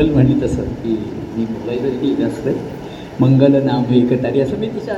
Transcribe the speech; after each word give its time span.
मंगल 0.00 0.12
म्हणे 0.12 0.34
तसं 0.42 0.62
की 0.82 0.92
मी 1.36 1.44
बोलायचं 1.44 1.98
की 1.98 2.14
जास्त 2.14 3.20
मंगल 3.20 3.56
नाम 3.64 3.92
एकतारी 3.94 4.40
असं 4.40 4.58
मी 4.58 4.68
तिच्या 4.68 4.94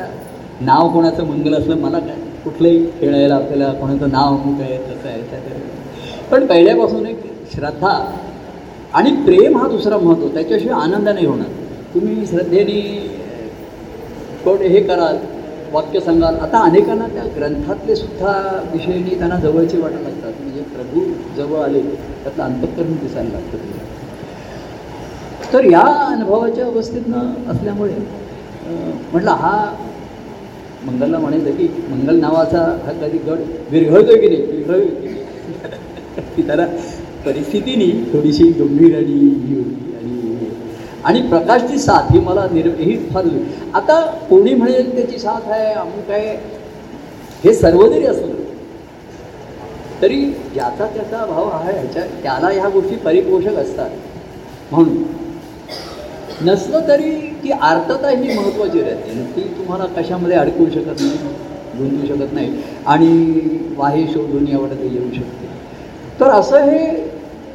नाव 0.61 0.89
कोणाचं 0.89 1.27
मंगल 1.27 1.55
असलं 1.55 1.79
मला 1.79 1.99
काय? 1.99 2.17
कुठलंही 2.45 2.85
खेळायला 3.01 3.35
आपल्याला 3.35 3.73
कोणाचं 3.73 4.11
नाव 4.13 4.37
अमुक 4.37 4.61
आहे 4.61 4.77
तसं 4.79 5.09
आहे 5.09 5.23
त्या 5.23 5.41
पण 6.31 6.47
पहिल्यापासून 6.47 7.07
एक 7.07 7.21
श्रद्धा 7.55 7.91
आणि 8.95 9.11
प्रेम 9.25 9.57
हा 9.57 9.69
दुसरा 9.69 9.99
महत्त्व 9.99 10.29
त्याच्याशिवाय 10.29 10.81
आनंद 10.81 11.09
नाही 11.09 11.27
होणार. 11.27 11.49
तुम्ही 11.95 12.27
श्रद्धेने 12.27 12.81
कोण 14.45 14.63
हे 14.63 14.81
कराल 14.83 15.17
वाक्य 15.73 16.01
सांगाल. 16.01 16.37
आता 16.37 16.59
अनेकांना 16.61 17.07
त्या 17.07 17.25
ग्रंथातले 17.37 17.97
सुद्धा 17.97 18.33
विषयी 18.73 19.19
त्यांना 19.19 19.37
जवळचे 19.37 19.79
वाटत 19.79 20.03
लागतात 20.03 20.41
म्हणजे 20.41 20.63
प्रभू 20.75 21.05
जवळ 21.37 21.63
आले 21.63 21.81
त्यातलं 21.81 22.45
अंतःकरण 22.45 22.93
दिसायला 22.93 23.31
लागतं. 23.33 23.82
तर 25.53 25.65
या 25.65 25.81
अनुभवाच्या 25.81 26.67
अवस्थेतनं 26.67 27.51
असल्यामुळे 27.51 27.95
म्हटलं 29.13 29.31
हा 29.31 29.55
मंगलला 30.85 31.19
म्हणायचं 31.19 31.57
की 31.57 31.67
मंगल 31.89 32.19
नावाचा 32.21 32.61
हा 32.87 32.93
कधी 33.01 33.19
गड 33.19 33.41
विरघळतोय 33.71 34.17
की 34.17 34.29
नाही? 34.29 34.43
विरघळ 34.43 34.81
की 36.37 36.43
त्याला 36.43 36.67
परिस्थितीने 37.25 37.87
थोडीशी 38.13 38.45
गंभीर 38.53 38.97
आणि 38.97 39.13
ही 39.13 39.55
होती. 39.55 39.95
आणि 39.97 40.49
आणि 41.05 41.21
प्रकाशची 41.29 41.79
साथ 41.79 42.11
ही 42.13 42.19
मला 42.21 42.47
निर 42.53 42.67
ही 42.79 42.97
फार 43.09 43.25
आता 43.75 44.01
कोणी 44.31 44.55
म्हणेल 44.55 44.95
त्याची 44.95 45.19
साथ 45.19 45.51
आहे 45.51 45.73
अमुक 45.75 46.11
आहे 46.11 46.37
हे 47.45 47.55
सर्व 47.55 47.87
जरी 47.87 48.07
असलं 48.07 48.35
तरी 50.03 50.21
ज्याचा 50.55 50.87
त्याचा 50.87 51.25
भाव 51.27 51.49
आहे 51.51 51.73
ह्याच्या 51.73 52.03
त्याला 52.23 52.49
ह्या 52.51 52.69
गोष्टी 52.69 52.97
परिपोषक 52.97 53.57
असतात. 53.57 53.91
म्हणून 54.73 55.03
नसलं 56.45 56.89
तरी 56.89 57.11
ती 57.43 57.51
आर्तता 57.51 58.09
ही 58.09 58.35
महत्त्वाची 58.37 58.81
राहते. 58.81 59.25
ती 59.37 59.43
तुम्हाला 59.59 59.85
कशामध्ये 59.97 60.37
अडकवू 60.37 60.67
शकत 60.71 61.01
नाही 61.01 61.19
गुंतवू 61.79 62.07
शकत 62.07 62.33
नाही. 62.35 62.63
आणि 62.87 63.09
वाहे 63.77 64.07
शोधून 64.07 64.49
यावर 64.49 64.73
येऊ 64.83 65.11
शकते. 65.15 65.47
तर 66.21 66.31
असं 66.31 66.71
हे 66.71 67.11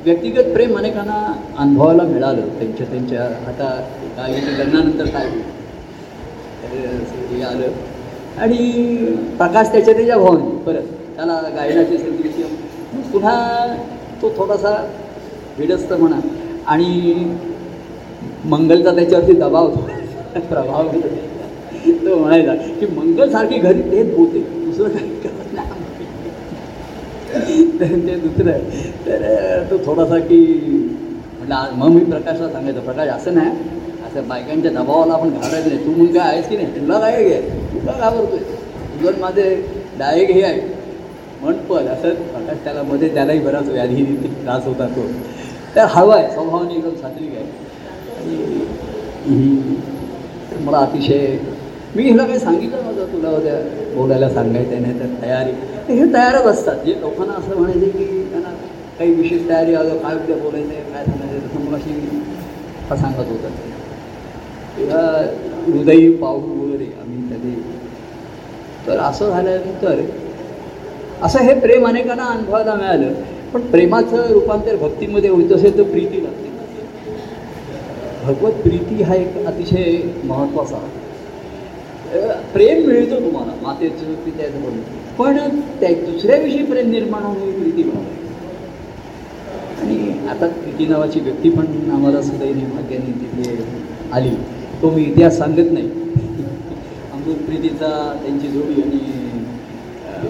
व्यक्तिगत 0.05 0.51
प्रेम 0.53 0.77
अनेकांना 0.77 1.19
अनुभवायला 1.57 2.03
मिळालं. 2.03 2.47
त्यांच्या 2.59 2.85
त्यांच्या 2.85 3.23
आता 3.47 3.69
काही 4.17 4.41
लग्नानंतर 4.59 5.05
काय 5.05 5.29
होईल 5.29 5.41
असं 6.85 7.35
हे 7.35 7.41
आलं. 7.43 7.67
आणि 8.37 8.57
प्रकाश 9.37 9.71
त्याच्या 9.71 9.93
त्याच्या 9.93 10.17
भावने. 10.17 10.55
परत 10.65 10.87
त्याला 11.15 11.41
गायनाची 11.55 11.97
संगीत 11.97 12.43
पुन्हा 13.11 13.75
तो 14.21 14.29
थोडासा 14.37 14.75
भिडस्त 15.57 15.93
म्हणा. 15.93 16.19
आणि 16.67 16.85
मंगलचा 18.47 18.95
त्याच्यावरती 18.95 19.33
दबाव 19.33 19.69
प्रभाव 20.49 20.87
तो 22.05 22.15
म्हणायचा 22.17 22.53
की 22.53 22.85
मंगलसारखी 22.85 23.57
घरी 23.59 23.81
तेच 23.81 24.15
बोलते. 24.15 24.39
दुसरं 24.39 24.89
काही 24.89 25.09
करत 25.09 25.53
नाही. 25.53 25.69
तर 27.79 28.07
ते 28.07 28.15
दुसरं 28.15 28.51
आहे. 28.51 28.81
तर 29.05 29.63
तो 29.71 29.77
थोडासा 29.85 30.17
की 30.19 30.39
म्हटलं 31.39 31.75
मग 31.75 31.89
मी 31.89 31.99
प्रकाशला 31.99 32.49
सांगायचं. 32.49 32.79
प्रकाश 32.79 33.09
असं 33.09 33.33
नाही. 33.33 33.49
असं 34.07 34.27
बायकांच्या 34.27 34.71
दबावाला 34.71 35.13
आपण 35.13 35.29
घालायचं 35.29 35.69
नाही. 35.69 35.85
तू 35.85 35.91
मग 35.91 36.13
काय 36.13 36.31
आहेस 36.31 36.49
की 36.49 36.55
नाही? 36.55 36.67
तुला 36.67 36.99
काय 36.99 37.23
घे 37.23 37.41
तुला 37.73 37.91
घाबरतोय. 37.91 38.39
तुझं 38.39 39.19
माझे 39.19 39.65
डायरेक्ट 39.99 40.33
हे 40.33 40.41
आहे. 40.41 40.61
म्हण 41.41 41.53
पण 41.53 41.87
असं 41.87 42.09
प्रकाश 42.09 42.57
त्याला 42.63 42.83
मध्ये 42.83 43.13
त्यालाही 43.13 43.39
बराच 43.39 43.69
व्याधी 43.69 44.05
त्रास 44.43 44.65
होता 44.65 44.87
तो. 44.87 45.07
तर 45.75 45.85
हवा 45.89 46.15
आहे. 46.15 46.31
स्वभावाने 46.31 46.75
एकदम 46.75 46.95
सात्विक 46.95 47.35
आहे. 47.35 47.45
मला 50.65 50.77
अतिशय 50.77 51.37
मी 51.95 52.03
हिला 52.03 52.25
काही 52.25 52.39
सांगितलं 52.39 52.83
नव्हतं 52.83 53.13
तुला 53.13 53.29
उद्या 53.29 53.55
बोलायला 53.95 54.29
सांगायचं 54.29 54.81
नाही 54.81 54.99
तर 54.99 55.05
तयारी. 55.21 55.51
तर 55.87 55.93
हे 55.93 56.13
तयारच 56.13 56.45
असतात. 56.45 56.75
जे 56.85 56.93
लोकांना 57.01 57.33
असं 57.33 57.57
म्हणायचे 57.57 57.89
की 57.89 58.05
त्यांना 58.31 58.49
काही 58.99 59.13
विशेष 59.13 59.49
तयारी 59.49 59.73
आलं 59.75 59.97
काय 59.97 60.15
उद्या 60.15 60.35
बोलायचं 60.37 60.73
आहे 60.73 60.81
काय 60.93 61.05
सांगायचं 61.05 61.47
तसं 61.47 61.65
मला 61.65 61.77
अशी 61.77 61.91
हा 62.89 62.95
सांगत 62.95 63.29
होतं. 63.29 63.49
तेव्हा 64.77 65.01
हृदयी 65.67 66.11
पाहू 66.11 66.37
वगैरे 66.37 66.85
आम्ही 67.01 67.21
कधी. 67.29 67.53
तर 68.87 68.99
असं 68.99 69.29
झाल्यानंतर 69.29 70.01
असं 71.23 71.39
हे 71.39 71.53
प्रेम 71.59 71.87
अनेकांना 71.87 72.23
अनुभवायला 72.23 72.73
मिळालं. 72.73 73.13
पण 73.53 73.61
प्रेमाचं 73.61 74.31
रूपांतर 74.33 74.75
भक्तीमध्ये 74.75 75.29
होत 75.29 75.51
असेल 75.51 75.77
तर 75.77 75.83
प्रीती 75.83 76.23
लागते. 76.23 76.46
भगवत 78.27 78.51
प्रीती 78.51 79.03
हा 79.03 79.15
एक 79.15 79.45
अतिशय 79.45 79.97
महत्त्वाचा 80.23 80.77
प्रेम 82.53 82.85
मिळतो 82.87 83.19
तुम्हाला 83.19 83.51
मातेचं 83.61 84.13
पित्याचं 84.13 84.63
पण 84.63 84.79
पण 85.17 85.59
त्या 85.79 85.89
दुसऱ्याविषयी 85.89 86.63
प्रेम 86.65 86.89
निर्माण 86.89 87.23
होऊन 87.23 87.51
प्रीती 87.51 87.83
भाव 87.83 88.01
आहे. 88.01 88.25
आणि 89.81 90.27
आता 90.29 90.47
प्रीती 90.47 90.85
नावाची 90.85 91.19
व्यक्ती 91.19 91.49
पण 91.49 91.65
आम्हाला 91.91 92.21
सुदैवी 92.21 92.61
भाग्याने 92.61 93.11
तिथे 93.21 93.57
आली. 94.13 94.29
तो 94.81 94.89
मी 94.89 95.03
इतिहास 95.03 95.37
सांगत 95.37 95.71
नाही. 95.71 95.87
अमृत 97.13 97.45
प्रीतीचा 97.45 97.89
त्यांची 98.23 98.47
जोडी 98.47 98.81
आणि 98.81 98.99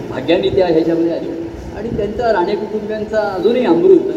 भाग्याने 0.09 0.49
त्या 0.49 0.67
ह्याच्यामध्ये 0.67 1.11
आली. 1.11 1.29
आणि 1.77 1.89
त्यांचा 1.97 2.31
राणे 2.33 2.55
कुटुंबियांचा 2.55 3.19
अजूनही 3.19 3.65
अमृत 3.65 4.16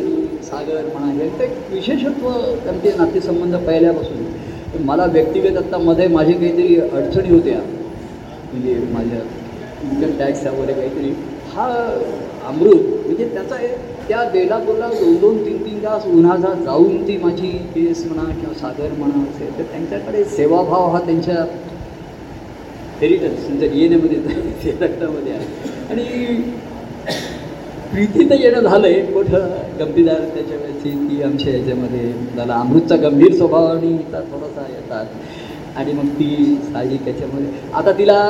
सागर 0.50 0.84
म्हणा 0.94 1.12
हे 1.12 1.44
एक 1.44 1.72
विशेषत्व 1.72 2.30
त्यांचे 2.64 2.92
नातेसंबंध 2.98 3.56
पहिल्यापासून. 3.56 4.22
तर 4.74 4.78
मला 4.80 5.04
व्यक्तिगत 5.04 5.56
आत्ता 5.56 5.78
मध्ये 5.78 6.06
माझे 6.08 6.32
काहीतरी 6.32 6.76
अडचणी 6.76 7.30
होत्या. 7.30 7.58
म्हणजे 8.52 8.74
माझ्या 8.92 9.18
इन्कम 9.82 10.18
टॅक्स 10.18 10.46
वगैरे 10.46 10.72
काहीतरी. 10.72 11.10
हा 11.54 11.66
अमृत 12.48 13.06
म्हणजे 13.06 13.28
त्याचा 13.28 13.56
एक- 13.62 14.08
त्या 14.08 14.24
बेलापूरला 14.24 14.88
दोन 14.88 15.16
दोन 15.16 15.44
तीन 15.44 15.56
तीन 15.58 15.78
तास 15.78 16.06
उन्हाचा 16.06 16.54
जाऊन 16.64 17.08
ती 17.08 17.16
माझी 17.16 17.46
केस 17.46 18.06
म्हणा 18.06 18.30
किंवा 18.30 18.54
सागर 18.54 18.88
म्हणा 18.98 19.22
असेल 19.22 19.58
तर 19.58 19.62
त्यांच्याकडे 19.62 20.24
सेवाभाव 20.24 20.90
हा 20.90 20.98
त्यांच्या 20.98 21.44
हेरिटन्स 23.00 23.46
त्यांच्या 23.46 23.68
डी 23.68 23.84
एन 23.84 23.92
एमध्ये 23.92 24.72
रक्तामध्ये 24.80 25.32
आहे. 25.32 25.46
आणि 25.90 26.02
प्रीतीचं 27.92 28.34
येणं 28.34 28.60
झालं 28.60 28.86
आहे 28.86 29.02
मोठं 29.02 29.48
गंभीरदार 29.78 30.18
त्याच्या 30.34 30.56
वेळेची 30.56 30.90
ती 30.90 31.22
आमच्या 31.22 31.52
याच्यामध्ये. 31.52 32.12
झाला 32.36 32.54
अमृतचा 32.54 32.96
गंभीर 32.96 33.32
स्वभाव 33.32 33.66
आणि 33.66 33.88
हिचा 33.88 34.20
थोडासा 34.20 34.66
येतात. 34.72 35.06
आणि 35.76 35.92
मग 35.92 36.08
ती 36.08 36.58
साहजिक 36.72 37.04
त्याच्यामध्ये. 37.04 37.50
आता 37.74 37.92
तिला 37.98 38.20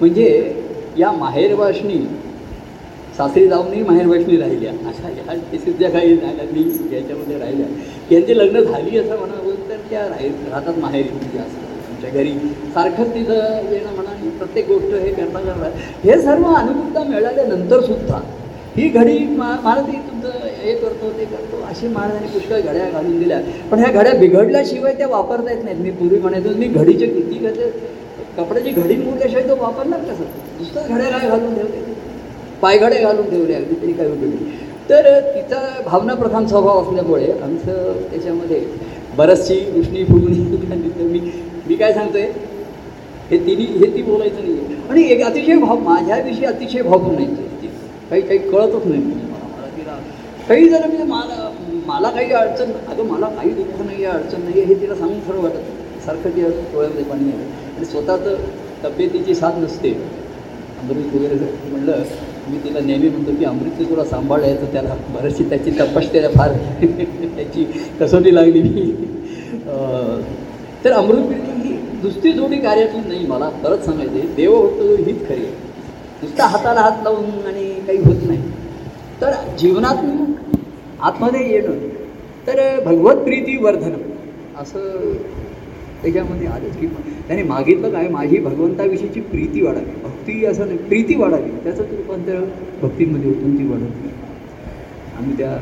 म्हणजे 0.00 0.28
या 0.98 1.10
माहेरवाशनी 1.12 1.98
सासरी 3.18 3.46
जाऊनही 3.48 3.82
माहेरवाशनी 3.82 4.36
राहिल्या. 4.36 4.72
अशा 4.88 5.08
ह्या 5.08 5.34
केसेस 5.52 5.78
ज्या 5.78 5.90
काही 5.90 6.16
झाल्या 6.16 6.44
मी 6.52 6.62
याच्यामध्ये 6.96 7.38
राहिल्या. 7.38 7.66
यांची 8.10 8.38
लग्न 8.38 8.60
झाली 8.60 8.98
असं 8.98 9.18
म्हणावं 9.18 9.68
तर 9.68 9.76
त्या 9.90 10.08
राहील 10.08 10.32
राहतात 10.50 10.78
माहेरी. 10.78 11.08
म्हणजे 11.08 11.38
असं 11.38 11.66
आमच्या 11.90 12.10
घरी 12.10 12.32
सारखंच 12.74 13.14
तिथं 13.14 13.72
येणं 13.72 13.94
म्हणा 13.94 14.30
प्रत्येक 14.38 14.68
गोष्ट 14.68 14.94
हे 14.94 15.12
करता 15.12 15.38
करणार 15.38 15.70
हे 16.04 16.20
सर्व 16.22 16.44
अनुकूलता 16.44 17.02
मिळाल्यानंतर 17.04 17.80
सुद्धा 17.80 18.20
ही 18.76 18.88
घडी 18.90 19.18
मा 19.36 19.54
मला 19.64 19.80
ती 19.82 19.96
तुमचं 20.08 20.46
हे 20.62 20.74
करतो 20.74 21.10
ते 21.18 21.24
करतो 21.24 21.62
अशी 21.68 21.88
महाराजांनी 21.88 22.28
पुष्कळ 22.32 22.60
घड्या 22.60 22.88
घालून 22.90 23.18
दिल्या. 23.18 23.38
पण 23.70 23.78
ह्या 23.78 23.90
घड्या 23.92 24.12
बिघडल्याशिवाय 24.14 24.94
त्या 24.94 25.06
वापरता 25.08 25.50
येत 25.52 25.64
नाहीत. 25.64 25.80
मी 25.82 25.90
पूर्वी 25.90 26.18
म्हणायचो 26.18 26.54
मी 26.58 26.66
घडीचे 26.68 27.06
किती 27.06 27.38
कसं 27.46 27.70
कपड्याची 28.36 28.70
घडी 28.72 28.96
मोडल्याशिवाय 28.96 29.48
तो 29.48 29.56
वापरणार 29.60 30.00
कसं 30.00 30.24
नुसतं 30.58 30.94
घड्या 30.94 31.08
काय 31.08 31.28
घालून 31.28 31.54
ठेवले? 31.54 31.82
पायघडे 32.62 32.98
घालून 32.98 33.28
ठेवले 33.30 33.54
अगदी 33.54 33.74
तरी 33.82 33.92
काय 33.92 34.06
उपयोग 34.06 34.32
नाही. 34.34 34.56
तर 34.90 35.18
तिचा 35.34 35.58
भावनाप्रधान 35.86 36.46
स्वभाव 36.46 36.82
असल्यामुळे 36.82 37.32
आमचं 37.42 37.92
त्याच्यामध्ये 38.10 38.60
बरचशी 39.16 39.58
उष्णी 39.80 40.04
फुगणी 40.04 41.04
मी 41.04 41.20
मी 41.68 41.74
काय 41.76 41.92
सांगतोय? 41.92 42.26
हे 43.30 43.38
तिने 43.38 43.64
हे 43.78 43.86
ती 43.94 44.02
बोलायचं 44.02 44.42
नाही 44.42 44.76
आणि 44.90 45.02
एक 45.12 45.24
अतिशय 45.24 45.56
भाव 45.60 45.78
माझ्याविषयी 45.84 46.44
अतिशय 46.46 46.82
भाव 46.82 47.10
नाही 47.10 47.26
काही 48.10 48.22
काही 48.22 48.38
कळतच 48.40 48.86
नाही. 48.86 49.02
म्हणजे 49.02 49.26
मला 49.26 49.46
मला 49.56 49.68
तिला 49.76 49.96
काही 50.48 50.68
जरा 50.68 50.86
म्हणजे 50.86 51.04
मला 51.04 51.50
मला 51.86 52.10
काही 52.10 52.32
अडचण 52.32 52.70
अगं 52.88 53.06
मला 53.06 53.26
काही 53.30 53.50
दुःख 53.52 53.80
नाही 53.80 54.04
आहे 54.04 54.14
अडचण 54.14 54.42
नाही 54.44 54.60
आहे 54.60 54.74
हे 54.74 54.80
तिला 54.80 54.94
सांगून 54.94 55.18
खरं 55.28 55.42
वाटत 55.42 56.04
सारखं 56.04 56.30
ती 56.30 56.42
डोळ्यामध्ये 56.72 57.04
पाणी 57.04 57.30
आहे. 57.30 57.44
आणि 57.76 57.84
स्वतःचं 57.84 58.36
तब्येतीची 58.84 59.34
साथ 59.34 59.58
नसते. 59.58 59.90
अमृत 60.80 61.14
वगैरे 61.14 61.36
जर 61.38 61.46
म्हणलं 61.70 62.02
मी 62.50 62.58
तिला 62.58 62.80
नेहमी 62.80 63.08
म्हणतो 63.08 63.30
की 63.38 63.44
अमृतचं 63.44 63.88
तुला 63.90 64.04
सांभाळायचं 64.04 64.72
त्याला 64.72 64.94
बरेचशी 65.14 65.44
त्याची 65.44 65.70
तपास 65.70 66.12
त्याला 66.12 66.28
फार 66.28 66.52
त्याची 66.82 67.64
कसोटी 68.00 68.34
लागली. 68.34 68.60
मी 68.62 68.90
तर 70.84 70.92
अमृत 70.92 71.26
बिर्डी 71.28 71.62
ही 71.62 71.74
नुसती 72.02 72.32
जोडी 72.32 72.56
कार्यातून 72.58 73.08
नाही 73.08 73.26
मला 73.26 73.48
परत 73.64 73.84
सांगायचे 73.84 74.20
देव 74.36 74.54
होतो 74.54 74.94
हीच 74.96 75.26
खरी 75.28 75.34
आहे. 75.36 75.52
नुसता 76.22 76.46
हाताला 76.46 76.80
हात 76.80 77.02
लावून 77.04 77.46
आणि 77.46 77.67
काही 77.88 77.98
होत 77.98 78.26
नाही. 78.26 78.38
तर 79.20 79.32
जीवनात 79.58 80.04
आतमध्ये 81.00 81.40
येणं 81.50 81.86
तर 82.46 82.58
भगवत 82.84 83.22
प्रीती 83.24 83.56
वर्धन 83.62 83.92
असं 84.60 85.12
त्याच्यामध्ये 86.02 86.46
आलंच 86.46 86.76
की 86.78 86.86
त्याने 87.28 87.42
मागितलं 87.42 87.90
काय? 87.92 88.08
माझी 88.08 88.38
भगवंताविषयीची 88.38 89.20
प्रीती 89.20 89.62
वाढावी. 89.62 89.92
भक्ती 90.02 90.44
असं 90.46 90.66
नाही 90.66 90.78
प्रीती 90.88 91.14
वाढावी. 91.16 91.50
त्याचं 91.64 91.82
रूपांतर 91.90 92.44
भक्तीमध्ये 92.82 93.28
होतून 93.28 93.56
ती 93.58 93.66
वाढवली 93.68 94.10
आम्ही 95.18 95.36
त्या 95.38 95.56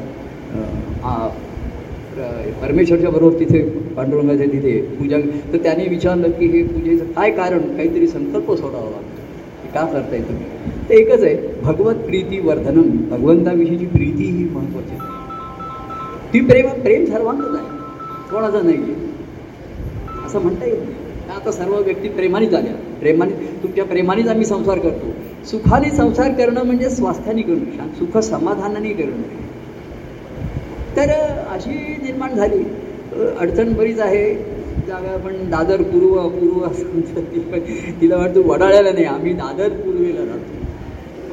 परमेश्वरच्या 2.61 3.11
बरोबर 3.11 3.39
तिथे 3.41 3.63
पांडुरंगाच्या 3.97 4.47
तिथे 4.47 4.81
पूजा 4.99 5.19
तर 5.53 5.59
त्याने 5.63 5.87
विचारलं 5.89 6.31
की 6.31 6.47
हे 6.47 6.63
पूजेचं 6.65 7.13
काय 7.13 7.31
कारण? 7.31 7.59
काहीतरी 7.77 8.07
संकल्प 8.09 8.53
सोडावा 8.53 8.91
लागतो. 8.91 9.71
का 9.75 9.85
करताय 9.85 10.21
तुम्ही? 10.21 10.45
ते 10.89 10.95
एकच 10.95 11.23
आहे 11.23 11.35
भगवत 11.63 11.95
प्रीती 11.95 12.39
वर्धनम. 12.41 12.91
भगवंताविषयीची 13.11 13.87
प्रीती 13.87 14.25
ही 14.25 14.45
महत्त्वाची 14.45 14.95
आहे. 14.95 15.15
ती 16.33 16.41
प्रेम 16.41 16.69
प्रेम 16.83 17.05
सर्वांचंच 17.05 17.57
आहे. 17.57 17.67
कोणाचं 18.31 18.65
नाही. 18.65 18.77
आहे 18.83 20.25
असं 20.27 20.41
म्हणता 20.41 20.65
येत 20.65 20.79
नाही. 20.79 21.35
आता 21.37 21.51
सर्व 21.51 21.75
व्यक्ती 21.77 22.09
प्रेमाने 22.09 22.47
झाल्या 22.47 22.73
प्रेमाने 23.01 23.33
तुमच्या 23.63 23.85
प्रेमानेच 23.85 24.29
आम्ही 24.29 24.45
संसार 24.45 24.79
करतो. 24.79 25.13
सुखाने 25.47 25.91
संसार 25.91 26.33
करणं 26.33 26.65
म्हणजे 26.65 26.91
स्वास्थ्याने 26.91 27.43
करणं. 27.43 27.89
सुख 27.99 28.19
समाधानाने 28.19 28.93
करणं. 28.93 29.23
तर 30.97 31.11
अशी 31.51 31.97
निर्माण 32.03 32.35
झाली. 32.35 32.63
अडचण 33.41 33.73
बरीच 33.75 34.01
आहे. 34.01 34.35
जागा 34.87 35.17
पण 35.17 35.51
दादर 35.51 35.83
पूर्व 35.83 36.17
पूर्व 36.29 36.65
असं 36.67 37.01
ती. 37.21 37.39
पण 37.41 37.61
तिला 38.01 38.17
वाटतं 38.17 38.43
वडाळ्याला 38.43 38.93
नाही. 38.93 39.05
आम्ही 39.05 39.33
दादर 39.33 39.69
पूर्वेला 39.69 40.25
जातो 40.25 40.56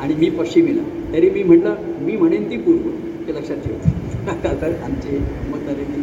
आणि 0.03 0.13
मी 0.13 0.29
पश्चिमेला. 0.29 0.81
तरी 1.13 1.29
मी 1.29 1.43
म्हटलं 1.43 1.75
मी 2.01 2.15
म्हणेन 2.17 2.49
ती 2.49 2.57
पूर्व. 2.57 2.89
ते 3.27 3.33
लक्षात 3.33 3.57
ठेवतो 3.57 4.61
तर 4.61 4.71
आमचे 4.83 5.17
मत 5.49 5.65
झाले 5.65 5.83
की 5.83 6.01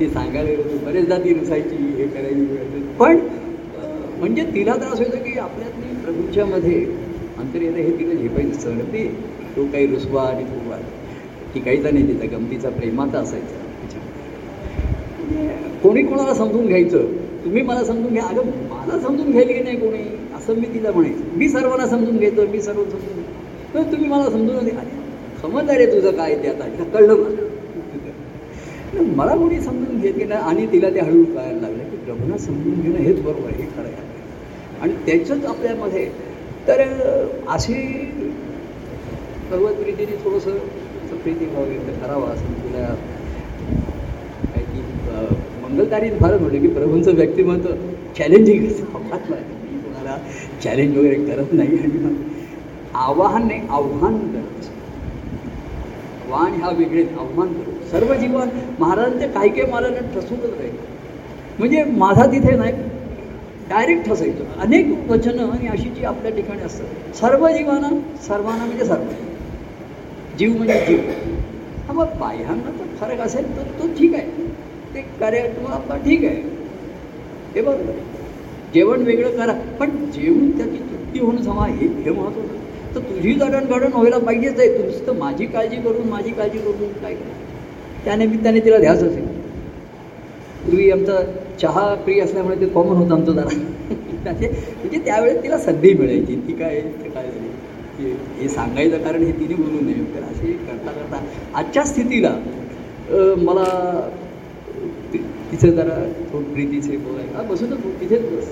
ते 0.00 0.08
सांगायला 0.08 0.48
गेलो 0.50 0.76
बरेचदा 0.84 1.18
ती 1.18 1.32
रुसायची 1.34 1.76
हे 1.96 2.06
करायची 2.06 2.80
पण 2.98 3.18
म्हणजे 4.18 4.42
तिला 4.54 4.74
त्रास 4.76 5.00
व्हायचा 5.00 5.18
की 5.18 5.38
आपल्यातली 5.38 5.94
प्रभूच्यामध्ये 6.04 6.74
येतं 7.54 7.76
हे 7.76 7.90
तिला 7.98 8.14
झेपायचं 8.14 8.60
सण. 8.60 8.78
ते 8.92 9.04
तो 9.56 9.64
काही 9.64 9.86
रुसवा 9.86 10.22
आणि 10.22 10.44
फुगवा. 10.44 10.76
टिकायचा 11.54 11.90
नाही 11.90 12.06
तिचा 12.08 12.36
गमतीचा 12.36 12.70
प्रेमाचा 12.70 13.18
असायचा. 13.18 13.62
म्हणजे 15.20 15.48
कोणी 15.82 16.02
कोणाला 16.02 16.34
समजून 16.34 16.66
घ्यायचं? 16.66 17.06
तुम्ही 17.44 17.62
मला 17.62 17.84
समजून 17.84 18.12
घ्या. 18.12 18.24
अगं 18.24 18.50
मला 18.70 18.98
समजून 18.98 19.30
घ्यायला 19.30 19.52
की 19.52 19.62
नाही 19.62 19.76
कोणी. 19.76 20.02
असं 20.44 20.54
मी 20.54 20.66
तिला 20.66 20.90
म्हणायचं 20.90 21.36
मी 21.36 21.48
सर्वांना 21.48 21.86
समजून 21.86 22.16
घेतो 22.16 22.46
मी 22.46 22.60
सर्व 22.62 22.82
समजून 22.82 23.16
घेतो. 23.16 23.74
तर 23.74 23.92
तुम्ही 23.92 24.08
मला 24.08 24.24
समजून 24.24 24.64
घ्या. 24.64 24.78
अरे 24.78 25.02
समजणार 25.42 25.76
आहे 25.76 25.86
तुझं 25.86 26.10
काय 26.10 26.34
ते 26.34 26.48
आता 26.48 26.64
हिला 26.64 26.84
कळलं 26.84 27.14
मला. 27.14 29.02
मला 29.16 29.34
कोणी 29.36 29.60
समजून 29.60 30.00
घेत 30.00 30.12
की 30.12 30.24
नाही 30.24 30.40
आणि 30.40 30.66
तिला 30.72 30.90
ते 30.90 31.00
हळूहळू 31.00 31.24
कळायला 31.24 31.60
लागलं 31.60 31.78
की 31.78 31.96
प्रभूंना 31.96 32.38
समजून 32.38 32.80
घेणं 32.80 32.98
हेच 32.98 33.22
बरोबर 33.22 33.48
आहे 33.48 33.62
हे 33.62 33.68
खरं 33.68 33.84
आहे. 33.84 34.12
आणि 34.80 34.92
त्याच्याच 35.06 35.44
आपल्यामध्ये 35.44 36.04
तर 36.68 36.80
अशी 37.48 37.74
भगवत 39.50 39.72
प्रीतीने 39.72 40.16
थोडंसं 40.24 40.50
प्रीती 40.50 41.18
प्रीतीभाव 41.22 41.64
व्यक्त 41.64 42.00
करावा 42.02 42.28
असं 42.28 42.52
तुला 42.52 42.86
काय 44.44 44.62
की 44.62 44.80
अं, 45.10 46.18
फारच 46.20 46.40
म्हटलं 46.40 46.60
की 46.60 46.68
प्रभूंचं 46.68 47.14
व्यक्तिमत्व 47.14 47.68
चॅलेंजिंग 48.18 48.66
असं 48.66 48.84
वाटलं. 49.10 49.36
मी 50.16 50.60
चॅलेंज 50.62 50.98
वगैरे 50.98 51.14
करत 51.14 51.52
नाही 51.52 51.78
आणि 51.78 51.98
मग 51.98 52.14
आवाहन 52.94 53.46
नाही 53.46 53.60
आव्हान 53.70 54.18
करत. 54.18 54.66
आव्हान 56.26 56.52
ह्या 56.52 56.70
वेगळेच 56.70 57.08
आव्हान 57.18 57.48
करतो. 57.48 57.86
सर्व 57.90 58.14
जीवन 58.14 58.48
महाराजांचे 58.78 59.28
काही 59.28 59.50
काही 59.50 59.72
मला 59.72 59.88
ना 59.88 60.00
ठसूनच 60.14 60.58
राहील. 60.58 60.72
म्हणजे 61.58 61.84
माझा 61.84 62.26
तिथे 62.26 62.56
नाही 62.56 62.72
डायरेक्ट 63.68 64.08
ठसायचं. 64.08 64.44
अनेक 64.60 65.10
वचनं 65.10 65.50
आणि 65.50 65.66
अशी 65.66 65.88
जी 65.88 66.04
आपल्या 66.04 66.32
ठिकाणी 66.32 66.62
असतात. 66.62 67.16
सर्व 67.16 67.48
जीवांना 67.48 67.88
सर्वांना 68.26 68.64
म्हणजे 68.64 68.84
सर्व. 68.84 69.02
जीव 70.38 70.56
म्हणजे 70.56 70.84
जीव. 70.86 70.98
हा 71.86 71.92
मग 71.92 72.06
बाह्यांना 72.18 72.70
तर 72.78 72.84
फरक 73.00 73.20
असेल 73.20 73.56
तर 73.56 73.62
तो 73.62 73.88
ठीक 73.98 74.14
आहे. 74.14 74.26
ते 74.94 75.00
कार्य 75.00 75.38
आपला 75.72 75.96
ठीक 75.96 76.24
आहे. 76.24 76.42
हे 77.54 77.60
बरोबर 77.60 77.90
आहे. 77.90 78.00
जेवण 78.74 79.02
वेगळं 79.02 79.30
करा. 79.30 79.52
पण 79.80 79.90
जेवून 80.14 80.50
त्याची 80.56 80.78
तृप्ती 80.80 81.20
होणं 81.20 81.42
जमा 81.42 81.66
हे 81.66 81.86
हे 82.04 82.10
महत्त्वाचं 82.10 82.62
तर 82.94 83.00
तुझी 83.00 83.32
जडणघडण 83.34 83.92
व्हायला 83.92 84.18
पाहिजेच 84.18 84.58
आहे. 84.58 84.68
तुझं 84.78 85.06
तर 85.06 85.12
माझी 85.12 85.46
काळजी 85.46 85.76
करून 85.76 86.08
माझी 86.08 86.30
काळजी 86.30 86.58
करून 86.58 86.92
काय 87.02 87.14
करा 87.14 88.02
त्यानिमित्ताने 88.04 88.60
तिला 88.60 88.78
ध्यास 88.78 89.02
असेल. 89.02 89.26
पूर्वी 90.64 90.90
आमचा 90.90 91.20
चहा 91.60 91.94
प्रिय 91.94 92.20
असल्यामुळे 92.20 92.60
ते 92.60 92.66
कॉमन 92.66 92.96
होतं 92.96 93.14
आमचं 93.14 93.32
जरा. 93.32 94.32
ते 94.32 94.48
म्हणजे 94.48 94.98
त्यावेळेस 94.98 95.42
तिला 95.42 95.58
संधी 95.58 95.92
मिळायची. 95.94 96.36
ती 96.48 96.52
काय 96.52 96.80
ते 97.02 97.08
काय 97.08 97.24
झाली? 97.24 97.48
हे- 97.98 98.16
हे 98.40 98.48
सांगायचं 98.48 99.02
कारण 99.02 99.22
हे 99.22 99.32
तिने 99.32 99.54
बोलू 99.54 99.80
नये. 99.80 100.04
तर 100.14 100.22
असे 100.22 100.52
करता 100.52 100.90
करता 100.92 101.20
आजच्या 101.58 101.84
स्थितीला 101.84 102.34
मला 103.38 103.64
तिचं 105.12 105.70
जरा 105.70 105.96
थोड 106.32 106.42
प्रीतीचे 106.44 106.96
बोलायला 106.96 107.42
बसूनच 107.50 107.84
तर 107.84 107.90
तिथेच 108.00 108.22
बस. 108.30 108.48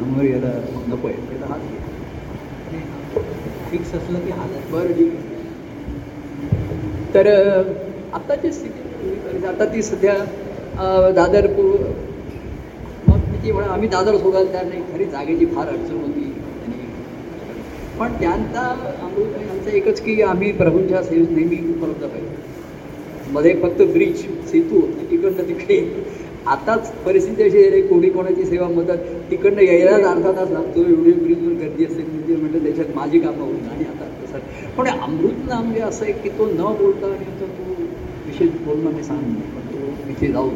समोर 0.00 0.24
याला 0.24 0.50
नको 0.88 1.08
आहे 1.08 1.16
त्याचा 1.28 1.46
हात 1.46 1.60
घे. 1.60 1.78
फिक्स 3.70 3.94
असलं 3.94 4.18
की 4.20 4.30
हात 4.30 4.70
बरं 4.70 4.92
ठीक 4.96 5.08
आहे. 5.08 5.28
तर 7.14 7.26
आत्ताची 8.14 8.52
स्थिती 8.52 9.46
आता 9.46 9.64
ती 9.72 9.82
सध्या 9.82 10.14
दादर 11.16 11.46
मग 13.08 13.18
ती 13.42 13.52
म्हणा 13.52 13.72
आम्ही 13.72 13.88
दादर 13.88 14.16
सोडायला 14.16 14.52
तयार 14.52 14.64
नाही 14.66 14.82
खरी 14.92 15.04
जागेची 15.04 15.46
फार 15.46 15.68
अडचण 15.68 15.96
होती. 15.96 16.24
आणि 16.64 16.86
पण 17.98 18.12
त्यांचा 18.20 18.60
अमृत 19.02 19.36
यांचं 19.38 19.70
एकच 19.70 20.00
की 20.00 20.20
आम्ही 20.22 20.52
प्रभूंच्या 20.52 21.02
सेवेत 21.02 21.30
नेहमी 21.30 21.56
उपलब्ध 21.74 22.06
पाहिजे 22.06 23.32
मध्ये 23.32 23.54
फक्त 23.62 23.82
ब्रिज 23.92 24.20
सेतू 24.50 24.80
तिकडनं 25.10 25.48
तिकडे. 25.48 25.78
आताच 26.46 26.90
परिस्थिती 27.04 27.42
अशी 27.42 27.58
आहे 27.58 27.70
रे 27.70 27.80
कोणी 27.82 28.08
कोणाची 28.10 28.44
सेवा 28.44 28.68
मदत 28.68 28.98
तिकडनं 29.30 29.62
यायलाच 29.62 30.04
अर्धा 30.06 30.32
तास 30.32 30.50
लागतो 30.50 30.84
एवढी 30.86 31.12
ब्रिजवर 31.14 31.52
गर्दी 31.56 31.84
असते 31.84 32.02
म्हणजे 32.02 32.36
म्हटलं 32.36 32.64
त्याच्यात 32.64 32.94
माझी 32.94 33.18
कामं 33.18 33.44
होईल 33.44 33.68
आणि 33.68 33.84
आता. 33.84 34.04
तसं. 34.22 34.38
पण 34.76 34.86
अमृत 34.88 35.48
नाम 35.48 35.62
म्हणजे 35.62 35.80
असं 35.80 36.04
आहे 36.04 36.12
की 36.12 36.28
तो 36.28 36.46
न 36.48 36.72
बोलता 36.78 37.06
आणि 37.06 37.24
आता 37.26 37.46
तो 37.48 37.74
विशेष 38.26 38.48
बोलणं 38.64 38.90
मी 38.90 39.02
सांग 39.02 39.22
पण 39.54 39.66
तो 39.66 39.90
तिथे 40.08 40.32
जाऊ 40.32 40.48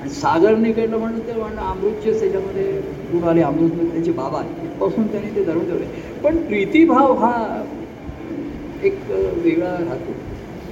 आणि 0.00 0.10
सागर 0.10 0.56
निकडलं 0.56 0.96
म्हणून 0.98 1.20
ते 1.20 1.32
म्हणणं 1.32 1.60
अमृतचेच 1.62 2.20
त्याच्यामध्ये 2.20 2.64
गुण 3.12 3.24
आले 3.24 3.40
अमृत 3.42 3.72
म्हणजे 3.72 3.92
त्याचे 3.92 4.12
बाबा 4.12 4.40
पासून 4.80 5.06
त्याने 5.06 5.34
ते 5.36 5.42
धरून 5.44 5.64
ठेवले. 5.66 5.84
पण 6.24 6.36
प्रीतीभाव 6.42 7.12
हा 7.14 7.32
एक 8.82 8.98
वेगळा 9.44 9.70
राहतो. 9.70 10.12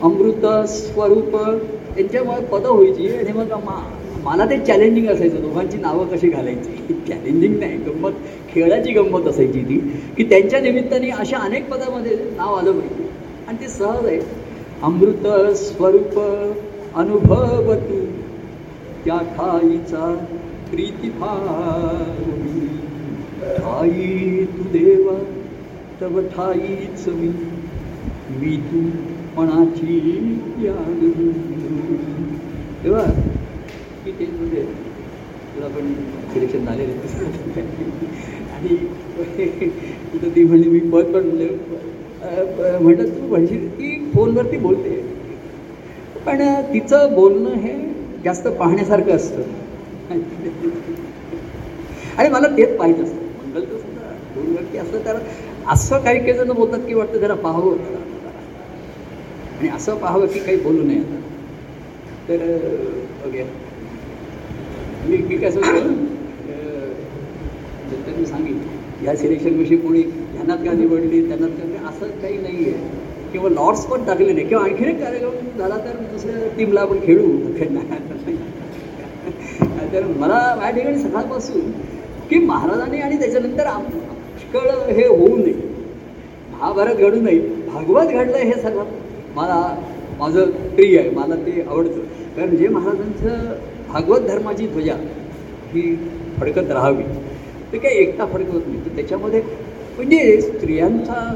अमृत 0.03 0.47
स्वरूप 0.69 1.37
त्यांच्यामुळे 1.37 2.41
पदं 2.45 2.69
व्हायची 2.69 3.09
आणि 3.09 3.33
मग 3.33 3.53
मा 3.65 3.77
मला 4.25 4.45
ते 4.51 4.59
चॅलेंजिंग 4.59 5.09
असायचं. 5.09 5.41
दोघांची 5.43 5.79
नावं 5.79 6.07
कशी 6.07 6.29
घालायची? 6.29 6.95
चॅलेंजिंग 7.09 7.59
नाही 7.59 7.77
गंमत. 7.77 8.13
खेळाची 8.55 8.93
गंमत 8.93 9.29
असायची 9.29 9.63
ती 9.63 9.79
की 10.17 10.25
त्यांच्या 10.25 10.61
निमित्ताने 10.61 11.11
अशा 11.11 11.39
अनेक 11.39 11.69
पदामध्ये 11.71 12.17
नाव 12.37 12.55
आलं 12.55 12.73
पाहिजे. 12.73 13.09
आणि 13.49 13.61
ते 13.61 13.69
सहज 13.69 14.07
आहे. 14.07 14.21
अमृत 14.83 15.27
स्वरूप 15.57 16.19
अनुभव 16.95 17.75
तू 17.75 18.05
त्या 19.05 19.19
ठाईचा 19.37 20.15
प्रीतिभाव. 20.71 21.49
ठाई 23.57 24.45
तू 24.45 24.63
देवा 24.63 25.19
तव 26.01 26.21
ठाईच 26.21 27.09
मी. 27.09 27.29
मी 28.41 28.57
तू 28.57 28.81
मनाची 29.37 29.99
याद 30.63 31.05
तेव्हा 32.85 33.05
की 34.19 34.27
तुला 35.55 35.69
पण 35.69 35.93
सिलेक्शन 36.33 36.65
झालेलं 36.65 36.93
आहे. 36.93 37.63
आणि 38.55 38.77
तिथं 40.13 40.29
ती 40.35 40.45
म्हणजे 40.45 40.69
मी 40.71 40.81
पद 40.81 41.13
पण 41.15 41.27
म्हणजे 41.27 41.49
म्हणत 42.81 43.09
तू 43.11 43.27
म्हणशील 43.29 43.69
ती 43.71 44.11
फोनवरती 44.15 44.57
बोलते. 44.59 45.03
पण 46.27 46.43
तिचं 46.73 47.15
बोलणं 47.15 47.55
हे 47.61 47.73
जास्त 48.25 48.47
पाहण्यासारखं 48.49 49.17
असतं. 49.17 49.43
आणि 52.17 52.29
मला 52.29 52.49
तेच 52.57 52.77
पाहिजे 52.79 53.03
असतं. 53.03 53.17
मंगल 53.39 53.65
तर 53.65 53.77
सुद्धा 53.77 54.15
फोनवरती 54.35 54.79
असतं 54.79 55.05
तर 55.05 55.19
असं 55.73 56.03
काही 56.05 56.19
काही 56.19 56.33
जण 56.39 56.53
बोलतात 56.53 56.81
की 56.87 56.95
वाटतं 56.95 57.19
जरा 57.19 57.35
पाहावं 57.35 57.77
आणि 59.59 59.69
असं 59.69 59.97
पाहावं 59.97 60.27
की 60.27 60.39
काही 60.39 60.57
बोलू 60.61 60.83
नये 60.83 60.99
आता. 60.99 61.21
तर 62.29 62.43
ओके 63.27 63.43
मी 65.09 65.17
मी 65.17 65.37
कसं 65.37 65.61
मी 68.19 68.27
सांगेन 68.27 68.59
ह्या 69.01 69.15
सिलेक्शनविषयी 69.17 69.77
कोणी 69.77 70.01
ह्यांनाच 70.01 70.65
का 70.65 70.73
निवडली 70.73 71.27
त्यांनाच 71.29 71.51
का 71.51 71.89
असं 71.89 72.07
काही 72.23 72.39
नाही 72.39 72.65
आहे 72.65 73.03
किंवा 73.33 73.49
लॉर्ड्स 73.49 73.85
पण 73.87 74.05
टाकले 74.05 74.33
नाही 74.33 74.47
किंवा 74.49 74.65
आणखीन 74.65 74.89
एक 74.89 75.01
कार्यक्रम 75.01 75.59
झाला 75.59 75.77
तर 75.77 75.97
दुसऱ्या 76.13 76.49
टीमला 76.57 76.81
आपण 76.81 76.99
खेळू 77.03 77.27
तर 79.93 80.07
मला 80.19 80.39
माझ्या 80.57 80.71
ठिकाणी 80.71 80.99
सकाळपासून 80.99 81.71
की 82.31 82.39
महाराजांनी 82.39 82.99
आणि 82.99 83.19
त्याच्यानंतर 83.19 83.67
आम- 83.67 83.85
पुष्कळ 83.85 84.69
हे 84.93 85.07
होऊ 85.07 85.37
नये. 85.37 85.53
महाभारत 86.53 86.95
घडू 86.97 87.21
नये 87.21 87.39
भागवत 87.67 88.07
घडलं 88.07 88.37
हे 88.37 88.53
सगळं. 88.53 88.85
मला 89.35 89.77
माझं 90.19 90.51
प्रिय 90.75 90.99
आहे 90.99 91.11
मला 91.11 91.35
ते 91.37 91.65
आवडतं. 91.69 92.01
कारण 92.37 92.57
जे 92.57 92.69
महाराजांचं 92.69 93.53
भागवत 93.95 94.21
धर्माची 94.21 94.67
ध्वजा 94.67 94.95
ही 95.73 95.97
फडकत 96.41 96.71
राहावी. 96.71 97.03
ते 97.73 97.79
काही 97.79 97.99
एकटा 97.99 98.27
फडकवत 98.27 98.63
नाही. 98.67 98.85
तर 98.85 98.97
त्याच्यामध्ये 98.97 99.41
म्हणजे 99.97 100.41
स्त्रियांचा 100.41 101.35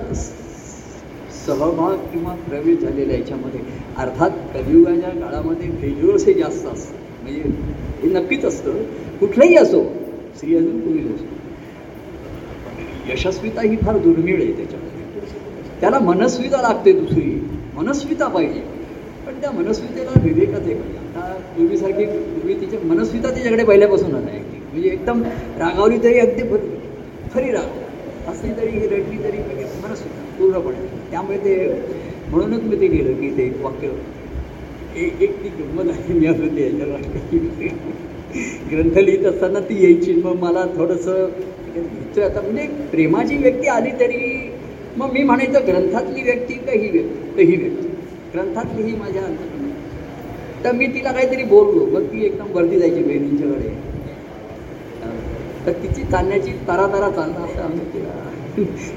सहभाग 1.46 1.96
किंवा 1.96 2.34
प्रवेश 2.34 2.78
झालेला 2.78 3.12
याच्यामध्ये. 3.12 3.60
अर्थात 3.96 4.30
कलियुगाच्या 4.54 5.10
काळामध्ये 5.10 5.68
व्हिज्युअल्स 5.68 6.26
हे 6.26 6.32
जास्त 6.34 6.66
असतं 6.66 7.22
म्हणजे 7.22 7.42
हे 8.02 8.08
नक्कीच 8.08 8.44
असतं. 8.44 8.82
कुठलंही 9.20 9.56
असो 9.56 9.82
स्त्री 10.36 10.56
अजून 10.56 10.80
पुरुष 10.80 11.14
असो. 11.14 11.24
यशस्विता 13.12 13.60
ही 13.60 13.76
फार 13.76 13.98
दुर्मिळ 13.98 14.42
आहे 14.42 14.52
त्याच्यामध्ये. 14.52 15.30
त्याला 15.80 15.98
मनस्विता 15.98 16.62
लागते 16.62 16.92
दुसरी. 16.92 17.40
मनस्विता 17.74 18.28
पाहिजे. 18.28 18.60
पण 19.26 19.40
त्या 19.40 19.50
मनस्वितेला 19.50 20.10
विवेकच 20.24 20.60
आहे. 20.60 20.74
पाहिजे 20.74 21.07
पूर्वीसारखी 21.56 22.04
पूर्वी 22.06 22.54
तिच्या 22.54 22.78
मनस्विता 22.84 23.30
तिच्याकडे 23.30 23.64
पहिल्यापासूनच 23.64 24.28
आहे. 24.28 24.38
म्हणजे 24.72 24.88
एकदम 24.88 25.22
रागावली 25.58 25.98
तरी 26.04 26.18
अगदी 26.18 26.42
खरी 26.42 26.76
खरी 27.34 27.50
राग. 27.52 27.76
असली 28.28 28.50
तरी 28.52 28.70
ही 28.70 28.86
रडली 28.86 29.18
तरी 29.24 29.38
म्हणजे 29.38 29.64
मनस्विता 29.82 30.24
पूर्णपणे. 30.38 30.86
त्यामुळे 31.10 31.38
ते 31.38 31.56
म्हणूनच 32.30 32.62
मी 32.62 32.80
ते 32.80 32.86
गेलं 32.86 33.20
की 33.20 33.30
ते 33.36 33.42
एक 33.42 33.62
वाक्य 33.62 33.90
एक 34.96 35.20
एक 35.22 35.32
ती 35.42 35.48
गंमत 35.58 35.90
आहे 35.90 36.14
मी 36.14 36.26
असं 36.26 36.56
ते 36.56 36.62
याच्यावर 36.62 37.00
ग्रंथ 38.70 38.98
लिहित 38.98 39.24
असताना 39.26 39.60
ती 39.60 39.82
यायची. 39.84 40.12
मग 40.14 40.36
मला 40.40 40.64
थोडंसं 40.76 41.28
घ्यायचं 41.74 42.22
आता 42.22 42.40
म्हणजे 42.40 42.66
प्रेमाची 42.90 43.36
व्यक्ती 43.36 43.68
आली 43.68 43.90
तरी 44.00 44.50
मग 44.96 45.12
मी 45.12 45.22
म्हणायचं 45.22 45.66
ग्रंथातली 45.66 46.22
व्यक्ती 46.22 46.54
का 46.54 46.72
ही 46.72 46.88
व्यक्ती 46.90 47.42
ही 47.42 47.56
व्यक्ती? 47.56 47.86
ग्रंथातली 48.34 48.82
ही 48.82 48.94
माझ्या 48.96 49.22
अंतर्मनात 49.22 49.57
तर 50.64 50.72
मी 50.72 50.86
तिला 50.86 51.12
काहीतरी 51.12 51.44
बोललो. 51.44 51.86
मग 51.86 52.02
ती 52.02 52.26
एकदम 52.26 52.54
गर्दी 52.54 52.78
जायची 52.78 53.02
बहिणींच्याकडे. 53.02 53.68
तर 55.66 55.72
तिची 55.72 56.02
चालण्याची 56.02 56.52
तारा 56.68 56.86
तारा 56.86 57.10
चालणं 57.10 57.44
असं 57.44 57.62
आम्ही 57.62 57.94
तिला 57.94 58.08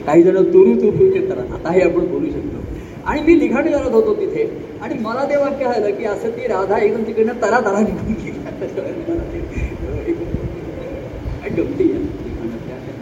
काही 0.05 0.23
जण 0.23 0.53
तुरू 0.53 0.75
तुरू 0.75 1.13
ते 1.13 1.29
तरा 1.29 1.53
आता 1.53 1.71
हे 1.71 1.81
आपण 1.81 2.05
बोलू 2.05 2.25
शकतो. 2.25 2.57
आणि 3.05 3.21
मी 3.21 3.39
लिखाण 3.39 3.71
करत 3.71 3.93
होतो 3.93 4.13
तिथे. 4.13 4.67
आणि 4.81 4.95
मला 5.01 5.29
ते 5.29 5.35
वाक्य 5.35 5.65
झालं 5.65 5.97
की 5.97 6.05
असं 6.05 6.29
ती 6.29 6.47
राधा 6.47 6.77
एकदम 6.77 7.03
तिकडनं 7.03 7.33
तरा 7.41 7.59
तरा 7.59 7.79
निघून 7.79 8.13
गेली. 8.13 8.31
गमती 11.57 11.91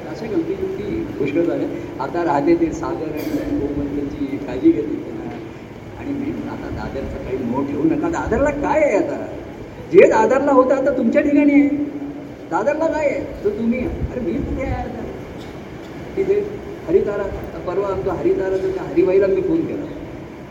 अशा 0.09 0.25
गमती 0.25 0.53
गमती 0.53 1.03
पुष्कळ 1.19 1.43
झाल्या 1.43 2.03
आता 2.03 2.25
राहते 2.25 2.55
ते 2.55 2.73
सागर 2.73 3.13
आणि 3.13 3.59
गोमंतची 3.59 4.37
काळजी 4.37 4.71
घेते 4.71 5.08
दादरचं 6.93 7.23
काही 7.25 7.37
मोह 7.37 7.67
ठेवू 7.67 7.83
नका. 7.83 8.09
दादरला 8.09 8.49
काय 8.49 8.83
आहे 8.83 8.97
आता? 8.97 9.25
जे 9.91 10.07
दादरला 10.09 10.51
होतं 10.51 10.75
आता 10.75 10.97
तुमच्या 10.97 11.21
ठिकाणी 11.21 11.53
आहे. 11.53 11.67
दादरला 12.51 12.87
काय 12.87 13.07
आहे? 13.07 13.19
तर 13.43 13.49
तुम्ही 13.49 13.79
अरे 13.79 14.19
मी 14.19 14.33
कुठे 14.33 14.63
आहे 14.63 14.73
आता? 14.73 15.03
तिथे 16.15 16.39
हरितारा 16.87 17.23
परवा 17.67 17.87
आमचा 17.87 18.13
हरितारा 18.13 18.57
त्या 18.57 18.83
हरिबाईला 18.83 19.27
मी 19.27 19.41
फोन 19.41 19.65
केला. 19.65 19.85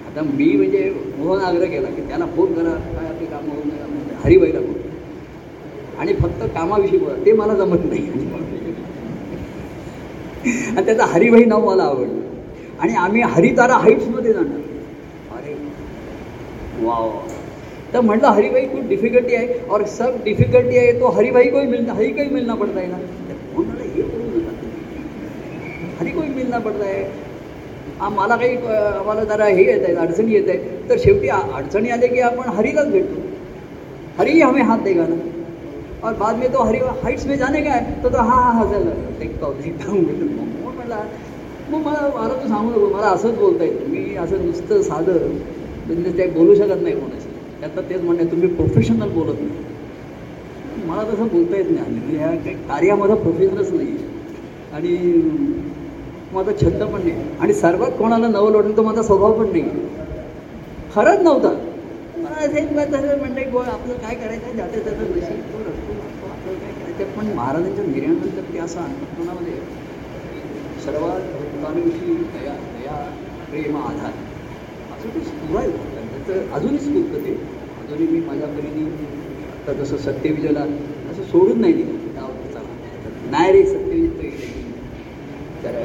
आता 0.07 0.23
मी 0.23 0.53
म्हणजे 0.57 0.93
मोहन 1.19 1.41
आग्रह 1.41 1.67
केला 1.67 1.89
की 1.89 2.03
त्याला 2.03 2.27
फोन 2.27 2.53
करा. 2.53 2.71
काय 2.71 3.07
आपली 3.07 3.27
कामं 3.27 3.49
होऊन 3.49 3.69
नका 3.69 3.87
म्हणजे 3.87 4.15
हरिबाईला 4.25 4.61
फोन 4.61 4.77
आणि 5.99 6.13
फक्त 6.15 6.43
कामाविषयी 6.55 6.99
बोला. 6.99 7.15
ते 7.27 7.33
मला 7.33 7.55
जमत 7.55 7.85
नाही. 7.85 8.07
आणि 10.77 10.87
त्याचं 10.87 11.03
हरिभाई 11.03 11.45
नाव 11.45 11.71
मला 11.71 11.83
आवडलं. 11.83 12.21
आणि 12.81 12.95
आम्ही 12.95 13.23
हरितारा 13.23 13.75
हाईट्समध्ये 13.75 14.33
जाणार. 14.33 14.58
वाव 16.83 17.11
तर 17.93 18.01
म्हटलं 18.01 18.29
हरिभाई 18.29 18.65
कुछ 18.67 18.83
डिफिकल्टी 18.89 19.35
आहे. 19.35 19.47
और 19.69 19.85
सब 19.89 20.23
डिफिकल्टी 20.25 20.79
आहे 20.79 20.93
तो 20.93 21.09
हरिभाई 21.09 21.49
को 21.51 21.61
ही 21.61 21.67
मिलना 21.67 21.93
हरी 21.93 22.11
को 22.11 22.23
ही 22.23 22.29
मिलना 22.31 22.55
पड़ता 22.55 22.81
है 22.81 22.87
ना? 22.87 22.99
तर 23.59 23.81
हे 23.95 24.03
हरी 26.01 26.11
को 26.11 26.21
ही 26.21 26.29
मिलना 26.29 26.59
पड़ता 26.59 26.85
है 26.85 27.07
आ, 28.01 28.09
मला 28.09 28.37
काही 28.37 28.57
आम्हाला 28.57 29.25
जरा 29.25 29.47
हे 29.47 29.65
येत 29.65 29.85
आहेत 29.85 29.97
अडचणी 29.97 30.33
येत 30.33 30.49
आहेत. 30.49 30.61
तर 30.91 30.97
शेवटी 30.99 31.29
अडचणी 31.29 31.91
आले 31.91 32.09
की 32.09 32.21
आपण 32.21 32.49
हरीलाच 32.49 32.91
भेटतो. 32.91 33.21
हरी 34.19 34.41
हमे 34.41 34.43
हमें 34.43 34.63
हाथ 34.63 34.85
देगा 34.85 35.07
ना? 35.09 35.17
और 36.03 36.15
बाद 36.15 36.37
में 36.37 36.53
तो 36.53 36.63
हरी 36.63 36.79
हाइट्स 37.03 37.27
में 37.27 37.37
जाने 37.37 37.63
का 37.63 37.71
है 37.71 38.03
तो 38.03 38.09
तो 38.09 38.19
हा 38.19 38.41
हा 38.43 38.51
हसायला 38.59 38.85
झालं. 38.85 39.19
देखता 39.19 39.47
हूँ 39.47 39.55
देखता 39.63 39.91
हूँ 39.91 40.03
बोलतो. 40.05 40.25
मग 40.25 40.75
म्हटलं 40.75 40.97
मग 41.71 41.87
मला 41.87 42.09
मला 42.17 42.35
तू 42.43 42.49
सांगू 42.49 42.71
नको 42.71 42.95
मला 42.97 43.07
असंच 43.07 43.39
बोलता 43.39 43.65
येतं 43.65 43.91
मी 43.91 44.17
असं 44.17 44.45
नुसतं 44.47 44.83
साधं. 44.83 45.29
म्हणजे 45.89 46.19
ते 46.19 46.27
बोलू 46.27 46.55
शकत 46.55 46.83
नाही 46.83 46.95
कोणाशी. 46.95 47.29
त्यात 47.61 47.79
तेच 47.91 48.03
म्हणणे 48.03 48.25
तुम्ही 48.25 48.49
प्रोफेशनल 48.49 49.09
बोलत 49.09 49.41
नाही. 49.41 50.87
मला 50.87 51.03
तसं 51.03 51.27
बोलता 51.27 51.57
येत 51.57 51.71
नाही. 51.71 51.85
आणि 51.85 52.17
ह्या 52.17 52.29
काही 52.29 52.55
कार्यामध्ये 52.55 53.17
प्रोफेशनच 53.17 53.73
नाही. 53.73 53.97
आणि 54.73 54.97
माझा 56.33 56.53
छंद 56.61 56.83
पण 56.83 57.01
नाही. 57.03 57.13
आणि 57.41 57.53
सर्वात 57.55 57.91
कोणाला 57.91 58.29
नवं 58.29 58.53
वाटेल 58.53 58.77
तो 58.77 58.83
माझा 58.83 59.03
स्वभाव 59.03 59.39
पण 59.39 59.51
नाही. 59.53 59.63
खरंच 60.95 61.21
नव्हता. 61.21 61.49
मला 62.17 62.45
असे 62.47 62.61
तसं 62.93 63.19
म्हणते 63.19 63.45
गो 63.51 63.59
आपलं 63.59 63.95
काय 63.95 64.15
करायचं? 64.15 64.57
जाते 64.57 64.81
त्याचं 64.85 65.03
नशीब 65.03 65.41
तो 65.53 65.59
रडतो 65.59 65.93
आपलं 66.31 66.59
काय 66.59 66.73
करायचं? 66.73 67.19
पण 67.19 67.33
महाराजांच्या 67.37 67.85
निर्यानंतर 67.85 68.53
ते 68.53 68.59
असं 68.59 68.81
अंतर्मनामध्ये 68.81 69.53
सर्वात 70.85 71.21
भक्तांविषयी 71.35 72.15
दया 72.15 72.53
दया 72.53 72.97
प्रेम 73.51 73.77
आधार. 73.77 74.11
असं 75.09 75.21
ते 75.21 75.25
स्फुरायला 75.25 75.77
तर 76.29 76.53
अजूनही 76.53 76.79
स्फूर्त 76.79 77.27
ते 77.27 77.31
अजूनही 77.31 78.07
मी 78.07 78.27
माझ्या 78.27 78.47
परीने 78.49 78.85
आता 79.65 79.73
जसं 79.73 79.97
सत्यविजयला 79.97 80.61
असं 81.11 81.23
सोडून 81.23 81.61
नाही 81.61 81.73
दिलं. 81.73 81.93
गाव 82.17 82.27
चला 82.27 83.31
नाही 83.31 83.53
रे 83.53 83.67
सत्यविजय 83.67 84.07
तो 84.07 84.23
तर 85.65 85.85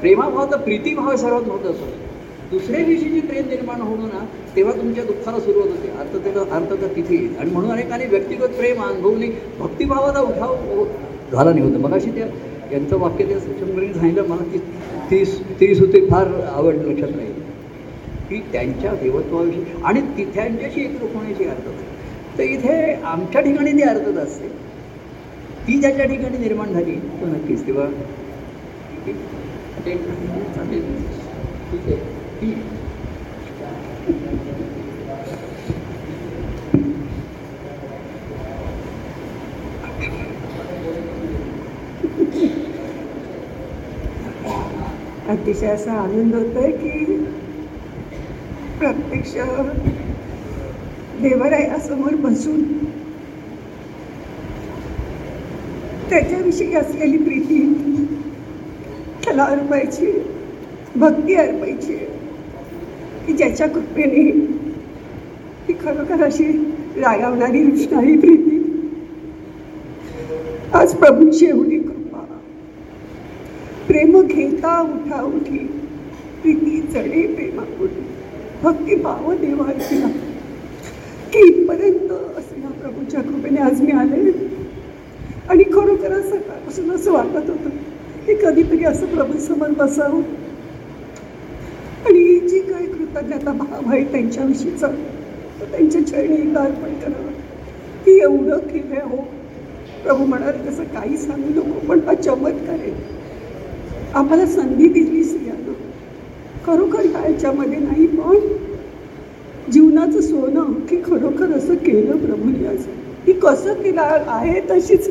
प्रेमाभाव 0.00 0.50
तर 0.50 0.56
प्रीतीभाव 0.56 1.16
सर्वात 1.16 1.42
महत्त्वाचा 1.42 1.90
जी 2.94 3.20
प्रेम 3.20 3.48
निर्माण 3.48 3.80
होणं 3.80 4.04
ना 4.04 4.26
तेव्हा 4.56 4.72
तुमच्या 4.76 5.04
दुःखाला 5.04 5.40
सुरुवात 5.40 5.68
होते. 5.68 5.88
अर्थ 5.88 6.24
त्याचा 6.24 6.56
अर्थ 6.56 6.82
तर 6.82 6.86
तिथे 6.96 7.14
येईल. 7.14 7.36
आणि 7.38 7.50
म्हणून 7.50 7.70
अनेकांनी 7.70 8.06
व्यक्तिगत 8.06 8.48
प्रेम 8.48 8.82
अनुभवणे 8.82 9.26
भक्तिभावाचा 9.58 10.20
उठाव 10.20 10.54
हो- 10.54 10.86
झाला 11.32 11.50
नाही 11.50 11.62
होतं. 11.62 11.80
मगाशी 11.80 12.10
त्या 12.10 12.26
यांचं 12.72 12.98
वाक्य 12.98 13.24
त्या 13.24 13.38
सक्षमपणे 13.38 13.94
सांगितलं. 13.94 14.26
मला 14.28 14.42
ती 14.52 14.58
ती 15.10 15.24
ती 15.60 15.74
सुते 15.74 16.06
फार 16.06 16.26
आवड 16.52 16.74
लक्षात 16.74 17.08
राहील. 17.08 17.39
की 18.30 18.40
त्यांच्या 18.52 18.94
देवत्वाविषयी 18.94 19.82
आणि 19.84 20.00
तिथ्यांच्याशी 20.16 20.80
एकरूप 20.80 21.14
होण्याची 21.16 21.44
अर्थता 21.44 21.88
तर 22.38 22.42
इथे 22.42 22.92
आमच्या 23.04 23.40
ठिकाणी 23.40 23.72
ती 23.72 23.82
अर्थता 23.82 24.20
असते 24.20 24.48
ती 25.66 25.78
ज्याच्या 25.80 26.04
ठिकाणी 26.06 26.38
निर्माण 26.38 26.72
झाली 26.72 26.94
तो 27.20 27.26
नक्कीच 27.26 27.66
तेव्हा 27.66 27.86
ठीक 29.06 29.16
आहे. 29.86 29.96
चालेल. 30.54 30.82
ठीक 31.70 31.86
आहे 31.86 31.96
ठीक 32.40 32.54
आहे. 32.54 32.78
अतिशय 45.28 45.66
असा 45.66 45.92
आनंद 45.92 46.34
होतोय 46.34 46.70
की 46.72 47.16
प्रत्यक्ष 48.80 49.32
देवरायासमोर 51.22 52.14
बसून 52.14 52.62
त्याच्याविषयी 56.10 56.74
असलेली 56.74 57.16
प्रीती 57.16 57.58
त्याला 59.24 59.44
अर्पायची 59.44 60.06
भक्ती 60.96 61.34
अर्पायची 61.34 61.96
की 63.26 63.32
ज्याच्या 63.32 63.68
कृपेने 63.68 64.30
ती 65.68 65.72
खरोखर 65.72 66.24
अशी 66.24 66.44
रागावणारी 66.96 67.64
रुष्णारी 67.64 68.16
प्रीती. 68.18 68.56
आज 70.74 70.94
प्रभूंची 70.94 71.46
एवढी 71.46 71.78
कृपा. 71.78 72.24
प्रेम 73.86 74.20
घेता 74.22 74.80
उठा 74.80 75.22
उठी 75.22 75.58
प्रीती 76.42 76.80
चढे 76.94 77.26
प्रेमापुढे. 77.34 78.09
भक्ती 78.62 78.94
पाव 78.94 79.32
देवा 79.32 79.64
की 81.32 81.38
इथपर्यंत 81.38 82.10
असं 82.12 82.60
या 82.62 82.68
प्रभूच्या 82.68 83.20
कृपेने 83.20 83.60
आज 83.60 83.80
मी 83.80 83.92
आले. 83.92 84.32
आणि 85.48 85.64
खरोखर 85.64 86.20
सकाळपासून 86.20 86.90
असं 86.90 87.12
वाटत 87.12 87.50
होतं 87.50 87.70
की 88.26 88.34
कधीतरी 88.34 88.84
असं 88.84 89.06
प्रभू 89.06 89.38
समोर 89.38 89.70
बसावं. 89.70 90.22
आणि 92.06 92.48
जी 92.48 92.60
काही 92.60 92.86
कृतज्ञता 92.86 93.52
भाव 93.52 93.90
आहे 93.92 94.04
त्यांच्याविषयीचा 94.04 94.86
तर 95.60 95.64
त्यांच्या 95.64 96.06
चरणी 96.06 96.34
एकदा 96.34 96.60
अर्पण 96.60 96.94
करावं. 96.94 97.32
की 98.04 98.20
एवढं 98.20 98.58
केलं 98.58 99.04
हो. 99.04 99.16
प्रभू 100.02 100.26
म्हणाले 100.26 100.70
तसं 100.70 100.84
काही 100.84 101.16
सांगू 101.16 101.60
नको 101.60 101.86
पण 101.86 102.00
हा 102.06 102.14
चमत्कार 102.14 102.78
आहे. 102.78 102.92
आम्हाला 104.14 104.46
संधी 104.46 104.88
दिली 104.88 105.24
स्त्रियांना 105.24 105.69
खरोखर 106.66 107.04
याच्यामध्ये 107.04 107.78
नाही 107.78 108.06
पण 108.06 108.38
जीवनाचं 109.72 110.20
सोनं 110.20 110.72
की 110.88 110.96
खरोखर 110.96 111.52
असं 111.52 111.74
केलं 111.74 112.16
प्रभूने 112.16 112.66
असं 112.66 112.98
ती 113.26 113.32
कसं 113.32 113.82
तिला 113.84 114.18
आहे 114.26 114.60
तशीच 114.70 115.10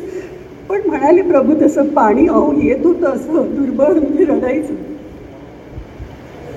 पण 0.68 0.80
म्हणाले 0.86 1.22
प्रभू 1.22 1.54
तसं 1.62 1.88
पाणी 1.88 2.26
अहो 2.26 2.52
येत 2.62 2.86
होतं 2.86 3.06
असं 3.10 3.54
दुर्बळ 3.56 3.92
म्हणजे 3.92 4.24
रडायचं. 4.24 4.74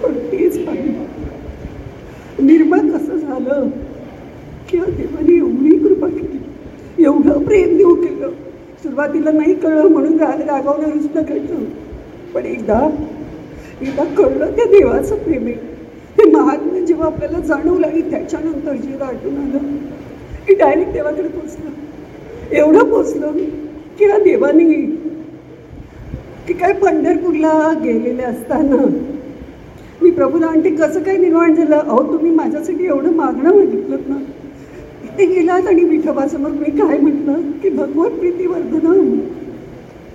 पण 0.04 0.14
तेच 0.32 0.58
पाणी. 0.66 0.90
निर्मळ 2.40 2.80
कसं 2.80 3.18
झालं? 3.18 3.68
की 4.70 4.78
देवाने 4.78 5.36
एवढी 5.38 5.78
कृपा 5.78 6.08
केली 6.08 7.04
एवढं 7.04 7.44
प्रेम 7.44 7.78
देऊ 7.78 7.96
केलं. 7.96 8.30
सुरुवातीला 8.84 9.32
नाही 9.32 9.54
कळलं 9.54 9.88
म्हणून 9.88 10.20
राग 10.20 10.42
रागावलं 10.42 10.90
रुसणं 10.90 11.22
घडलं 11.22 11.64
पण 12.34 12.46
एकदा 12.46 12.80
तिला 13.86 14.04
कळलं 14.18 14.52
त्या 14.56 14.66
देवाचं 14.66 15.16
प्रेमी 15.16 15.52
हे 15.52 16.18
ते 16.18 16.30
महात्म्य 16.30 16.82
जेव्हा 16.86 17.06
आपल्याला 17.08 17.40
जाणवलं 17.40 17.88
आणि 17.88 18.02
त्याच्यानंतर 18.02 18.76
जे 18.76 19.04
आठवून 19.04 19.38
आलं 19.38 19.76
की 20.48 20.54
डायरेक्ट 20.54 20.92
देवाकडे 20.92 21.28
पोचलं. 21.28 21.70
एवढं 22.52 22.90
पोचलं 22.90 23.38
की 24.00 24.06
हा 24.06 24.18
देवाने 24.18 24.64
की 26.48 26.54
काय 26.54 26.74
पंढरपूरला 26.74 27.72
गेलेले 27.84 28.24
असताना 28.24 28.86
मी 30.02 30.10
प्रभूला 30.12 30.48
आणते 30.48 30.70
कसं 30.70 31.04
काय 31.04 31.18
निर्माण 31.18 31.54
झालं? 31.56 31.76
अहो 31.76 32.02
तुम्ही 32.04 32.32
माझ्यासाठी 32.32 32.86
एवढं 32.86 33.14
मागणं 33.16 33.56
मागितलं 33.56 33.98
ना. 34.08 34.18
ते 35.18 35.26
गेलात 35.26 35.68
आणि 35.68 35.84
विठोबासमोर 35.84 36.52
मी 36.52 36.72
काय 36.80 36.98
म्हटलं? 36.98 37.42
की 37.64 37.70
भगवत 37.70 38.20
प्रीती 38.20 38.48
वर्धन 38.48 39.20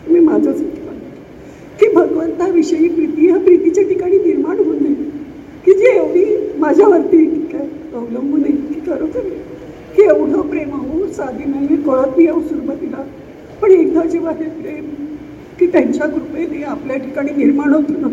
मी 0.09 0.21
माझ्यासाठी 0.21 0.78
की 1.81 1.89
भगवंताविषयी 1.89 2.89
प्रीती 2.89 3.27
ह्या 3.27 3.39
प्रीतीच्या 3.39 3.85
ठिकाणी 3.85 4.17
निर्माण 4.17 4.59
होऊ 4.59 4.73
नये. 4.81 4.95
की 5.65 5.73
जी 5.73 5.87
एवढी 5.87 6.25
माझ्यावरती 6.59 7.25
ठीक 7.25 7.57
अवलंबून 7.57 8.45
आहे 8.45 8.53
की 8.53 8.81
खरोखर 8.87 9.29
की 9.97 10.03
एवढं 10.03 10.41
प्रेम 10.41 10.71
हो 10.71 11.07
साधी 11.07 11.45
नाही 11.45 11.67
कळत 11.67 12.07
नाही 12.07 12.25
येऊ 12.25 12.41
सुरुवातीला 12.41 13.05
पण 13.63 13.71
एकदा 13.71 14.05
जेव्हा 14.05 14.33
हे 14.33 14.45
प्रेम 14.45 14.85
की 15.59 15.67
त्यांच्या 15.67 16.07
कृपेने 16.07 16.63
आपल्या 16.63 16.97
ठिकाणी 16.97 17.31
निर्माण 17.37 17.73
होतं 17.75 18.01
ना 18.03 18.09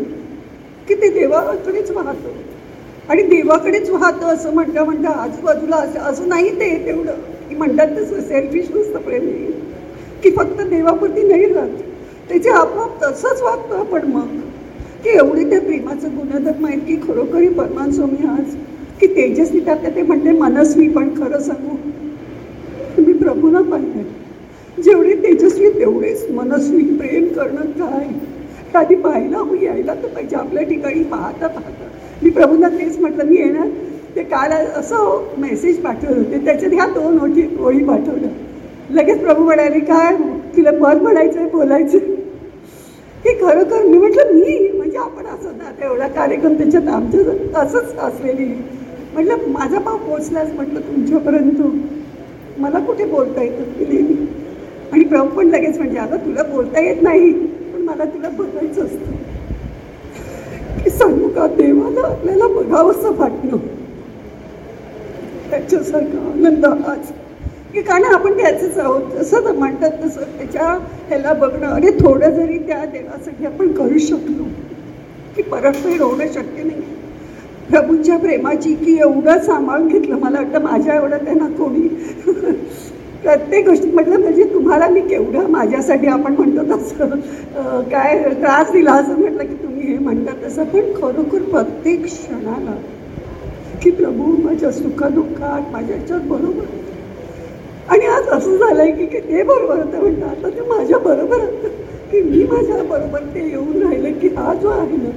की 0.88 0.96
ते 0.96 1.10
देवाकडेच 1.10 1.92
वाहतं. 1.92 2.30
आणि 3.10 3.22
देवाकडेच 3.22 3.90
वाहतं 3.90 4.26
असं 4.26 4.54
म्हणता 4.54 4.84
म्हणता 4.84 5.10
आजूबाजूला 5.10 5.76
असं 5.76 6.00
असं 6.00 6.30
नाही 6.30 6.50
ते 6.60 6.70
तेवढं. 6.86 7.14
की 7.50 7.56
म्हणतात 7.56 7.88
तसं 7.88 8.22
सेल्फिश 8.22 8.66
नसतं 8.76 9.00
प्रेम 9.00 9.26
की 10.24 10.30
फक्त 10.30 10.62
देवापुरती 10.62 11.28
नाही 11.28 11.54
राहत. 11.54 11.70
त्याचे 12.30 12.50
आपोआप 12.50 13.04
तसंच 13.04 13.42
वागतो 13.42 13.74
आपण 13.74 14.08
मग. 14.08 14.28
की 15.04 15.10
एवढी 15.10 15.50
त्या 15.50 15.62
प्रेमाचं 15.62 16.08
गुणधर्म 16.08 16.66
आहेत 16.66 16.80
की 16.80 16.96
खरोखरी 16.96 17.50
परमान 17.50 17.92
स्वामी 17.92 18.28
आज 18.28 18.56
की 19.00 19.08
तेजस्वी 19.08 19.60
त्यात 19.60 19.78
ते 19.96 20.02
म्हणते 20.02 20.32
मनस्वी 20.32 20.90
पण 20.90 21.10
खरं 21.10 21.40
सांगू. 21.40 21.76
मी 23.02 23.14
प्रभूला 23.14 23.62
पाहिले. 23.62 24.04
जेवढे 24.82 25.14
तेजस्वी 25.14 25.70
तेवढेच 25.70 26.32
मनस्वी. 26.32 26.84
प्रेम 26.84 27.28
करणं 27.28 27.62
काय? 27.62 28.08
आधी 28.76 28.96
पाहायला 28.96 29.38
हो 29.38 29.56
यायला 29.56 29.94
तर 29.94 30.08
पाहिजे. 30.08 30.36
आपल्या 30.36 30.64
ठिकाणी 30.64 31.04
पाहता 31.04 31.48
पाहता. 31.48 31.88
मी 32.24 32.30
प्रभूंना 32.30 32.70
तेच 32.70 33.00
म्हटलं. 33.00 33.24
मी 33.24 33.36
येणार. 33.36 33.68
ते 34.16 34.24
काल 34.24 34.52
असं 34.52 35.28
मेसेज 35.38 35.78
पाठवलं 35.78 36.18
होते. 36.18 36.46
त्याच्यात 36.46 36.74
ह्या 36.74 36.86
दोन 36.86 37.20
ओळी 37.20 37.58
ओळी 37.60 37.84
पाठवल्या. 37.84 38.30
लगेच 38.92 39.20
प्रभू 39.20 39.44
म्हणाले 39.44 39.80
काय? 39.80 40.16
तिला 40.56 40.72
पद 40.72 41.02
म्हणायचं 41.02 41.40
आहे 41.40 41.50
बोलायचं 41.50 41.98
की 43.24 43.34
खरोखर 43.42 43.84
मी 43.84 43.98
म्हटलं 43.98 44.34
मी? 44.34 44.72
म्हणजे 44.78 44.98
आपण 44.98 45.26
असं 45.26 45.58
ना 45.58 45.72
तेवढा 45.72 45.86
एवढा 45.86 46.08
कार्यक्रम 46.08 46.54
त्याच्यात 46.54 46.88
आमच्या 46.88 47.62
असंच 47.62 47.96
असलेली. 47.98 48.46
म्हटलं 49.14 49.36
माझा 49.48 49.80
पाव 49.80 49.98
पोचलाच 49.98 50.54
म्हटलं 50.54 50.80
तुमच्यापर्यंत. 50.80 51.62
मला 52.58 52.80
कुठे 52.80 53.06
बोलता 53.06 53.42
येतं 53.42 53.64
की 53.64 53.86
नेहमी? 53.86 54.26
आणि 54.94 55.04
प्रभू 55.04 55.28
पण 55.28 55.48
लगेच 55.48 55.78
म्हणजे 55.78 55.98
अगं 55.98 56.18
तुला 56.18 56.44
बोलता 56.44 56.80
येत 56.80 57.02
नाही 57.02 57.32
पण 57.34 57.82
मला 57.82 58.04
तुला 58.04 58.30
बघायचं 58.30 58.86
असतं. 58.86 59.12
की 60.84 60.90
सांगू 60.90 61.28
का 61.28 61.48
देवाला 61.48 62.08
आपल्याला 62.08 62.48
बघावंसं 62.48 63.16
वाटणं 63.16 63.58
त्याच्यासारखा 65.50 66.32
आनंद 66.32 66.66
आज 66.66 67.12
की 67.76 67.82
कारण 67.82 68.14
आपण 68.14 68.38
त्याचंच 68.38 68.78
आहोत 68.80 69.02
जसं 69.14 69.44
तर 69.46 69.52
म्हणतात 69.52 69.92
तसं 70.04 70.22
त्याच्या 70.38 70.66
ह्याला 71.08 71.34
बघणं. 71.34 71.66
अरे 71.68 71.90
थोडं 72.00 72.30
जरी 72.30 72.58
त्या 72.58 72.84
देवासाठी 72.86 73.46
आपण 73.46 73.72
करू 73.72 73.98
शकलो 74.00 74.44
की 75.36 75.42
परतफेड 75.42 76.02
होणं 76.02 76.28
शक्य 76.28 76.64
नाही. 76.64 76.82
प्रभूंच्या 77.70 78.18
प्रेमाची 78.18 78.74
की 78.76 78.96
एवढं 78.98 79.40
सांभाळून 79.40 79.88
घेतलं 79.88 80.20
मला 80.20 80.40
वाटतं 80.40 80.62
माझ्या 80.64 80.96
एवढं 80.96 81.24
त्यांना 81.26 81.48
कोणी 81.58 81.88
प्रत्येक 83.24 83.68
गोष्टी 83.68 83.92
म्हटलं 83.92 84.20
म्हणजे 84.20 84.44
तुम्हाला 84.54 84.88
मी 84.88 85.02
केवढं 85.02 85.48
माझ्यासाठी 85.52 86.08
आपण 86.08 86.34
म्हणतो 86.34 86.64
तसं 86.72 87.82
काय 87.92 88.18
त्रास 88.32 88.72
दिला 88.72 88.94
असं 88.94 89.20
म्हटलं 89.20 89.44
की 89.44 89.56
तुम्ही 89.64 89.88
हे 89.88 89.98
म्हणता 89.98 90.34
तसं. 90.46 90.64
पण 90.64 90.92
खरोखर 90.96 91.50
प्रत्येक 91.52 92.06
क्षणाला 92.06 92.76
की 93.84 93.92
प्रभू 93.92 94.36
माझ्या 94.44 94.72
सुखदुःखात 94.72 95.72
माझ्या 95.72 95.96
याच्यात 95.96 96.22
बरोबर 96.28 96.84
आणि 97.90 98.06
आज 98.06 98.28
असं 98.30 98.58
झालं 98.58 98.86
की 98.96 99.06
की 99.06 99.20
ते 99.22 99.42
बरोबर 99.44 99.78
होतं 99.78 100.00
म्हणतं 100.00 100.26
आता 100.28 100.50
ते 100.50 100.62
माझ्या 100.70 100.98
बरोबर 101.00 101.40
होतं. 101.40 101.68
की 102.12 102.22
मी 102.22 102.44
माझ्या 102.44 102.84
बरोबर 102.84 103.24
ते 103.36 103.48
येऊन 103.50 103.82
राहिलं 103.84 104.20
की 104.20 104.28
हा 104.38 104.54
जो 104.54 104.70
आहे 104.70 104.98
ना 104.98 105.10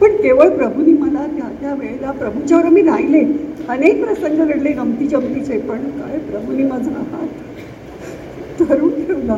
पण 0.00 0.16
केवळ 0.16 0.48
प्रभूनी 0.48 0.92
मला 0.92 1.26
त्या 1.28 1.48
त्या 1.60 1.74
वेळेला 1.74 2.10
प्रभूच्यावर 2.12 2.68
मी 2.68 2.82
राहिले. 2.82 3.20
अनेक 3.68 4.02
प्रसंग 4.04 4.44
घडले 4.46 4.70
गमती 4.72 5.06
जमतीचे 5.06 5.58
पण 5.58 5.78
काय 5.90 6.18
प्रभूनी 6.30 6.62
माझा 6.62 6.90
हात 7.12 8.62
धरून 8.62 9.04
ठेवला 9.06 9.36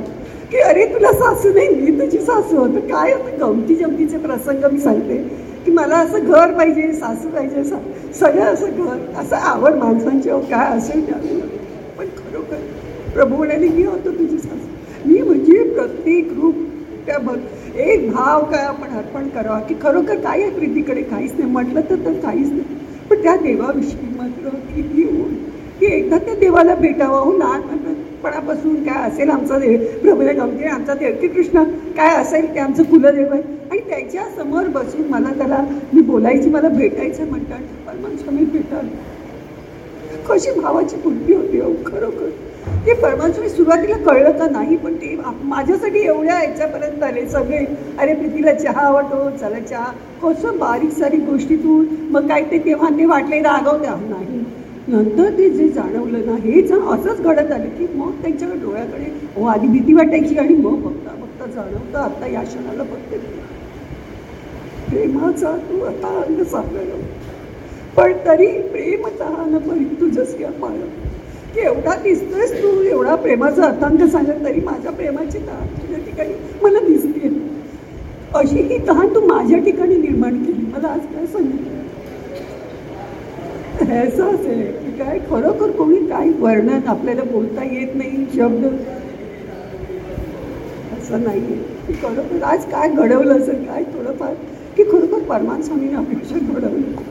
की 0.52 0.58
अरे 0.60 0.84
तुला 0.94 1.12
सासू 1.12 1.52
नाही 1.52 1.68
मी 1.70 1.98
तुझी 2.00 2.18
सासू 2.18 2.56
होतं. 2.56 2.80
काय 2.88 3.12
होतं? 3.12 3.38
गमती 3.40 3.74
जमतीचे 3.74 4.18
प्रसंग 4.18 4.64
मी 4.72 4.78
सांगते 4.78 5.16
की 5.66 5.72
मला 5.72 5.96
असं 5.98 6.24
घर 6.24 6.52
पाहिजे 6.52 6.92
सासू 6.92 7.28
पाहिजे 7.28 7.64
सगळं 7.64 8.42
असं 8.44 8.66
घर 8.76 9.20
असं 9.20 9.36
आवड 9.36 9.74
माणसांची 9.74 10.30
अहो, 10.30 10.40
काय 10.40 10.76
असेल 10.76 11.06
त्या 11.06 11.18
पण 11.98 12.06
खरोखर 12.16 12.56
प्रभू 13.14 13.36
म्हणाले 13.36 13.68
मी 13.68 13.84
होतो 13.84 14.10
तुझी 14.10 14.38
सासू. 14.38 15.08
मी 15.08 15.20
म्हणजे 15.22 15.62
प्रत्येक 15.74 16.32
रूप 16.32 16.54
त्या 17.06 17.18
भग 17.18 17.76
एक 17.78 18.10
भाव 18.12 18.44
काय 18.44 18.64
आपण 18.64 18.96
अर्पण 18.96 19.28
करावा 19.28 19.58
की 19.60 19.74
खरोखर 19.82 20.18
काय 20.20 20.42
आहे 20.42 20.50
प्रीतीकडे 20.50 21.02
काहीच 21.02 21.32
नाही. 21.38 21.50
म्हटलं 21.50 21.80
तर 21.90 22.04
तर 22.06 22.18
काहीच 22.20 22.50
नाही. 22.52 22.64
पण 23.10 23.22
त्या 23.22 23.36
देवाविषयी 23.36 24.14
मात्र 24.16 24.48
किती 24.74 25.04
ओढ 25.20 25.32
की 25.80 25.86
एकदा 25.86 26.18
त्या 26.18 26.34
देवाला 26.34 26.74
भेटावं 26.74 27.18
हो 27.18 27.32
लहानपणापासून 27.38 28.74
काय 28.84 29.08
असेल 29.08 29.30
आमचा 29.30 29.58
देव 29.58 29.84
प्रभूला 30.02 30.32
गमते 30.32 30.68
आमचा 30.68 30.94
देव 30.94 31.14
की 31.20 31.28
कृष्ण 31.28 31.62
काय 31.96 32.14
असेल 32.16 32.54
ते 32.54 32.58
आमचं 32.58 32.82
कुलदेव 32.82 33.32
आहे 33.32 33.42
आणि 33.70 33.80
त्याच्यासमोर 33.80 34.68
बसून 34.74 35.06
मला 35.10 35.32
त्याला 35.38 35.58
मी 35.92 36.02
बोलायची 36.02 36.50
मला 36.50 36.68
भेटायचं 36.68 37.28
म्हणतात. 37.28 37.60
परमान 37.86 38.16
स्वामी 38.16 38.44
भेटाल. 38.44 38.86
कशी 40.28 40.50
भावाची 40.60 40.96
बुद्धी 41.04 41.34
होती 41.34 41.60
हो 41.60 41.72
खरोखर. 41.86 42.28
ते 42.86 42.92
परमात्मा 42.94 43.48
सुरुवातीला 43.48 43.96
कळलं 44.06 44.32
का 44.38 44.46
नाही 44.50 44.76
पण 44.76 44.94
ते 44.94 45.14
माझ्यासाठी 45.42 46.00
एवढ्या 46.00 46.42
याच्यापर्यंत 46.42 47.02
आले 47.02 47.26
सगळे. 47.28 47.64
अरे 47.98 48.14
प्रीतीला 48.14 48.52
चहा 48.54 48.86
आवडतो 48.86 49.28
चला 49.40 49.60
चहा. 49.60 49.90
कसं 50.22 50.58
बारीक 50.58 50.92
सारीक 50.98 51.20
गोष्टीतून 51.30 51.86
मग 52.10 52.28
काय 52.28 52.42
ते 52.50 52.58
तेव्हा 52.58 52.88
ते 52.98 53.04
वाटले 53.06 53.40
रागवत्या 53.42 53.94
नाही. 54.08 54.44
नंतर 54.88 55.30
ते 55.38 55.48
जे 55.50 55.68
जाणवलं 55.68 56.26
ना 56.26 56.34
हे 56.42 56.60
जा 56.62 56.76
असंच 56.94 57.20
घडत 57.20 57.52
आलं 57.52 57.68
की 57.68 57.86
मग 57.94 58.10
त्यांच्याकडे 58.22 58.58
डोळ्याकडे 58.60 59.10
हो 59.36 59.46
आधी 59.48 59.68
भीती 59.68 59.92
वाटायची 59.94 60.38
आणि 60.38 60.54
मग 60.54 60.76
बघता 60.82 61.14
बघता 61.20 61.46
जाणवतं 61.46 61.98
आता 61.98 62.26
या 62.32 62.42
क्षणाला 62.42 62.82
बघते 62.82 63.18
प्रेमाचा 64.90 65.56
तू 65.68 65.80
आता 65.84 66.08
अंग 66.20 66.42
सापडला. 66.42 66.96
पण 67.96 68.12
तरी 68.26 68.46
प्रेम 68.62 69.06
तहान 69.20 69.56
परी 69.58 69.84
तुझंच 70.00 70.34
या 70.40 70.50
पाळ 70.60 70.72
की 71.54 71.60
एवढा 71.60 71.94
दिसतोयस 72.02 72.52
तू 72.62 72.70
एवढा 72.82 73.14
प्रेमाचा 73.16 73.62
अर्थांत 73.64 74.02
सांगत 74.12 74.44
तरी 74.44 74.60
माझ्या 74.60 74.92
प्रेमाची 74.92 75.38
तहान 75.38 75.66
तुझ्या 75.76 75.98
ठिकाणी 76.00 76.34
मला 76.62 76.80
दिसते 76.86 77.28
अशी 78.34 78.62
ही 78.62 78.78
तहान 78.88 79.14
तू 79.14 79.20
माझ्या 79.26 79.58
ठिकाणी 79.58 79.96
निर्माण 79.96 80.42
केली 80.44 80.66
मला 80.66 80.88
आज 80.88 81.00
काय 81.14 81.26
सांगितलं? 81.26 81.74
असं 83.82 84.34
असेल 84.34 84.60
की 84.74 84.90
काय 84.98 85.18
खरोखर 85.30 85.70
कोणी 85.70 85.96
काय 86.08 86.28
वर्णन 86.38 86.86
आपल्याला 86.88 87.22
बोलता 87.22 87.64
येत 87.64 87.94
नाही 87.96 88.24
शब्द. 88.36 88.64
असं 90.98 91.22
नाही 91.24 91.40
की 91.86 91.92
खरोखर 92.02 92.42
आज 92.42 92.64
काय 92.72 92.88
घडवलं 92.88 93.36
असेल 93.36 93.64
काय 93.64 93.82
थोडंफार 93.94 94.34
की 94.76 94.84
खरोखर 94.84 95.22
परमान 95.28 95.62
स्वामीने 95.62 95.96
ऑपरेशन 95.96 96.52
घडवलं? 96.54 97.02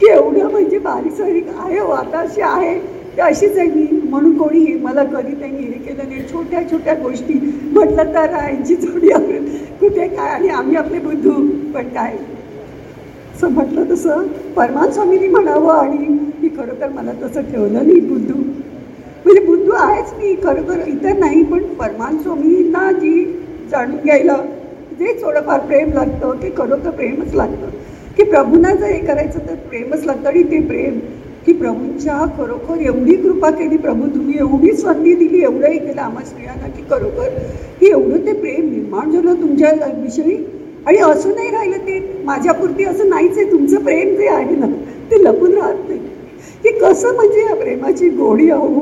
की 0.00 0.10
एवढं 0.10 0.50
म्हणजे 0.50 0.78
बारीक 0.78 1.12
सारीक 1.12 1.48
आहे 1.58 1.78
हो 1.78 1.90
आता 1.92 2.24
आहे 2.46 2.78
ते 3.16 3.22
अशीच 3.22 3.58
आहे 3.58 3.68
मी. 3.68 3.86
म्हणून 4.04 4.36
कोणी 4.38 4.64
मला 4.82 5.04
कधी 5.04 5.34
त्यांनी 5.34 5.62
हे 5.62 5.72
केलं 5.72 6.08
नाही. 6.08 6.22
छोट्या 6.32 6.60
छोट्या 6.70 6.94
गोष्टी. 6.94 7.34
म्हटलं 7.72 8.14
तर 8.14 8.32
यांची 8.32 8.74
जोडी 8.74 9.10
आवडत 9.10 9.48
कुठे 9.80 10.06
काय? 10.08 10.28
आणि 10.28 10.48
आम्ही 10.48 10.76
आपले 10.76 10.98
बुद्धू 10.98 11.32
पण 11.74 11.88
काय? 11.88 12.16
असं 13.36 13.48
म्हटलं 13.48 13.90
तसं. 13.90 14.26
परमान 14.56 14.90
स्वामीनी 14.90 15.28
म्हणावं 15.28 15.72
आणि 15.72 15.98
मी 16.42 16.48
खरोखर 16.48 16.88
मला 16.88 17.12
तसं 17.22 17.42
ठेवलं 17.42 17.86
नाही 17.86 18.00
बुद्धू. 18.00 18.38
म्हणजे 19.24 19.40
बुद्धू 19.46 19.72
आहेच 19.72 20.12
मी. 20.18 20.34
खरोखर 20.34 20.86
इतर 20.86 21.18
नाही 21.18 21.42
पण 21.44 21.62
परमान 21.74 22.18
स्वामींना 22.18 22.90
जी 22.92 23.24
जाणून 23.70 23.96
घ्यायला 23.96 24.36
जे 24.98 25.12
थोडंफार 25.22 25.60
प्रेम 25.60 25.92
लागतं 25.92 26.42
ते 26.42 26.50
खरोखर 26.56 26.90
प्रेमच 26.90 27.34
लागतं. 27.34 27.68
की 28.16 28.22
प्रभूंना 28.22 28.74
जर 28.74 28.86
हे 28.86 28.98
करायचं 28.98 29.38
तर 29.38 29.54
प्रेमच 29.68 30.04
लागतं 30.06 30.28
आणि 30.28 30.42
ते 30.42 30.60
प्रेम 30.60 30.98
की 31.46 31.52
प्रभूंच्या 31.52 32.24
खरोखर 32.38 32.80
एवढी 32.80 33.14
कृपा 33.14 33.50
केली 33.50 33.76
प्रभू 33.76 34.06
तुम्ही 34.08 34.38
एवढी 34.38 34.72
संधी 34.72 35.14
दिली 35.14 35.42
एवढंही 35.42 35.78
केलं 35.78 36.00
आम्हा 36.00 36.24
स्त्रियांना 36.24 36.68
की 36.68 36.82
खरोखर 36.90 37.28
की 37.80 37.86
एवढं 37.86 38.26
ते 38.26 38.32
प्रेम 38.32 38.70
निर्माण 38.70 39.10
झालं 39.10 39.34
तुमच्या 39.34 39.70
विषयी 40.02 40.36
आणि 40.86 40.98
असं 40.98 41.34
नाही 41.34 41.50
राहिलं 41.50 41.76
ते 41.78 41.98
माझ्यापुरती 42.24 42.84
असं 42.84 43.08
नाहीच 43.08 43.38
आहे 43.38 43.50
तुमचं 43.50 43.84
प्रेम 43.84 44.16
जे 44.16 44.28
आहे 44.28 44.56
ना 44.56 44.66
ते 45.10 45.22
लपून 45.24 45.54
राहत 45.54 45.88
नाही. 45.88 45.98
की 46.62 46.70
कसं 46.70 47.14
म्हणजे 47.14 47.40
या 47.40 47.54
प्रेमाची 47.54 48.08
गोडी 48.08 48.48
अहो 48.50 48.80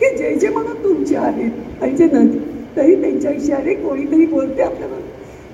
की 0.00 0.16
जे 0.16 0.34
जे 0.34 0.48
म्हणून 0.48 0.82
तुमचे 0.84 1.16
आहेत 1.16 1.82
आणि 1.82 1.92
जे 1.92 2.04
नदी 2.04 2.38
तरी 2.76 2.94
त्यांच्या 2.94 3.56
अरे 3.56 3.74
कोणीतरी 3.74 4.26
बोलते 4.26 4.62
आपल्याला 4.62 4.96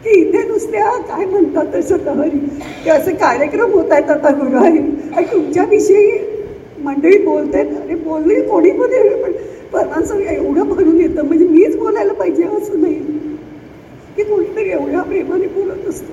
की 0.05 0.11
इथे 0.21 0.43
नुसत्या 0.49 0.91
काय 1.09 1.25
म्हणतात 1.25 1.67
तसं 1.75 1.97
लहरी 2.05 2.39
ते 2.85 2.91
असे 2.91 3.13
कार्यक्रम 3.15 3.73
होत 3.73 3.93
आहेत 3.93 4.11
आता 4.11 4.31
गुरुवारी. 4.31 4.79
आणि 5.17 5.25
तुमच्याविषयी 5.33 6.11
मंडळी 6.83 7.19
बोलत 7.19 7.55
आहेत 7.55 7.67
अरे 7.83 7.95
बोलले 7.95 8.41
कोणी 8.41 8.71
पण 8.71 8.93
एवढं 8.93 9.23
पण 9.23 9.33
परमांचं 9.73 10.19
एवढं 10.21 10.69
भरून 10.69 11.01
येतं. 11.01 11.25
म्हणजे 11.27 11.47
मीच 11.47 11.77
बोलायला 11.77 12.13
पाहिजे 12.13 12.45
असं 12.45 12.81
नाही. 12.83 12.95
की 14.17 14.23
कोणीतरी 14.23 14.71
एवढ्या 14.71 15.03
प्रेमाने 15.03 15.47
बोलत 15.47 15.89
असतो. 15.89 16.13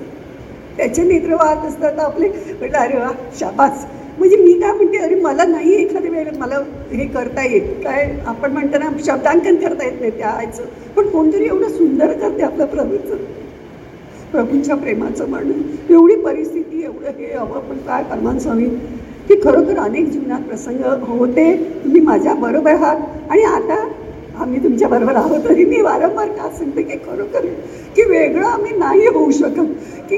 त्याचे 0.76 1.02
नेत्र 1.02 1.34
वाहत 1.34 1.66
असतात 1.66 1.98
आपले. 1.98 2.28
म्हटलं 2.28 2.78
अरे 2.78 2.96
वा 2.98 3.10
शाबास. 3.40 3.84
म्हणजे 4.18 4.36
मी 4.36 4.52
काय 4.52 4.72
म्हणते 4.72 4.98
अरे 4.98 5.14
मला 5.14 5.44
नाही 5.44 5.74
एखाद्या 5.74 6.10
वेळेला 6.10 6.38
मला 6.38 6.58
हे 6.92 7.06
करता 7.06 7.44
येत. 7.44 7.68
काय 7.84 8.10
आपण 8.26 8.52
म्हणताना 8.52 8.90
शब्दांकन 9.06 9.56
करता 9.56 9.84
येत 9.84 10.00
नाही 10.00 10.10
त्या 10.18 10.28
आयचं 10.28 10.64
पण 10.96 11.08
कोणतरी 11.08 11.46
एवढं 11.46 11.68
सुंदर 11.68 12.12
करते 12.12 12.42
आपलं 12.42 12.66
प्रभूचं. 12.66 13.16
प्रभूंच्या 14.32 14.76
प्रेमाचं 14.76 15.28
म्हणून 15.30 15.62
एवढी 15.90 16.14
परिस्थिती 16.22 16.82
एवढं 16.84 17.18
हे 17.18 17.32
हवं 17.34 17.60
पण 17.60 17.78
काय 17.86 18.02
परमान 18.10 18.38
स्वामी 18.38 18.68
की 19.28 19.34
खरोखर 19.44 19.78
अनेक 19.78 20.08
जीवनात 20.10 20.40
प्रसंग 20.42 20.84
होते 21.08 21.52
तुम्ही 21.84 22.00
माझ्या 22.00 22.34
बरोबर 22.34 22.70
आहात. 22.70 22.96
आणि 23.30 23.42
आता 23.44 23.76
आम्ही 24.42 24.62
तुमच्या 24.64 24.88
बरोबर 24.88 25.16
आहोत 25.16 25.44
तरी 25.44 25.64
मी 25.64 25.80
वारंवार 25.80 26.28
का 26.28 26.48
सांगते 26.58 26.82
की 26.82 26.96
खरोखर 27.06 27.46
की 27.96 28.04
वेगळं 28.10 28.46
आम्ही 28.46 28.76
नाही 28.78 29.06
होऊ 29.06 29.30
शकत. 29.30 29.66
की 30.08 30.16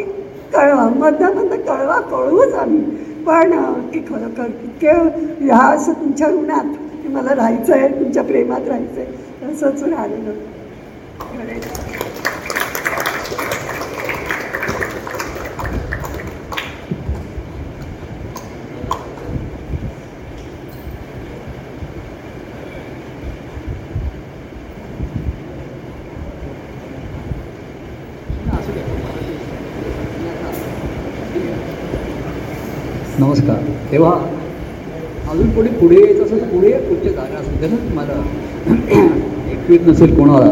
कळवा 0.55 0.89
मध्यामध्ये 0.97 1.59
कळवा 1.59 2.01
कळवूच 2.11 2.55
आम्ही. 2.55 2.81
पण 3.27 3.53
की 3.93 4.01
खरोखर 4.09 4.47
इतके 4.65 4.91
ह्या 5.45 5.59
असं 5.59 5.93
तुमच्या 5.93 6.29
ऋणात 6.29 6.75
की 7.03 7.09
मला 7.09 7.35
राहायचं 7.35 7.75
आहे 7.75 7.89
तुमच्या 7.91 8.23
प्रेमात 8.23 8.69
राहायचं 8.69 9.01
आहे 9.01 9.53
असंच 9.53 9.83
राहिलेलं 9.83 10.33
नमस्कार. 33.35 33.63
तेव्हा 33.91 34.11
अजून 35.31 35.49
पुढे 35.51 35.69
पुढे 35.71 35.97
यायचं 35.97 36.25
असेल 36.25 36.41
तर 36.41 36.47
पुढे 36.49 36.71
या, 36.71 36.79
पुढच्या 36.79 37.13
जागा 37.13 37.39
असेल 37.39 37.63
तर 37.63 37.69
ना 37.69 37.77
तुम्हाला. 37.79 38.21
एकवीत 39.53 39.87
नसेल 39.87 40.15
कोणाला. 40.17 40.51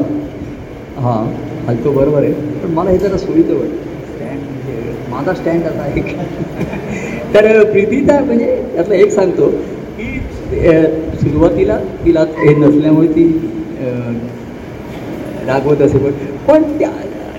हां 1.01 1.23
हलतो 1.69 1.91
बरोबर 1.93 2.23
आहे. 2.23 2.33
पण 2.33 2.73
मला 2.75 2.91
हे 2.91 2.99
जरा 2.99 3.19
सोयीचं 3.19 3.55
वाटतं. 3.55 3.77
स्टँड 4.09 4.41
म्हणजे 4.41 4.95
माझा 5.11 5.35
स्टँड 5.35 5.67
आता 5.67 5.83
आहे 5.83 6.03
तर 7.35 7.63
प्रीतीचा 7.71 8.19
म्हणजे 8.21 8.57
त्यातलं 8.75 8.95
एक 8.95 9.13
सांगतो 9.13 9.49
की 9.99 10.19
सुरुवातीला 11.21 11.79
तिला 12.05 12.25
हे 12.39 12.55
नसल्यामुळे 12.57 13.09
ती 13.09 13.27
रागवत 15.47 15.83
असे 15.83 15.99
पण 15.99 16.13
पण 16.49 16.79
त्या 16.79 16.91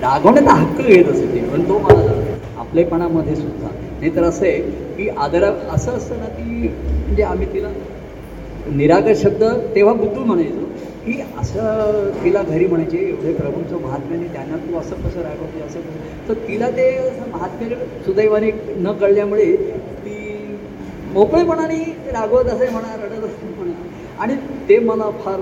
रागवण्याचा 0.01 0.53
हक्क 0.53 0.81
घेत 0.81 1.05
असे 1.05 1.25
ते 1.25 1.47
पण 1.51 1.69
तो 1.69 1.79
मला 1.79 2.11
आपलेपणामध्ये 2.59 3.35
सुद्धा. 3.35 3.67
नाही 4.03 4.15
तर 4.15 4.23
असं 4.23 4.45
आहे 4.45 4.59
की 4.95 5.07
आदरा 5.17 5.49
असं 5.71 5.91
असतं 5.91 6.17
ना 6.19 6.25
की 6.29 6.67
म्हणजे 6.67 7.23
आम्ही 7.23 7.45
तिला 7.53 7.67
निरागस 8.69 9.21
शब्द 9.21 9.43
तेव्हा 9.75 9.93
बुद्धू 9.93 10.23
म्हणायचो 10.23 10.65
की 11.05 11.19
असं 11.39 12.09
तिला 12.23 12.41
घरी 12.43 12.65
म्हणायचे 12.65 12.97
एवढे 12.99 13.33
प्रभूंचं 13.33 13.81
महात्म्याने 13.81 14.27
त्यांना 14.33 14.57
तू 14.57 14.77
असं 14.79 14.95
कसं 14.97 15.21
रागवते 15.21 15.61
असं 15.61 15.79
कसं 15.79 16.27
तर 16.27 16.33
तिला 16.47 16.69
ते 16.69 16.87
असं 16.97 17.29
महात्म्य 17.31 17.75
सुदैवाने 18.05 18.51
न 18.77 18.91
कळल्यामुळे 18.93 19.45
ती 19.99 20.17
मोकळेपणाने 21.13 21.79
रागवत 22.13 22.49
असे 22.49 22.69
म्हणा 22.69 22.95
रडत 22.95 23.23
असे 23.23 23.53
म्हणा 23.57 24.21
आणि 24.23 24.35
ते 24.69 24.79
मला 24.81 25.09
फार 25.23 25.39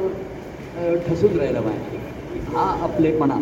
ठसून 1.08 1.40
राहिलं 1.40 1.62
माहिती 1.62 2.54
हा 2.54 2.68
आपलेपणा 2.84 3.40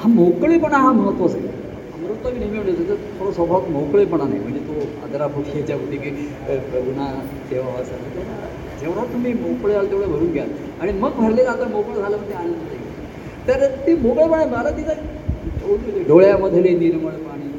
हा 0.00 0.08
मोकळेपणा 0.08 0.76
हा 0.76 0.92
महत्त्वाचा 0.92 1.36
आहे. 1.38 1.62
अमृत 2.26 2.38
नेहमी 2.38 2.58
म्हणतो 2.58 2.82
त्याचा 2.82 3.18
थोडं 3.18 3.32
स्वभाव 3.32 3.66
मोकळेपणा 3.68 4.24
नाही. 4.24 4.40
म्हणजे 4.40 4.60
तो 4.60 4.80
आदरापोटी 5.04 5.58
याच्या 5.58 5.76
होती 5.76 5.96
की 5.96 6.08
अ, 6.48 6.52
ठेवा 7.50 7.72
असा 7.72 7.94
असं. 7.94 8.22
जेवढा 8.80 9.04
तुम्ही 9.04 9.32
मोकळे 9.32 9.74
आहात 9.74 9.86
तेवढं 9.86 10.08
भरून 10.08 10.32
घ्या. 10.32 10.44
आणि 10.80 10.92
मग 10.92 11.10
भरले 11.12 11.42
आता 11.42 11.64
मोकळं 11.64 12.00
झालं 12.00 12.16
म्हणजे 12.16 12.34
आनंद 12.34 12.54
नाही. 12.54 12.78
तर 13.48 13.66
ती 13.86 13.94
मोकळेपणा 13.94 14.44
मला 14.44 14.70
तिथं 14.70 16.02
डोळ्यामधले 16.08 16.68
निर्मळ 16.68 17.10
पाणी. 17.10 17.50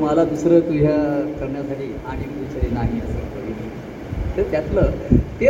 मला 0.00 0.24
दुसरं 0.24 0.60
तुझ्या 0.60 0.96
करण्यासाठी 1.40 1.92
आणि 2.06 2.24
दुसरे 2.24 2.68
नाही 2.70 3.00
असं 3.00 3.28
तर 4.36 4.42
त्यातलं 4.42 4.90
ते 5.40 5.48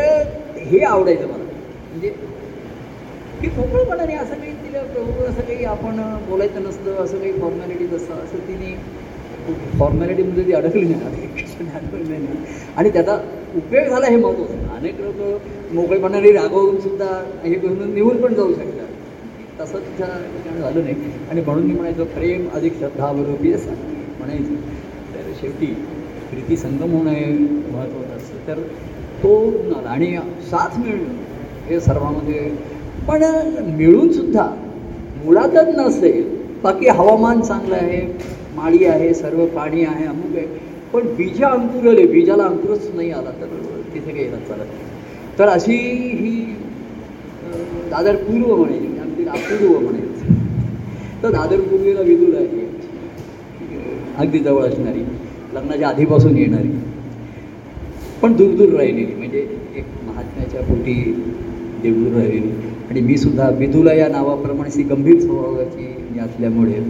हे 0.56 0.80
आवडायचं 0.80 1.26
मला. 1.26 1.36
म्हणजे 1.36 2.08
की 3.40 3.48
मोकळपणाने 3.48 4.14
असं 4.14 4.34
काही 4.34 4.52
तिला 4.52 4.82
प्रभू 4.82 5.24
असं 5.24 5.40
काही 5.40 5.64
आपण 5.64 6.00
बोलायचं 6.28 6.62
नसतं 6.62 7.04
असं 7.04 7.18
काही 7.18 7.32
फॉर्मॅलिटी 7.32 7.84
नसतं 7.84 8.14
असं 8.14 8.38
तिने 8.38 8.74
फॉर्मॅलिटीमध्ये 9.78 10.44
म्हणजे 10.44 10.50
ती 10.50 10.52
अडकली 10.52 10.84
नाही. 10.84 11.22
अडकली 11.74 12.08
नाही 12.08 12.26
आणि 12.76 12.90
त्याचा 12.90 13.14
उपयोग 13.56 13.88
झाला 13.88 14.06
हे 14.06 14.16
महत्त्वाचं 14.16 14.76
अनेक 14.76 15.00
लोक 15.00 15.74
मोकळेपणाने 15.74 16.32
रागवून 16.32 16.80
सुद्धा 16.80 17.24
हे 17.44 17.54
करून 17.54 17.94
निघून 17.94 18.22
पण 18.22 18.34
जाऊ 18.34 18.52
शकतात. 18.52 18.84
तसं 19.60 19.78
तिच्या 19.78 20.06
ठिकाणी 20.06 20.60
झालं 20.60 20.84
नाही. 20.84 20.94
आणि 21.30 21.40
म्हणून 21.40 21.62
मी 21.62 21.72
म्हणायचं 21.72 22.04
प्रेम 22.04 22.48
अधिक 22.54 22.78
श्रद्धा 22.78 23.06
श्रद्धाबरोबी 23.06 23.52
असं 23.52 23.70
म्हणायचं. 24.18 24.54
तर 25.14 25.32
शेवटी 25.40 25.66
प्रीती 26.30 26.56
संगम 26.56 26.96
होणं 26.96 27.10
हे 27.10 27.24
महत्त्वाचं 27.72 28.16
असतं. 28.16 28.46
तर 28.46 28.60
तो 29.22 29.48
आला 29.78 29.88
आणि 29.88 30.16
साथ 30.50 30.78
मिळणं 30.78 31.14
हे 31.68 31.80
सर्वांमध्ये 31.80 32.50
पण 33.08 33.22
मिळून 33.76 34.12
सुद्धा 34.12 34.46
मुळातच 35.24 35.68
नसेल. 35.76 36.24
बाकी 36.62 36.88
हवामान 36.88 37.40
चांगलं 37.40 37.76
आहे 37.76 38.00
माळी 38.56 38.84
आहे 38.84 39.12
सर्व 39.14 39.44
पाणी 39.46 39.84
आहे 39.84 40.06
अमुक 40.06 40.36
आहे. 40.36 40.46
पण 40.92 41.06
बीजा 41.16 41.48
अंकुरले 41.48 42.06
बीजाला 42.06 42.44
अंकुरच 42.44 42.88
नाही 42.94 43.10
आला 43.12 43.30
तर 43.40 43.46
तिथे 43.94 44.12
काही 44.12 44.28
चालत 44.28 44.58
नाही. 44.58 44.86
तर 45.38 45.48
अशी 45.48 45.76
ही 46.20 46.34
दादर 47.90 48.16
पूर्व 48.16 48.54
म्हणायची 48.54 48.86
म्हणजे 48.86 49.24
अपूर्व 49.30 49.78
म्हणेल 49.78 51.22
तर 51.22 51.30
दादर 51.32 51.60
पूर्वेला 51.60 52.00
विदुर 52.00 52.34
आहे. 52.36 52.66
अगदी 54.18 54.38
जवळ 54.38 54.64
असणारी 54.64 55.04
लग्नाच्या 55.54 55.88
आधीपासून 55.88 56.36
येणारी. 56.36 56.68
पण 58.22 58.32
दूर 58.36 58.54
दूर 58.56 58.74
राहिलेली 58.76 59.14
म्हणजे 59.14 59.46
एक 59.76 59.84
महात्म्याच्या 60.06 60.62
पोटी 60.62 60.94
देवदूर 61.82 62.12
राहिलेली. 62.12 62.76
आणि 62.90 63.00
मी 63.00 63.16
सुद्धा 63.16 63.48
विदुला 63.50 63.92
या 63.92 64.08
नावाप्रमाणे 64.08 64.76
ती 64.76 64.82
गंभीर 64.82 65.18
स्वभावाची 65.20 65.86
मी 66.10 66.18
असल्यामुळे 66.18 66.80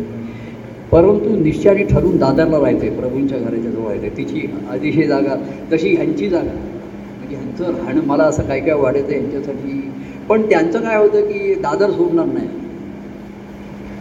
परंतु 0.93 1.37
निश्चयाने 1.37 1.85
ठरून 1.85 2.17
दादरला 2.17 2.59
राहायचं 2.59 2.87
आहे 2.87 2.91
प्रभूंच्या 2.91 3.39
घराच्या 3.39 3.71
जवळ 3.71 3.91
आहे 3.91 4.09
तिची 4.17 4.47
अतिशय 4.71 5.07
जागा 5.07 5.35
तशी 5.73 5.95
ह्यांची 5.95 6.29
जागा 6.29 6.53
म्हणजे 6.53 7.37
ह्यांचं 7.37 7.77
राहणं 7.77 8.01
मला 8.07 8.25
असं 8.25 8.43
काय 8.43 8.61
काय 8.61 8.75
वाटायचं 8.75 9.11
ह्यांच्यासाठी 9.11 9.81
पण 10.29 10.43
त्यांचं 10.43 10.81
काय 10.81 10.97
होतं 10.97 11.21
की 11.21 11.55
दादर 11.55 11.91
सोडणार 11.91 12.27
नाही. 12.27 12.47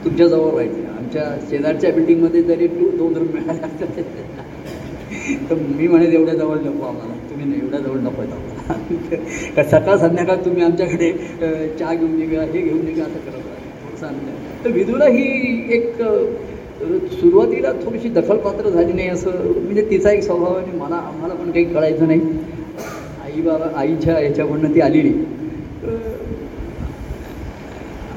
तुमच्याजवळ 0.05 0.49
राहायचं 0.51 0.97
आमच्या 0.97 1.23
शेजारच्या 1.49 1.91
बिल्डिंगमध्ये 1.91 2.41
जरी 2.43 2.67
टू 2.67 2.89
दोन 2.97 3.13
रूम 3.13 3.27
मिळाल्या 3.33 3.67
तर 5.49 5.55
मी 5.77 5.88
म्हणे 5.88 6.05
एवढ्या 6.05 6.33
जवळ 6.36 6.57
नको 6.57 6.86
आम्हाला. 6.86 7.13
तुम्ही 7.29 7.60
एवढ्या 7.60 7.79
जवळ 7.79 7.99
नको 7.99 8.21
आहेत 8.21 8.33
आम्हाला 8.33 8.57
का 8.69 9.63
सकाळ 9.63 9.97
संध्याकाळ 9.97 10.36
तुम्ही 10.45 10.63
आमच्याकडे 10.63 11.12
चहा 11.80 11.93
घेऊन 11.93 12.15
निघा 12.17 12.41
हे 12.43 12.62
घेऊन 12.62 12.86
निघा 12.86 13.03
असं 13.03 13.19
करत 13.19 13.36
राहा. 13.36 14.12
तर 14.65 14.71
विदूला 14.71 15.06
ही 15.08 15.23
एक 15.75 16.01
सुरुवातीला 17.12 17.71
थोडीशी 17.84 18.10
दखलपात्र 18.10 18.69
झाली 18.69 18.93
नाही 18.93 19.08
असं 19.10 19.32
म्हणजे 19.53 19.89
तिचा 19.89 20.12
एक 20.12 20.23
स्वभाव 20.23 20.56
आणि 20.56 20.77
मला 20.80 20.95
आम्हाला 20.95 21.34
पण 21.34 21.51
काही 21.51 21.65
कळायचं 21.65 22.08
नाही. 22.08 22.21
आई 23.25 23.41
बाबा 23.41 23.69
आईच्या 23.80 24.17
ह्याच्याकडनं 24.17 24.75
ती 24.75 24.82
आलेली. 24.82 25.13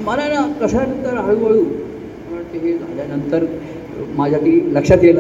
मला 0.05 0.27
ना 0.29 0.47
कशानंतर 0.61 1.17
हळूहळू 1.19 1.63
मला 1.63 2.41
हे 2.55 2.73
झाल्यानंतर 2.73 3.45
माझ्या 4.17 4.39
ती 4.39 4.61
लक्षात 4.75 5.05
येईल 5.05 5.19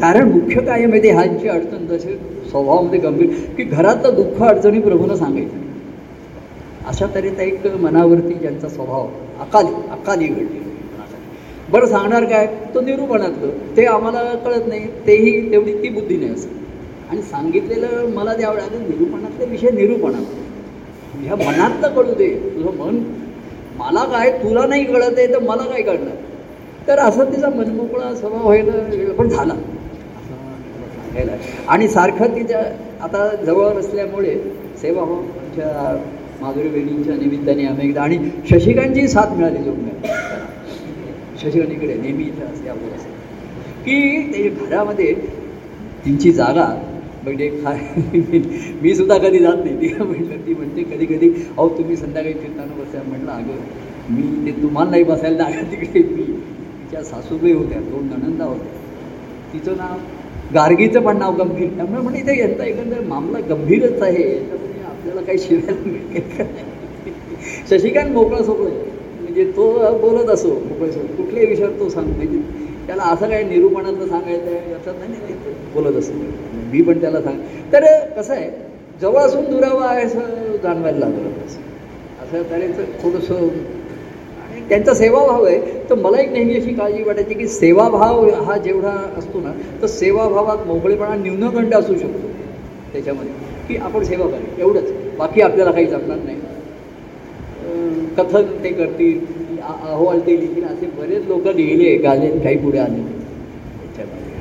कारण 0.00 0.28
मुख्य 0.30 0.60
काय 0.60 0.70
आहे 0.70 0.86
माहिती 0.86 1.10
ह्यांची 1.10 1.48
अडचण 1.48 1.86
जसे 1.86 2.16
स्वभावामध्ये 2.56 2.98
गंभीर 2.98 3.30
की 3.56 3.64
घरातलं 3.64 4.14
दुःख 4.14 4.42
अडचणी 4.42 4.78
प्रभूनं 4.80 5.14
सांगायचं. 5.14 5.64
अशा 6.88 7.06
तऱ्हेचा 7.14 7.42
एक 7.42 7.66
मनावरती 7.80 8.34
ज्यांचा 8.34 8.68
स्वभाव 8.68 9.08
अकाली 9.40 9.72
अकाली 9.90 10.26
घडली. 10.26 10.60
बरं 11.70 11.86
सांगणार 11.86 12.24
काय? 12.24 12.46
तो 12.74 12.80
निरूपणातलं 12.80 13.76
ते 13.76 13.84
आम्हाला 13.84 14.22
कळत 14.34 14.66
नाही. 14.68 14.86
तेही 15.06 15.50
तेवढी 15.52 15.72
ती 15.72 15.88
बुद्धी 15.88 16.16
नाही 16.16 16.30
असं. 16.30 16.48
आणि 17.10 17.22
सांगितलेलं 17.22 18.06
मला 18.14 18.34
द्यावं 18.34 18.56
लागेल 18.56 18.80
निरूपणातले 18.80 19.46
विषय 19.46 19.70
निरूपणात 19.70 20.22
ह्या 21.22 21.36
मनातलं 21.36 21.94
कळू 21.94 22.14
दे. 22.14 22.28
तुझं 22.56 22.76
मन 22.78 22.98
मला 23.76 24.04
काय 24.04 24.30
तुला 24.30 24.66
नाही 24.66 24.84
कळत 24.84 25.18
आहे 25.18 25.26
तर 25.26 25.38
मला 25.38 25.62
काय 25.62 25.82
कळणार? 25.82 26.14
तर 26.88 26.98
असं 26.98 27.32
तिचा 27.32 27.48
मनमोकळा 27.48 28.14
स्वभाव 28.14 28.42
व्हायला 28.42 29.12
पण 29.12 29.28
झाला. 29.28 29.54
मला 31.16 31.36
आणि 31.68 31.88
सारखं 31.88 32.34
तिच्या 32.36 32.60
आता 33.02 33.28
जवळ 33.44 33.78
असल्यामुळे 33.78 34.34
सेवाभाव 34.80 35.06
हो, 35.06 35.20
आमच्या 35.40 35.96
माधुरी 36.40 36.68
बहिणींच्या 36.68 37.14
निमित्ताने 37.16 37.64
आम्ही 37.66 37.88
एकदा 37.88 38.02
आणि 38.02 38.18
शशिकांची 38.50 39.06
साथ 39.08 39.36
मिळाली 39.36 39.62
जोडण्यात 39.64 40.06
शशिकांनीकडे 41.42 41.94
नेहमी 41.94 42.24
इथं 42.24 42.52
असते 42.52 42.68
आपलं 42.68 42.94
असं 42.96 43.14
की 43.84 44.22
ते 44.32 44.48
घरामध्ये 44.48 45.12
तिची 46.04 46.32
जागा 46.32 46.66
म्हणजे 47.24 47.48
काय 47.50 47.78
मी 48.82 48.94
सुद्धा 48.94 49.16
कधी 49.18 49.38
जात 49.38 49.56
नाही. 49.56 49.76
ती 49.76 49.88
म्हटलं 49.94 50.46
ती 50.46 50.54
म्हणते 50.54 50.82
कधी 50.86 51.06
कधी 51.06 51.28
अहो 51.48 51.68
तुम्ही 51.68 51.96
संध्याकाळी 51.96 52.34
फिरताना 52.34 52.74
बसा. 52.74 53.02
म्हटलं 53.02 53.30
अगं 53.32 54.14
मी 54.14 54.22
ते 54.46 54.52
तुम्हाला 54.62 54.90
नाही 54.90 55.04
बसायला 55.04 55.36
लागलं 55.38 55.70
तिकडे 55.70 56.02
मी 56.04 56.22
तिच्या 56.22 57.02
सासूबाई 57.04 57.52
होत्या 57.52 57.80
दोन 57.80 58.06
नणंदा 58.08 58.44
होत्या. 58.44 58.72
तिचं 59.52 59.76
नाव 59.76 59.98
गार्गीचं 60.54 61.00
पण 61.02 61.16
नाव 61.18 61.34
गंभीर. 61.36 61.68
त्यामुळे 61.76 62.02
म्हणजे 62.02 62.20
इथे 62.20 62.38
यांचा 62.38 62.64
एकंदर 62.64 63.00
मामला 63.08 63.38
गंभीरच 63.48 64.02
आहे. 64.02 64.22
याच्यामध्ये 64.22 64.84
आपल्याला 64.86 65.20
काही 65.20 65.38
शिवायला 65.38 65.80
मिळेल 65.86 66.22
नाही? 66.38 66.64
शशिकांत 67.70 68.12
मोकळा 68.12 68.42
सोबत 68.44 68.66
आहे. 68.66 68.84
म्हणजे 69.20 69.44
तो 69.56 69.70
बोलत 70.00 70.30
असो 70.30 70.48
मोकळा 70.48 70.90
सोबत 70.92 71.16
कुठल्याही 71.16 71.46
विषयावर 71.46 71.78
तो 71.78 71.88
सांग. 71.88 72.06
म्हणजे 72.08 72.38
त्याला 72.86 73.02
असं 73.02 73.28
काय 73.28 73.42
निरूपणातलं 73.42 74.06
सांगायचं 74.06 74.46
आहे 74.46 74.72
याच्यात 74.72 74.94
नाही 74.98 75.10
नाही, 75.12 75.34
बोलत 75.74 75.96
असतो 75.96 76.18
मी 76.72 76.82
पण 76.82 77.00
त्याला 77.00 77.20
सांग. 77.22 77.38
तर 77.72 77.84
कसं 78.16 78.34
आहे 78.34 78.50
जवळ 79.00 79.20
असून 79.20 79.44
दुरावं 79.44 79.86
आहे 79.86 80.04
असं 80.04 80.56
जाणवायला 80.62 80.98
लागलं. 80.98 81.28
असं 81.46 81.60
असं 82.24 82.50
तऱ्हेचं 82.50 82.84
थोडंसं 83.02 83.48
त्यांचा 84.68 84.94
सेवाभाव 84.94 85.44
आहे. 85.44 85.58
तर 85.90 85.94
मला 85.94 86.18
एक 86.18 86.30
नेहमी 86.32 86.56
अशी 86.56 86.72
काळजी 86.72 87.02
वाटायची 87.02 87.34
की 87.34 87.46
सेवाभाव 87.48 88.28
हा 88.44 88.56
जेवढा 88.56 88.92
असतो 89.18 89.40
ना 89.40 89.52
तर 89.82 89.86
सेवाभावात 89.86 90.66
मोकळेपणा 90.66 91.14
न्यूनगंड 91.14 91.74
असू 91.74 91.96
शकतो 91.96 92.28
त्याच्यामध्ये. 92.92 93.32
की 93.68 93.76
आपण 93.76 94.02
सेवा 94.04 94.26
करू. 94.26 94.60
एवढंच. 94.60 94.90
बाकी 95.18 95.40
आपल्याला 95.40 95.70
काही 95.70 95.86
जमणार 95.86 96.18
नाही. 96.18 96.36
कथन 98.18 98.46
ते 98.64 98.68
करतील. 98.72 99.18
अहवाल 99.62 100.18
ते 100.20 100.36
लिहितील 100.40 100.64
असे 100.64 100.86
बरेच 100.98 101.26
लोक 101.28 101.46
लिहिले 101.46 101.96
गाले 101.96 102.28
काही 102.38 102.56
पुढे 102.56 102.78
आले 102.78 103.00
त्याच्यामध्ये. 103.00 104.34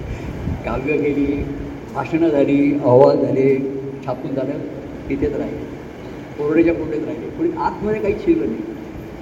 काव्य 0.65 0.97
केली 0.97 1.25
भाषणं 1.93 2.29
झाली 2.29 2.59
अहवाल 2.73 3.17
झाले 3.17 3.55
छापून 4.05 4.35
झालं 4.35 4.57
तिथेच 5.09 5.33
राहिले. 5.33 5.63
कोरडेच्या 6.37 6.73
कोरडेच 6.73 7.03
राहिले. 7.05 7.29
पुढे 7.29 7.49
आतमध्ये 7.57 8.01
काही 8.01 8.13
शिरलं 8.25 8.45
नाही. 8.45 8.74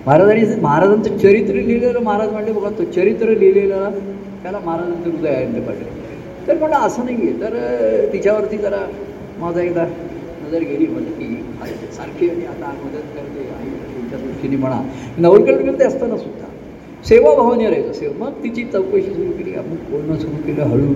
महाराजांनी 0.05 0.61
महाराजांचं 0.61 1.17
चरित्र 1.17 1.53
लिहिलेलं 1.53 1.99
महाराज 1.99 2.31
म्हणले 2.31 2.51
बघा 2.51 2.69
तो 2.69 2.83
चरित्र 2.83 3.27
लिहिलेलं 3.29 3.89
त्याला 4.43 4.59
महाराजांचं 4.59 5.09
हृदय 5.09 5.29
आहे 5.29 5.61
पडलं 5.61 6.47
तर 6.47 6.57
म्हणलं 6.57 6.75
असं 6.77 7.05
नाही 7.05 7.27
आहे 7.27 7.41
तर 7.41 8.11
तिच्यावरती 8.13 8.57
जरा 8.57 8.79
माझा 9.39 9.61
एकदा 9.61 9.85
नजर 10.45 10.59
गेली 10.59 10.87
म्हणजे 10.87 11.11
की 11.11 11.91
सारखी 11.93 12.29
आणि 12.29 12.45
आता 12.45 12.71
मदत 12.85 13.15
करते 13.15 13.39
आई 13.39 13.69
त्यांच्या 13.69 14.19
दृष्टीने 14.19 14.55
म्हणा. 14.55 14.81
नवलकडे 15.17 15.83
असताना 15.85 16.17
सुद्धा. 16.17 16.47
सेवाभावाने 17.07 17.69
राहायचं 17.69 17.93
सेवा. 17.93 18.13
मग 18.19 18.43
तिची 18.43 18.63
चौकशी 18.63 19.13
सुरू 19.13 19.31
केली 19.31 19.55
आपण 19.55 19.75
बोलणं 19.91 20.19
सुरू 20.19 20.41
केलं 20.45 20.63
हळू 20.63 20.93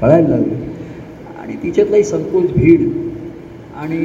कळायला 0.00 0.28
लागलं. 0.28 0.54
आणि 1.42 1.54
तिच्यातलाही 1.62 2.04
संकोच 2.04 2.52
भीड. 2.52 2.88
आणि 3.76 3.98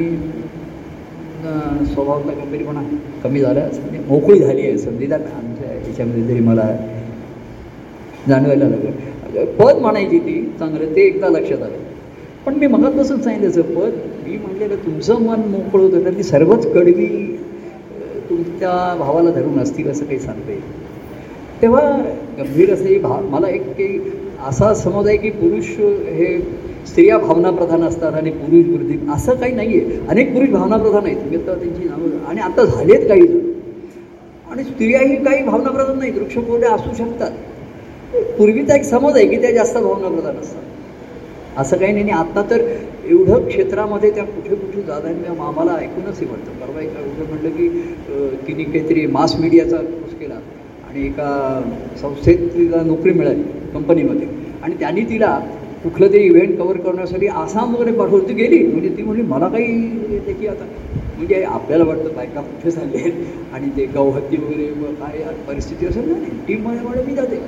अं, 1.44 1.84
गंभीरपणा 2.30 2.82
कमी 3.24 3.40
झाला 3.40 3.60
म्हणजे 3.60 3.98
मोकळी 4.08 4.38
झाली 4.38 4.60
आहे. 4.60 4.78
संधीदार 4.78 5.20
आमच्या 5.20 5.72
याच्यामध्ये 5.74 6.28
तरी 6.28 6.40
मला 6.40 6.62
जाणवायला 8.28 8.68
लागलं. 8.68 9.44
पद 9.44 9.76
म्हणायची 9.76 10.18
ती 10.18 10.52
चांगलं 10.58 10.96
ते 10.96 11.00
एकदा 11.00 11.28
लक्षात 11.28 11.62
आलं. 11.62 11.76
पण 12.46 12.54
मी 12.54 12.66
मगापासून 12.66 13.20
सांगितलं 13.20 13.62
पद 13.62 13.92
मी 14.26 14.36
म्हणलेलं 14.36 14.76
तुमचं 14.76 15.20
मन 15.20 15.40
मोकळं 15.40 15.82
होतं 15.82 16.04
तर 16.04 16.16
ती 16.16 16.22
सर्वच 16.22 16.72
कडवी 16.72 17.36
तुमच्या 18.30 18.94
भावाला 18.98 19.30
धरून 19.30 19.58
असतील 19.58 19.90
असं 19.90 20.04
काही 20.04 20.18
सांगता. 20.18 20.50
येईल 20.50 20.62
तेव्हा 21.62 22.02
गंभीर 22.38 22.74
असंही 22.74 22.98
भाव 22.98 23.28
मला 23.28 23.48
एक 23.48 23.62
काही 23.62 23.98
असा 24.48 24.74
समज 24.74 25.06
आहे 25.06 25.16
की 25.16 25.30
पुरुष 25.30 25.68
हे 26.14 26.36
स्त्रिया 26.86 27.18
भावनाप्रधान 27.18 27.82
असतात 27.82 28.14
आणि 28.14 28.30
पुरुष 28.30 28.64
वृद्धी 28.68 28.98
असं 29.12 29.34
काही 29.34 29.52
नाही 29.52 29.78
आहे 29.80 29.98
अनेक 30.08 30.32
पुरुष 30.34 30.48
भावनाप्रधान 30.48 31.06
आहेत. 31.06 31.16
मी 31.30 31.36
आता 31.36 31.54
त्यांची 31.54 31.88
नावं 31.88 32.26
आणि 32.28 32.40
आता 32.40 32.64
झालेत 32.64 33.08
काही 33.08 33.26
जण. 33.26 33.38
आणि 34.50 34.64
स्त्रियाही 34.64 35.16
काही 35.24 35.42
भावनाप्रधान 35.44 35.98
नाहीत. 35.98 36.18
वृक्षकोड्या 36.18 36.70
असू 36.70 36.94
शकतात. 36.94 37.30
पूर्वीचा 38.38 38.74
एक 38.74 38.84
समज 38.84 39.16
आहे 39.16 39.26
की 39.28 39.40
त्या 39.42 39.50
जास्त 39.52 39.78
भावनाप्रधान 39.78 40.36
असतात. 40.36 40.62
असं 41.58 41.76
काही 41.76 41.92
नाही. 41.92 42.02
आणि 42.02 42.12
आत्ता 42.12 42.42
तर 42.50 42.60
एवढं 43.06 43.46
क्षेत्रामध्ये 43.46 44.10
त्या 44.10 44.24
कुठे 44.24 44.54
कुठे 44.54 44.82
जात 44.82 45.04
आहेत 45.04 45.40
आम्हाला 45.40 45.76
ऐकूनच 45.80 46.20
हे 46.20 46.26
वाटतं. 46.26 46.52
परवा 46.60 46.80
एका 46.80 47.00
एवढं 47.00 47.28
म्हटलं 47.30 47.50
की 47.50 47.68
तिने 48.46 48.64
काहीतरी 48.64 49.06
मास 49.06 49.36
मीडियाचा 49.40 49.76
कोर्स 49.76 50.14
केला. 50.20 50.34
आणि 50.88 51.06
एका 51.06 51.60
संस्थेत 52.00 52.48
तिला 52.54 52.82
नोकरी 52.82 53.12
मिळाली 53.12 53.42
कंपनीमध्ये. 53.74 54.26
आणि 54.62 54.74
त्यांनी 54.80 55.02
तिला 55.02 55.38
कुठलं 55.84 56.08
तरी 56.08 56.22
इव्हेंट 56.24 56.56
कवर 56.58 56.76
करण्यासाठी 56.76 57.26
आसाम 57.26 57.74
वगैरे 57.74 57.92
पाठवून 57.92 58.28
ती 58.28 58.34
गेली. 58.34 58.58
म्हणजे 58.66 58.88
ती 58.88 59.02
म्हणजे 59.02 59.22
मला 59.22 59.48
काही 59.48 60.18
त्याची 60.26 60.46
आता 60.46 60.64
म्हणजे 61.16 61.42
आपल्याला 61.42 61.84
वाटतं 61.84 62.14
बायका 62.16 62.40
कुठे 62.40 62.70
झाले 62.70 62.98
आहेत 62.98 63.54
आणि 63.54 63.68
ते 63.76 63.84
गौहत्ती 63.86 64.36
वगैरे 64.36 64.66
काय 65.00 65.18
परिस्थिती 65.48 65.86
असेल 65.86 66.08
ना 66.08 66.14
टीममध्ये 66.48 66.80
म्हणून 66.80 67.04
मी 67.06 67.14
जाते. 67.14 67.40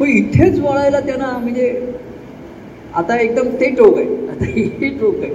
पण 0.00 0.08
इथेच 0.08 0.60
वळायला 0.60 1.00
त्यांना 1.00 1.36
म्हणजे 1.38 1.70
आता 2.94 3.18
एकदम 3.20 3.48
ते 3.60 3.68
टोक 3.70 3.98
आहे. 3.98 4.06
आता 4.26 4.44
हे 4.44 4.88
टोक 5.00 5.22
आहे. 5.22 5.34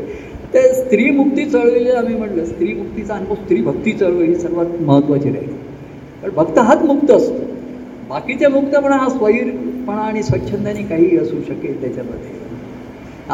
तर 0.53 0.71
स्त्रीमुक्ती 0.73 1.45
चळवळीला 1.45 1.97
आम्ही 1.99 2.15
म्हटलं 2.15 2.45
स्त्रीमुक्तीचा 2.45 3.13
अनुभव 3.13 3.35
स्त्री 3.35 3.61
भक्ती 3.61 3.91
चळवळी 3.93 4.27
ही 4.27 4.35
सर्वात 4.35 4.81
महत्त्वाची 4.81 5.29
राहील. 5.29 5.53
पण 6.23 6.29
भक्त 6.35 6.59
हाच 6.59 6.83
मुक्त 6.83 7.11
असतो. 7.11 7.43
बाकीचे 8.15 8.47
मुक्तपणा 8.47 8.95
हा 8.95 9.10
स्वैरपणा 9.10 10.01
आणि 10.01 10.23
स्वच्छंदाने 10.23 10.84
काही 10.84 11.17
असू 11.17 11.36
शकेल 11.47 11.82
त्याच्यामध्ये. 11.82 12.30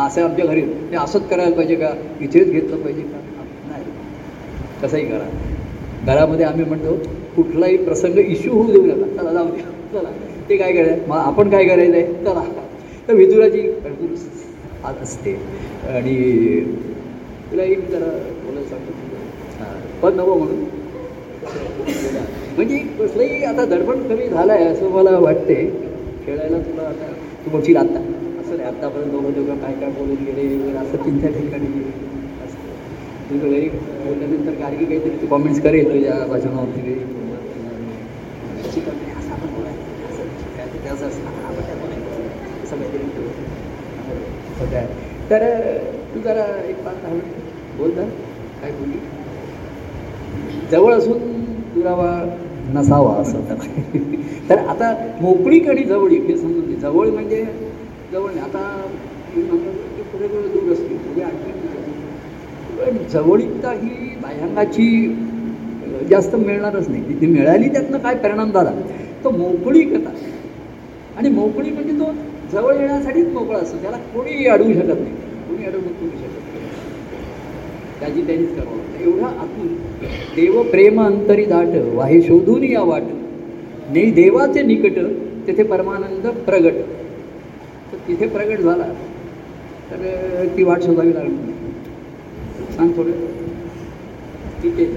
असं 0.06 0.24
आमच्या 0.24 0.46
घरी 0.46 0.62
ते 0.62 0.96
असंच 0.96 1.28
करायला 1.28 1.56
पाहिजे 1.56 1.76
का? 1.76 1.94
इथेच 2.22 2.52
घेतलं 2.52 2.78
पाहिजे 2.78 3.02
का? 3.02 3.18
नाही. 3.70 3.84
कसंही 4.84 5.06
करा. 5.06 5.26
घरामध्ये 6.06 6.46
आम्ही 6.46 6.66
म्हणतो 6.66 6.96
कुठलाही 7.36 7.78
प्रसंग 7.78 8.18
इश्यू 8.18 8.54
होऊ 8.54 8.72
देऊ 8.72 8.86
नका. 8.86 9.22
चला 9.22 9.34
जाऊ 9.34 9.46
द्या. 9.46 10.00
चला. 10.00 10.10
ते 10.50 10.58
काय 10.58 10.74
करायचं? 10.74 11.08
मग 11.08 11.18
आपण 11.18 11.50
काय 11.50 11.66
करायचं 11.66 11.94
आहे? 11.94 12.14
चला. 12.14 12.44
तर 13.08 13.14
विदुराची 13.14 13.62
आज 13.86 14.26
हात 14.84 15.04
असते. 15.04 15.34
आणि 15.90 16.62
तुला 17.52 17.64
एक 17.64 17.90
जरा 17.90 18.10
बोलायला 18.46 18.70
सांगतो. 18.70 18.94
हां. 19.60 20.00
पण 20.02 20.14
नको 20.14 20.36
म्हणून. 20.36 20.64
म्हणजे 22.56 22.78
कसलंही 23.00 23.44
आता 23.44 23.66
दडपण 23.66 24.02
कमी 24.08 24.28
झालं 24.28 24.54
आहे 24.54 24.66
असं 24.66 24.90
मला 24.92 25.18
वाटते 25.20 25.56
खेळायला 26.26 26.58
तुला 26.60 26.82
आता 26.84 27.12
तू 27.46 27.50
बघशील 27.50 27.76
आत्ता 27.78 28.00
असं 28.42 28.56
नाही 28.58 28.68
आत्तापर्यंत 28.68 29.12
दोघं 29.12 29.32
दोघं 29.34 29.58
काय 29.58 29.74
काय 29.74 29.90
बोलून 29.92 30.24
गेले 30.26 30.48
वगैरे 30.56 30.78
असं 30.78 31.06
तीन 31.06 31.20
त्या 31.22 31.30
ठिकाणी 31.32 31.68
असं. 32.46 32.70
तुझं 33.30 33.50
घरी 33.50 33.70
बोलल्यानंतर 33.70 34.60
गार्गी 34.60 34.86
काहीतरी 34.86 35.16
तू 35.22 35.28
कॉमेंट्स 35.28 35.62
करेल 35.62 35.90
तुझ्या 35.90 36.16
भाषणावरती 36.28 36.94
अशी 38.60 38.80
असं 38.82 39.32
आपण 39.32 39.54
बोलायचं 39.54 40.10
असं 40.10 40.58
काय 40.58 40.68
ते 40.76 40.90
असं 40.90 41.06
आपण 41.06 41.62
काय 41.62 41.76
बोलायचं? 41.76 42.64
असं 42.64 42.76
काहीतरी 42.78 43.04
असं 44.04 45.30
तर 45.30 45.44
तू 46.14 46.20
जरा 46.20 46.46
एक 46.70 46.84
पाच 46.86 46.96
दहा 47.04 47.14
बोल 47.78 47.92
ना. 47.96 48.04
काय 48.62 48.72
बोलली? 48.72 48.98
जवळ 50.72 50.94
असून 50.94 51.18
दुरावा 51.74 52.10
नसावा 52.70 53.14
असं 53.16 53.42
तर 53.50 53.56
तर 54.50 54.58
आता 54.58 54.94
मोकळीक 55.22 55.70
आणि 55.70 55.84
जवळीक 55.84 56.22
हे 56.22 56.38
समजून 56.38 56.80
जवळ 56.80 57.10
म्हणजे 57.10 57.44
जवळ 58.12 58.32
आता 58.40 58.88
मी 59.36 59.42
की 59.42 60.02
पुढे 60.02 60.28
पुढे 60.28 60.48
दूर 60.48 60.72
असते 60.74 60.96
पुढे 60.98 61.22
आणखी 61.22 61.52
पण 62.78 62.98
जवळीकता 63.10 63.72
ही 63.72 64.16
बाह्यांगाची 64.22 64.88
जास्त 66.10 66.36
मिळणारच 66.36 66.90
नाही. 66.90 67.20
ती 67.22 67.26
मिळाली 67.26 67.70
त्यातनं 67.70 67.98
काय 67.98 68.16
परिणाम 68.16 68.52
झाला? 68.52 68.72
तो 69.24 69.30
मोकळीकता. 69.30 70.10
आणि 71.18 71.30
मोकळी 71.30 71.72
म्हणजे 71.72 71.94
तो 72.00 72.12
जवळ 72.52 72.76
येण्यासाठीच 72.76 73.28
मोकळा 73.28 73.60
असतो. 73.60 73.78
त्याला 73.78 73.98
कोणी 73.98 74.46
अडवू 74.46 74.74
शकत 74.74 75.00
नाही. 75.00 75.14
कोणी 75.48 75.66
अडवणूक 75.66 75.92
करू 75.92 76.10
शकत 76.10 76.54
नाही. 76.54 76.66
त्याची 78.00 78.22
त्यांनीच 78.22 78.56
करावं 78.56 78.78
लागतं 78.78 78.91
एवढा 79.02 79.28
आतून 79.28 79.68
देव 80.36 80.62
प्रेम 80.64 81.02
अंतरी 81.02 81.46
दाट 81.46 81.76
वाहे 81.94 82.22
शोधून 82.22 82.64
या 82.64 82.82
वाट. 82.82 83.04
ने 83.90 84.04
देवाचे 84.12 84.62
निकट 84.62 84.98
तेथे 85.48 85.64
परमानंद 85.64 86.28
प्रगट. 86.46 86.74
तर 87.92 87.98
तिथे 88.08 88.28
प्रगट 88.28 88.60
झाला. 88.60 88.84
तर 89.92 90.46
ती 90.58 90.64
वाट 90.64 90.82
शोधावी 90.82 91.14
लागली. 91.14 91.32
नाही 91.32 92.76
सांग 92.76 92.92
थोडं. 92.98 93.12
ठीक 94.62 94.80
आहे. 94.80 94.88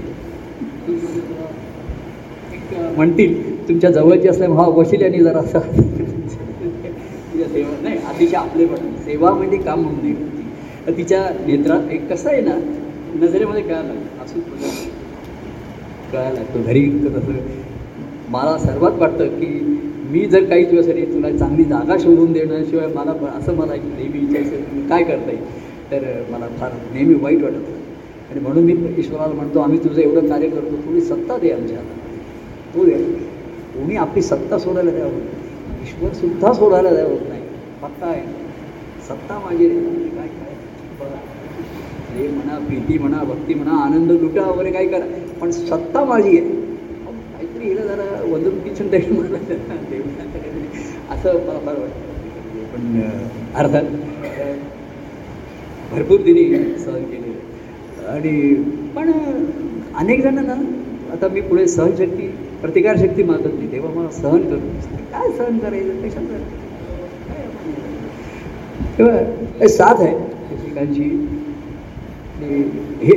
म्हणतील 2.95 3.67
तुमच्या 3.67 3.89
जवळची 3.91 4.27
असल्यामुळे 4.27 4.61
हा 4.61 4.67
वशिल्याने 4.69 5.19
जरा 5.19 5.39
असा 5.39 5.59
तिच्या 5.59 7.47
सेवा 7.47 7.75
नाही 7.83 7.97
अतिशय 7.97 8.35
आपले 8.37 8.65
पण 8.65 8.95
सेवा 9.05 9.31
म्हणजे 9.33 9.57
काम 9.57 9.81
म्हणून 9.81 10.13
तर 10.87 10.91
तिच्या 10.97 11.21
नेत्रात 11.47 11.91
एक 11.91 12.07
कसं 12.09 12.29
आहे 12.29 12.41
ना 12.41 12.55
नजरेमध्ये 13.21 13.61
कळायला 13.61 13.87
लागलं. 13.87 14.25
तुला 14.35 14.67
कळायला 16.11 16.33
लागतं 16.33 16.61
घरी 16.61 16.89
तसं 16.89 17.31
मला 18.29 18.57
सर्वात 18.57 18.91
वाटतं 18.91 19.27
की 19.27 19.47
मी 20.09 20.25
जर 20.25 20.43
काही 20.43 20.65
दिवसासाठी 20.65 21.01
तुला 21.05 21.31
चांगली 21.37 21.63
जागा 21.63 21.97
शोधून 21.99 22.33
देण्याशिवाय 22.33 22.87
मला 22.87 23.11
असं 23.37 23.55
मला 23.55 23.75
नेहमी 23.75 24.19
विचारायचं 24.19 24.87
काय 24.89 25.03
करता 25.03 25.31
येईल 25.31 25.43
तर 25.91 26.23
मला 26.31 26.47
फार 26.59 26.71
नेहमी 26.93 27.13
वाईट 27.13 27.43
वाटत. 27.43 27.55
होतं. 27.55 28.31
आणि 28.31 28.39
म्हणून 28.39 28.63
मी 28.63 28.73
ईश्वराला 28.97 29.33
म्हणतो 29.33 29.59
आम्ही 29.59 29.83
तुझं 29.83 30.01
एवढं 30.01 30.27
कार्य 30.27 30.49
करतो 30.49 30.75
थोडी 30.75 31.01
सत्ता 31.01 31.37
दे 31.37 31.51
आमच्या 31.51 31.77
हातात. 31.77 32.75
तो 32.75 32.85
दे. 32.85 32.91
कोणी 33.75 33.95
आपली 33.95 34.21
सत्ता 34.21 34.57
सोडायला 34.57 34.91
द्यावं 34.91 35.11
होत 35.11 35.21
नाही. 35.21 35.83
ईश्वरसुद्धा 35.83 36.53
सोडायला 36.53 36.89
द्यावं 36.89 37.11
होत 37.11 37.29
नाही. 37.29 37.41
पत्ता 37.83 38.05
आहे. 38.05 38.21
सत्ता 39.09 39.39
माझी 39.39 39.69
रे 39.69 39.79
म्हणजे 39.79 40.09
काय 40.09 40.27
प्रेम 42.15 42.33
म्हणा 42.33 42.57
प्रीती 42.67 42.97
म्हणा 42.97 43.23
भक्ती 43.23 43.53
म्हणा 43.53 43.77
आनंद 43.83 44.11
लुटा 44.11 44.41
वगैरे 44.41 44.71
काही 44.71 44.87
करा. 44.89 45.05
पण 45.41 45.49
सत्ता 45.51 46.03
माझी 46.05 46.37
आहे. 46.37 46.49
काहीतरी 47.31 47.67
हिला 47.67 47.81
जरा 47.85 48.21
वंदनुकीचं 48.23 48.91
तरी 48.91 49.11
मला. 49.11 49.37
देवनाचं 49.89 51.13
असं 51.15 51.45
मला 51.47 51.59
फार 51.65 51.79
वाटतं. 51.79 52.03
पण 52.73 53.01
अर्थात 53.55 53.83
भरपूर 55.91 56.21
दिनी 56.21 56.43
सहन 56.79 57.03
केले 57.03 58.07
आणि 58.09 58.53
पण 58.95 59.11
अनेक 59.99 60.21
जणांना 60.23 60.53
ना 60.53 61.11
आता 61.13 61.27
मी 61.33 61.41
पुढे 61.41 61.67
सहनशक्ती 61.67 62.27
प्रतिकारशक्ती 62.61 63.23
मागत 63.23 63.53
नाही 63.55 63.71
तेव्हा 63.71 63.91
मला 63.93 64.09
सहन 64.11 64.41
करू 64.49 64.59
काय 65.11 65.31
सहन 65.37 65.57
करायचं? 65.57 66.01
कशात 66.01 66.23
काय? 66.23 66.39
तेव्हा 68.97 69.67
साथ 69.67 70.01
आहे. 70.01 70.15
एकमेकांची 70.53 71.03
हे 72.39 73.13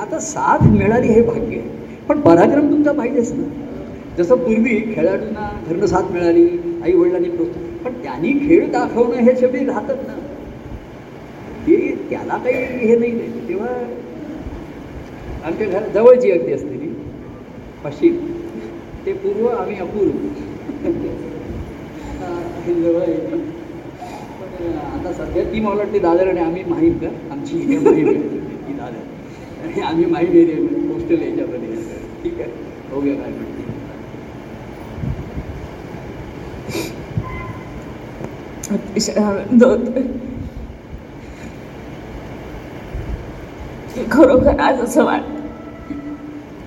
आता 0.00 0.18
साथ 0.20 0.66
मिळाली 0.68 1.08
हे 1.08 1.22
भाग्य 1.22 1.58
आहे. 1.58 1.68
पण 2.08 2.20
पराक्रम 2.20 2.70
तुमचा 2.70 2.92
पाहिजेच 2.92 3.32
ना. 3.32 3.44
जसं 4.18 4.36
पूर्वी 4.36 4.78
खेळाडूंना 4.94 5.50
घरनं 5.66 5.86
साथ 5.86 6.10
मिळाली 6.12 6.46
आई 6.82 6.92
वडिलांनी 6.92 7.28
प्रोत्साहन 7.28 7.76
पण 7.84 7.92
त्यांनी 8.02 8.32
खेळ 8.38 8.70
दाखवणं 8.72 9.16
हे 9.18 9.36
शेवटी 9.36 9.64
राहतात 9.66 9.96
ना. 10.06 10.14
ते 11.66 11.76
त्याला 12.10 12.36
काही 12.44 12.86
हे 12.86 12.96
नाही 12.96 13.48
तेव्हा 13.48 13.68
आमच्या 15.44 15.66
घरात 15.66 15.88
जवळची 15.94 16.30
अगदी 16.30 16.52
असलेली 16.52 16.88
पश्चिम 17.84 18.16
ते 19.06 19.12
पूर्व 19.12 19.46
आम्ही 19.48 19.76
अपूर्व. 19.80 20.10
आता 22.10 22.34
हे 22.66 22.74
जवळ 22.74 23.00
आहे 23.00 23.14
पण 24.40 24.76
आता 24.96 25.12
सध्या 25.12 25.44
ती 25.52 25.60
मला 25.60 25.74
वाटते 25.74 25.98
दादर 25.98 26.28
आणि 26.28 26.40
आम्ही 26.40 26.62
माहीत 26.68 26.94
का 27.02 27.08
आमची 27.32 27.58
की 28.70 28.76
झालं. 28.76 28.98
आणि 29.64 29.80
आम्ही 29.80 30.04
माहीम 30.06 30.32
देऊ 30.32 30.66
पोस्टल 30.88 31.22
याच्यामध्ये. 31.22 31.68
ठीक 32.22 32.40
आहे? 32.40 32.50
बघूया 32.92 33.14
काय 33.14 33.30
म्हणते 33.30 33.68
अतिशय 38.70 39.20
आनंद 39.20 39.64
होतोय 39.64 40.02
खरोखर 44.10 44.58
आज 44.60 44.80
असं 44.80 45.04
वाटत 45.04 45.92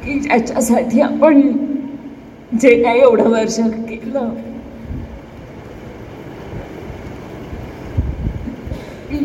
की 0.04 0.20
ज्याच्यासाठी 0.20 1.02
आपण 1.02 1.42
जे 2.62 2.82
काही 2.84 3.00
एवढं 3.02 3.30
वर्ष 3.30 3.60
केलं 3.60 4.30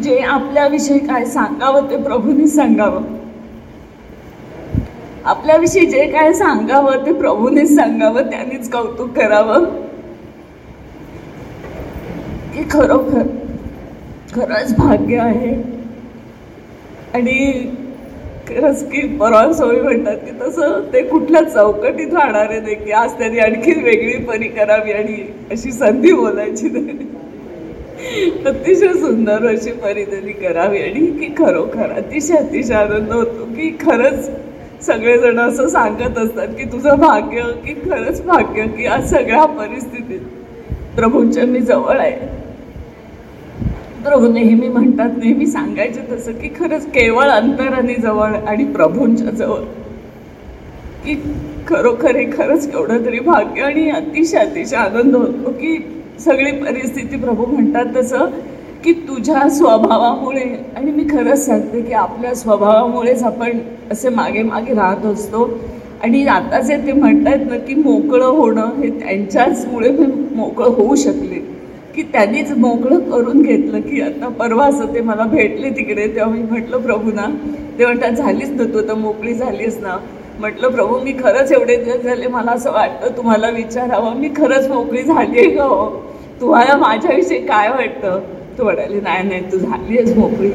जे 0.01 0.19
आपल्याविषयी 0.19 0.99
काय 0.99 1.25
सांगावं 1.25 1.91
ते 1.91 1.97
प्रभूने 1.97 2.47
सांगावं. 2.47 3.03
आपल्याविषयी 5.25 5.87
जे 5.87 6.07
काय 6.07 6.33
सांगावं 6.33 7.07
ते 7.07 7.13
प्रभूनेच 7.13 7.75
सांगावं 7.77 8.31
त्यांनीच 8.31 8.71
कौतुक 8.71 9.11
करावं. 9.11 9.65
की 12.55 12.65
खरोखर 12.71 13.27
खरंच 14.35 14.75
भाग्य 14.79 15.19
आहे. 15.19 15.55
आणि 17.15 17.65
खरंच 18.49 18.85
की 18.85 19.17
परवा 19.17 19.53
सोयी 19.53 19.81
म्हणतात 19.81 20.17
की 20.17 20.31
तसं 20.41 20.81
ते 20.93 21.03
कुठल्या 21.03 21.43
चौकटीत 21.43 22.15
राहणारे 22.15 22.61
नाही 22.61 22.75
की 22.75 22.91
आज 22.91 23.19
त्यांनी 23.19 23.39
आणखी 23.39 23.73
वेगळी 23.73 24.25
परी 24.25 24.49
करावी 24.49 24.93
आणि 24.93 25.17
अशी 25.51 25.73
संधी 25.73 26.13
बोलायची 26.13 26.69
नाही. 26.69 27.18
अतिशय 28.09 28.93
सुंदर 28.93 29.47
अशी 29.47 29.73
परिधानी 29.73 30.33
करावी 30.33 30.79
आणि 30.79 31.07
की 31.07 31.27
खरोखर 31.39 31.91
अतिशय 31.91 32.37
अतिशय 32.37 32.75
आनंद 32.75 33.13
होतो 33.13 33.45
की 33.45 33.71
खरंच 33.81 34.31
सगळेजण 34.87 35.39
असं 35.41 35.69
सांगत 35.69 36.19
असतात 36.19 36.49
की 36.49 36.65
तुझं 36.65 36.99
भाग्य 36.99 37.43
की 37.65 37.75
खरंच 37.75 38.25
भाग्य 38.25 38.67
की 38.67 38.87
आज 38.87 39.11
सगळ्या 39.11 39.45
परिस्थितीत 39.47 40.21
प्रभूंच्या 40.97 41.45
मी 41.47 41.61
जवळ 41.61 41.99
आहे. 41.99 42.17
प्रभू 44.05 44.33
नेहमी 44.33 44.69
म्हणतात 44.69 45.19
नेहमी 45.19 45.47
सांगायचे 45.47 46.01
तसं 46.13 46.33
की 46.33 46.49
खरंच 46.49 46.87
केवळ 46.87 47.29
अंतराने 47.29 47.95
जवळ 47.95 48.35
आणि 48.35 48.65
प्रभूंच्या 48.65 49.31
जवळ. 49.31 49.61
की 51.05 51.15
खरोखर 51.69 52.17
हे 52.17 52.25
खरंच 52.33 52.71
केवढं 52.71 53.05
तरी 53.07 53.21
भाग्य 53.21 53.63
आणि 53.63 53.91
अतिशय 53.91 54.39
अतिशय 54.39 54.77
आनंद 54.77 55.17
होतो 55.17 55.51
की 55.51 55.77
सगळी 56.25 56.51
परिस्थिती 56.53 57.17
प्रभू 57.17 57.47
म्हणतात 57.47 57.85
तसं 57.97 58.31
की 58.85 58.93
तुझ्या 59.09 59.49
स्वभावामुळे 59.49 60.45
आणि 60.77 60.91
मी 60.91 61.05
खरंच 61.11 61.45
सांगते 61.47 61.81
की 61.83 61.93
आपल्या 61.93 62.35
स्वभावामुळेच 62.35 63.23
आपण 63.23 63.59
असे 63.91 64.09
मागे 64.09 64.43
मागे 64.43 64.75
राहत 64.75 65.07
असतो. 65.07 65.49
आणि 66.03 66.27
आता 66.27 66.61
जे 66.61 66.77
ते 66.87 66.93
म्हणतात 66.93 67.39
ना 67.51 67.57
की 67.59 67.75
मोकळं 67.75 68.25
होणं 68.25 68.71
हे 68.79 68.91
त्यांच्याचमुळे 68.91 69.91
मी 69.91 70.07
मोकळं 70.35 70.69
होऊ 70.69 70.95
शकले. 70.95 71.41
की 71.95 72.03
त्यांनीच 72.03 72.51
मोकळं 72.53 72.99
करून 73.01 73.43
घेतलं 73.43 73.81
की 73.81 74.01
आता 74.01 74.29
परवा 74.29 74.67
असं 74.67 74.95
ते 74.95 75.01
मला 75.01 75.23
भेटले 75.23 75.71
तिकडे 75.71 76.07
तेव्हा 76.07 76.31
मी 76.35 76.43
म्हटलं 76.43 76.81
प्रभूना 76.81 77.27
ते 77.79 77.85
म्हणतात 77.85 78.11
झालीच 78.11 78.51
ना 78.51 78.65
तू 78.65 78.81
तर 78.89 78.95
मोकळी 78.95 79.35
झालीस 79.35 79.79
ना. 79.83 79.97
म्हटलं 80.39 80.71
प्रभू 80.71 80.99
मी 81.01 81.13
खरंच 81.13 81.53
एवढे 81.53 81.77
दिवस 81.77 82.03
झाले 82.05 82.27
मला 82.29 82.51
असं 82.51 82.73
वाटतं 82.73 83.17
तुम्हाला 83.17 83.49
विचारावं. 83.51 84.15
मी 84.17 84.29
खरंच 84.37 84.69
मोकळी 84.69 85.03
झाली 85.03 85.39
आहे 85.39 85.51
का 85.57 85.65
हो. 85.65 85.87
तुम्हाला 86.41 86.77
माझ्याविषयी 86.77 87.39
काय 87.47 87.69
वाटतं? 87.69 88.21
तू 88.59 88.65
म्हणाली 88.65 89.01
नाही 89.01 89.29
नाही 89.29 89.53
तू 89.53 89.59
झाली 89.59 89.99
आहेस 89.99 90.17
मोकळी. 90.17 90.51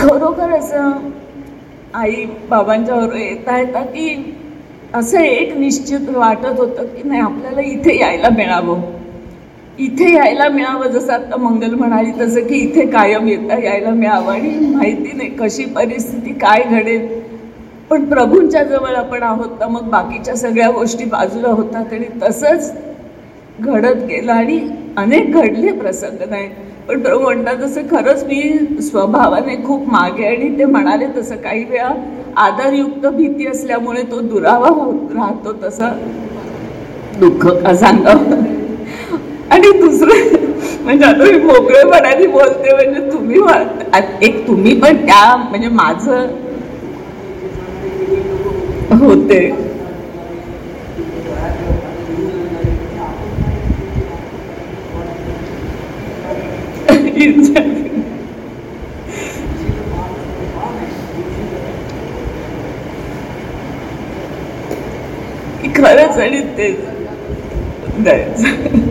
खरोखर 0.00 0.52
असं 0.52 0.90
आई 1.94 2.24
बाबांच्यावर 2.48 3.14
येता 3.16 3.58
येता 3.58 3.82
की 3.84 4.08
असं 4.94 5.20
एक 5.20 5.56
निश्चित 5.56 6.08
वाटत 6.16 6.58
होतं 6.58 6.86
की 6.86 7.08
नाही 7.08 7.20
आपल्याला 7.20 7.60
इथे 7.60 7.98
यायला 8.00 8.28
मिळावं. 8.28 8.80
इथे 9.78 10.12
यायला 10.14 10.48
मिळावं 10.48 10.86
जसं 10.86 11.12
आता 11.12 11.36
मंगल 11.36 11.74
म्हणाली 11.74 12.10
तसं 12.20 12.40
की 12.40 12.54
इथे 12.54 12.86
कायम 12.86 13.28
येता 13.28 13.58
यायला 13.64 13.90
मिळावं. 13.90 14.32
आणि 14.32 14.50
माहिती 14.74 15.16
नाही 15.16 15.28
कशी 15.30 15.64
परिस्थिती 15.64 16.32
काय 16.32 16.62
घडेल. 16.70 17.06
पण 17.90 18.04
प्रभूंच्या 18.04 18.62
जवळ 18.64 18.94
आपण 18.94 19.22
आहोत 19.22 19.48
तर 19.60 19.66
मग 19.66 19.88
बाकीच्या 19.90 20.34
सगळ्या 20.36 20.70
गोष्टी 20.70 21.04
बाजूला 21.04 21.48
होतात 21.48 21.92
आणि 21.92 22.04
तसंच 22.22 22.72
घडत 23.60 24.04
गेलं. 24.08 24.32
आणि 24.32 24.60
अनेक 24.96 25.34
घडले 25.34 25.72
प्रसंग 25.72 26.28
नाही. 26.30 26.48
पण 26.88 27.00
प्रभू 27.00 27.22
म्हणतात 27.22 27.56
तसं 27.62 27.82
खरंच 27.90 28.24
मी 28.24 28.42
स्वभावाने 28.82 29.56
खूप 29.66 29.88
मागे 29.88 30.26
आणि 30.26 30.58
ते 30.58 30.64
म्हणाले 30.64 31.06
तसं 31.16 31.36
काही 31.36 31.64
वेळा 31.64 31.90
आधारयुक्त 32.36 33.06
भीती 33.06 33.46
असल्यामुळे 33.46 34.02
तो 34.02 34.20
दुरावा 34.20 34.68
होत 34.68 35.12
राहतो 35.12 35.52
तसा. 35.62 35.92
दुःख 37.20 37.46
का 37.46 37.74
सांगावं? 37.74 38.51
आणि 39.52 39.70
दुसरं 39.80 40.40
म्हणजे 40.84 41.04
आता 41.04 41.24
मी 41.24 41.38
मोकळेपणाने 41.38 42.26
बोलते 42.26 42.72
म्हणजे 42.74 43.00
तुम्ही 43.12 43.38
वा- 43.38 44.00
एक 44.22 44.46
तुम्ही 44.46 44.74
पण 44.80 44.96
त्या 45.06 45.24
म्हणजे 45.36 45.68
माझं 45.70 46.26
होते. 49.00 49.40
खरंच 65.76 66.18
आणि 66.18 66.40
तेच. 66.58 66.78
द्यायचं 67.98 68.90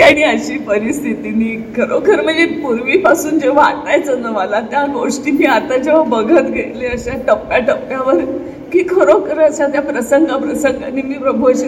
आणि 0.00 0.22
अशी 0.22 0.56
परिस्थितीनी 0.58 1.54
खरोखर 1.76 2.20
म्हणजे 2.20 2.44
पूर्वीपासून 2.62 3.38
जे 3.38 3.48
वाटायचं 3.48 4.22
ना 4.22 4.30
मला 4.30 4.60
त्या 4.70 4.84
गोष्टी 4.92 5.30
मी 5.30 5.44
आता 5.46 5.76
जेव्हा 5.76 6.02
बघत 6.02 6.50
गेले 6.50 6.86
अशा 6.86 7.18
टप्प्याटप्प्यावर 7.26 8.24
की 8.72 8.82
खरोखर 8.88 9.40
अशा 9.40 9.66
त्या 9.66 9.82
प्रसंगाप्रसंगाने 9.82 11.02
मी 11.02 11.18
प्रभू 11.18 11.50
अशी 11.50 11.66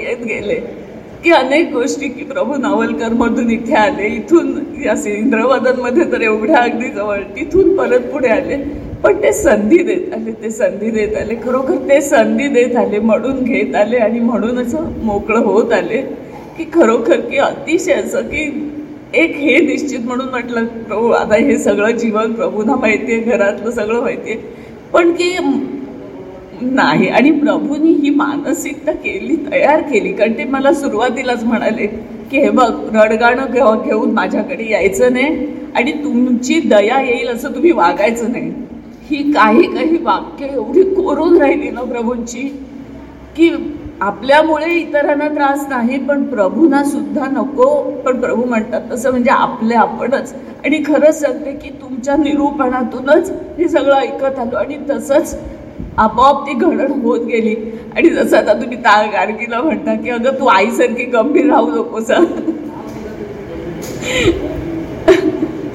येत 0.00 0.24
गेले. 0.24 0.60
की 1.24 1.30
अनेक 1.32 1.72
गोष्टी 1.72 2.08
की 2.08 2.24
प्रभू 2.24 2.56
नावलकरमधून 2.60 3.50
इथे 3.50 3.74
आले 3.74 4.06
इथून 4.06 4.52
या 4.84 4.94
इंद्रवादनमध्ये 5.10 6.04
तर 6.12 6.22
एवढ्या 6.22 6.58
अगदी 6.58 6.88
जवळ 6.88 7.22
तिथून 7.36 7.76
परत 7.76 8.10
पुढे 8.12 8.28
आले. 8.28 8.56
पण 9.04 9.22
ते 9.22 9.32
संधी 9.32 9.78
देत 9.78 10.12
आले 10.14 10.32
ते 10.42 10.50
संधी 10.50 10.90
देत 10.90 11.16
आले. 11.16 11.34
खरोखर 11.44 11.76
ते 11.88 12.00
संधी 12.00 12.48
देत 12.48 12.76
आले 12.76 12.98
म्हणून 12.98 13.42
घेत 13.44 13.74
आले 13.76 13.96
आणि 13.96 14.20
म्हणून 14.20 14.58
असं 14.58 14.90
मोकळं 15.02 15.44
होत 15.44 15.72
आले. 15.72 16.02
की 16.56 16.64
खरोखर 16.74 17.20
की 17.20 17.36
अतिशय 17.38 17.92
असं 17.92 18.22
की 18.28 18.42
एक 19.14 19.36
हे 19.36 19.58
निश्चित 19.66 20.00
म्हणून 20.06 20.28
म्हटलं 20.28 20.64
प्रभू 20.86 21.08
आता 21.12 21.34
हे 21.36 21.56
सगळं 21.58 21.96
जीवन 21.98 22.32
प्रभूंना 22.32 22.76
माहिती 22.76 23.12
आहे 23.12 23.20
घरातलं 23.22 23.70
सगळं 23.70 24.00
माहिती 24.02 24.30
आहे. 24.30 24.38
पण 24.92 25.12
की 25.12 25.36
नाही 26.62 27.08
आणि 27.08 27.30
प्रभूंनी 27.30 27.92
ही 28.02 28.10
मानसिकता 28.10 28.92
केली 28.94 29.36
तयार 29.50 29.80
केली 29.82 30.12
कारण 30.12 30.32
ते 30.38 30.44
मला 30.50 30.72
सुरुवातीलाच 30.72 31.44
म्हणाले 31.44 31.86
की 32.30 32.38
हे 32.40 32.50
बघ 32.50 32.70
रडगाणं 32.94 33.52
घेऊ 33.52 33.74
घेऊन 33.82 34.10
माझ्याकडे 34.14 34.70
यायचं 34.70 35.12
नाही 35.12 35.46
आणि 35.76 35.92
तुमची 36.04 36.60
दया 36.60 37.00
येईल 37.02 37.28
असं 37.28 37.54
तुम्ही 37.54 37.70
वागायचं 37.72 38.32
नाही. 38.32 38.50
ही 39.10 39.22
काही 39.32 39.62
काही 39.72 39.96
वाक्य 40.02 40.46
एवढी 40.52 40.82
कोरून 40.94 41.36
राहिली 41.40 41.70
ना 41.70 41.82
प्रभूंची 41.82 42.42
की 43.36 43.48
आपल्यामुळे 44.00 44.74
इतरांना 44.74 45.28
त्रास 45.28 45.66
नाही 45.68 45.98
पण 45.98 46.22
प्रभूंना 46.24 46.84
सुद्धा 46.84 47.26
नको. 47.26 47.80
पण 47.90 48.20
प्रभू 48.20 48.44
म्हणतात 48.44 48.80
तसं 48.92 49.10
म्हणजे 49.10 49.30
आपले 49.30 49.74
आपणच. 49.74 50.34
आणि 50.64 50.82
खरंच 50.86 51.20
सांगते 51.20 51.52
की 51.52 51.68
तुमच्या 51.68 52.16
निरूपणातूनच 52.16 53.30
हे 53.58 53.68
सगळं 53.68 53.94
ऐकत 53.94 54.38
आलो. 54.38 54.56
आणि 54.56 54.76
तसंच 54.90 55.38
आपोआप 55.98 56.46
ती 56.46 56.52
घडण 56.52 56.92
होत 56.92 57.20
गेली. 57.20 57.54
आणि 57.96 58.08
जसं 58.08 58.36
आता 58.36 58.52
तुम्ही 58.52 58.76
ता 58.76 59.02
गार्गीला 59.02 59.60
म्हणता 59.62 59.94
की 59.94 60.10
अगं 60.10 60.40
तू 60.40 60.46
आईसारखी 60.46 61.04
गंभीर 61.04 61.46
राहू 61.46 61.70
नकोस. 61.70 62.10
हं. 62.10 62.24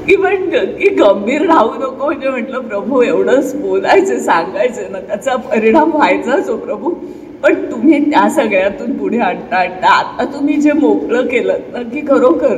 की 0.07 0.15
पण 0.15 0.49
की 0.49 0.89
गंभीर 0.89 1.41
राहू 1.41 1.73
नको 1.73 2.05
म्हणजे 2.05 2.29
म्हटलं 2.29 2.59
प्रभू 2.59 3.01
एवढंच 3.01 3.55
बोलायचं 3.55 4.19
सांगायचं 4.19 4.91
ना 4.91 4.99
त्याचा 4.99 5.35
परिणाम 5.35 5.91
व्हायचाच 5.91 6.49
हो 6.49 6.57
प्रभू. 6.57 6.93
पण 7.43 7.71
तुम्ही 7.71 7.99
त्या 8.11 8.27
सगळ्यातून 8.29 8.97
पुढे 8.97 9.19
आणता 9.19 9.57
आणता 9.57 9.89
आता 9.89 10.25
तुम्ही 10.33 10.55
जे 10.61 10.71
मोकळं 10.71 11.27
केलं 11.27 11.57
तर 11.73 11.83
की 11.83 12.01
खरोखर 12.01 12.57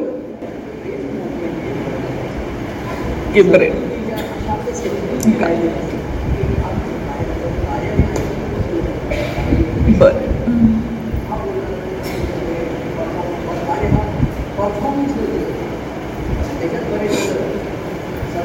बर. 10.00 10.32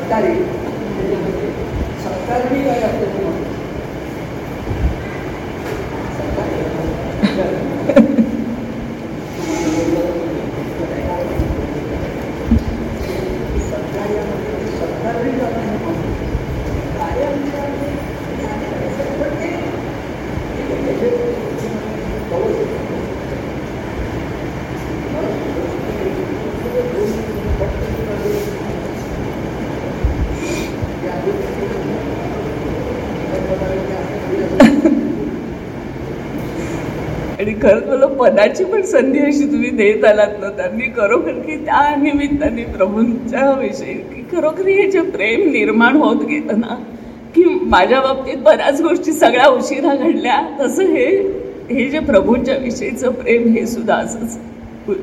बरे. 0.08 0.45
खरंच 37.66 37.86
मला 37.86 38.06
पदाची 38.08 38.64
पण 38.64 38.82
संधी 38.86 39.18
अशी 39.18 39.46
तुम्ही 39.52 39.70
देत 39.76 40.04
आलात 40.04 40.34
ना 40.40 40.48
त्यांनी 40.56 40.88
खरोखर 40.96 41.38
की 41.40 41.56
त्या 41.56 41.94
निमित्ताने 41.96 42.64
प्रभूंच्या 42.66 43.50
विषयी 43.52 43.94
की 43.94 44.22
खरोखर 44.32 44.66
हे 44.68 44.90
जे 44.90 45.00
प्रेम 45.10 45.40
निर्माण 45.52 45.96
होत 45.96 46.22
गेलं 46.24 46.60
ना 46.60 46.76
की 47.34 47.44
माझ्या 47.70 48.00
बाबतीत 48.00 48.36
बऱ्याच 48.44 48.80
गोष्टी 48.82 49.12
सगळ्या 49.14 49.48
उशिरा 49.48 49.94
घडल्या 49.94 50.40
तसं 50.60 50.92
हे 50.92 51.06
हे 51.70 51.88
जे 51.90 51.98
प्रभूंच्या 52.02 52.56
विषयीचं 52.58 53.12
प्रेम 53.12 53.48
हे 53.54 53.66
सुद्धा 53.66 53.94
असंच 53.94 54.38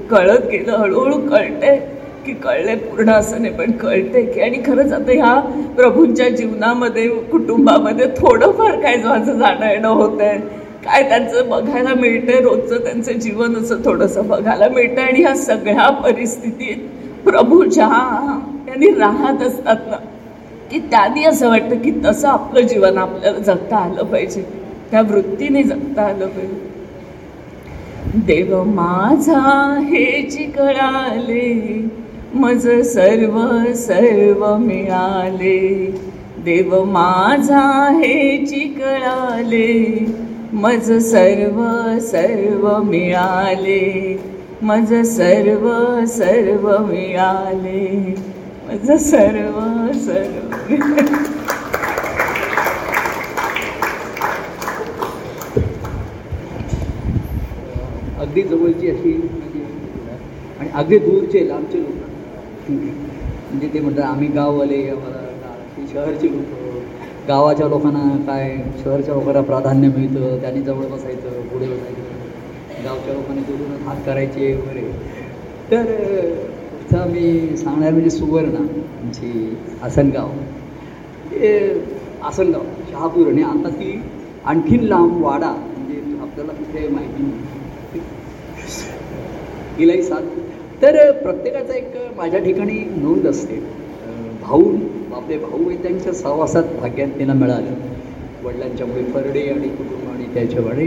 कळत 0.10 0.48
गेलं 0.52 0.78
हळूहळू 0.78 1.20
कळतंय 1.20 1.78
की 2.26 2.34
कळलंय 2.34 2.76
पूर्ण 2.78 3.10
असं 3.10 3.42
नाही 3.42 3.54
पण 3.54 3.72
कळते 3.78 4.22
की 4.26 4.42
आणि 4.42 4.62
खरंच 4.66 4.92
आता 4.94 5.12
ह्या 5.14 5.40
प्रभूंच्या 5.76 6.30
जीवनामध्ये 6.30 7.08
कुटुंबामध्ये 7.32 8.06
थोडंफार 8.18 8.80
काय 8.82 8.96
माझं 8.98 9.34
जाणं 9.34 9.66
येणं 9.66 9.88
होतं 9.90 10.24
आहे 10.24 10.62
काय 10.86 11.04
त्यांचं 11.10 11.50
बघायला 11.50 11.94
मिळतंय 11.94 12.42
रोजचं 12.42 12.84
त्यांचं 12.84 13.12
जीवन 13.12 13.56
असं 13.56 13.76
थोडंसं 13.86 14.28
बघायला 14.28 14.68
मिळतं 14.68 15.02
आणि 15.02 15.22
ह्या 15.22 15.36
सगळ्या 15.36 15.90
परिस्थितीत 15.90 16.90
प्रभू 17.24 17.64
ज्या 17.64 17.88
त्यांनी 18.66 18.90
राहत 19.00 19.42
असतात 19.44 19.88
ना 19.88 19.98
की 20.72 20.80
त्यांनी 20.80 21.24
असं 21.24 21.50
वाटतं 21.50 21.76
की 21.76 21.92
तसं 22.06 22.28
आपलं 22.28 22.62
जीवन 22.62 22.98
आपल्याला 22.98 23.40
जगता 23.40 23.78
आलं 23.78 24.04
पाहिजे. 24.04 24.44
त्या 24.92 25.02
वृत्तीने 25.02 25.64
जगता 25.64 26.02
आलं 26.02 26.28
पाहिजे. 26.28 26.72
देव 28.26 28.64
माझा 28.64 29.42
हे 29.90 30.22
कळाले 30.58 31.86
मज 32.34 32.68
सर्व 32.82 33.40
सर्व 33.74 34.56
मिळाले. 34.58 35.60
देव 36.46 36.84
माझा 36.84 37.90
हे 38.04 38.38
कळाले 38.80 40.06
मज 40.62 40.92
सर्व 41.02 41.60
सर्व 42.08 42.66
मिळाले. 42.84 44.18
मज 44.62 44.94
सर्व 45.12 45.66
सर्व 46.08 46.68
मिळाले. 46.88 48.16
मज 48.68 48.92
सर्व 49.04 49.60
सर्व. 50.00 50.56
अगदी 58.20 58.42
जवळची 58.42 58.90
अशी 58.90 59.14
म्हणजे 59.14 59.66
आणि 60.60 60.70
अगदी 60.74 60.98
दूरचे 61.00 61.48
लांबचे 61.50 61.80
लोक. 61.80 62.70
म्हणजे 62.70 63.70
ते 63.74 63.80
म्हणतात 63.80 64.04
आम्ही 64.04 64.28
गाववाले 64.28 64.88
आम्हाला 64.90 65.22
शहरचे 65.78 65.94
शहरची 65.94 66.32
लोक. 66.32 66.63
गावाच्या 67.28 67.68
लोकांना 67.68 68.04
काय 68.28 68.58
शहरच्या 68.84 69.14
लोकांना 69.14 69.42
प्राधान्य 69.42 69.88
मिळतं 69.88 70.42
त्यांनी 70.42 70.62
जवळ 70.62 70.86
बसायचं 70.88 71.42
पुढे 71.48 71.68
बसायचं. 71.68 72.84
गावच्या 72.84 73.14
लोकांनी 73.14 73.42
जोडूनच 73.42 73.86
हात 73.86 73.98
करायचे 74.06 74.54
वगैरे. 74.54 74.82
तर 75.72 75.86
चा 76.92 77.06
मी 77.06 77.58
सांगणार 77.58 77.92
म्हणजे 77.92 78.10
सुवर्ण 78.10 78.56
आमची 78.56 79.56
आसनगाव. 79.82 80.30
हे 81.32 81.58
आसनगाव 82.22 82.64
शहापूर. 82.92 83.28
आणि 83.28 83.44
आता 83.44 83.70
ती 83.70 84.02
आणखीन 84.46 84.84
लांब 84.84 85.24
वाडा 85.24 85.52
म्हणजे 85.52 86.02
आपल्याला 86.22 86.54
कुठे 86.54 86.88
माहिती 86.88 87.24
नाही. 87.24 88.02
गेलाही 89.78 90.04
सात. 90.04 90.24
तर 90.82 91.12
प्रत्येकाचा 91.22 91.74
एक 91.74 91.96
माझ्या 92.18 92.40
ठिकाणी 92.40 92.80
नोंद 92.98 93.28
असते. 93.28 93.60
भाऊ 94.44 94.64
आपले 95.16 95.38
भाऊ 95.38 95.68
आहे 95.70 95.78
त्यांच्या 95.84 96.14
सहवासात 96.14 96.64
भाग्यात 96.80 97.10
तिला 97.20 97.34
मिळालं 97.34 97.76
वडिलांच्यामुळे 98.44 99.04
फरडे 99.14 99.42
आणि 99.50 99.68
कुटुंब 99.70 100.10
आणि 100.14 100.26
त्याच्यामुळे 100.34 100.86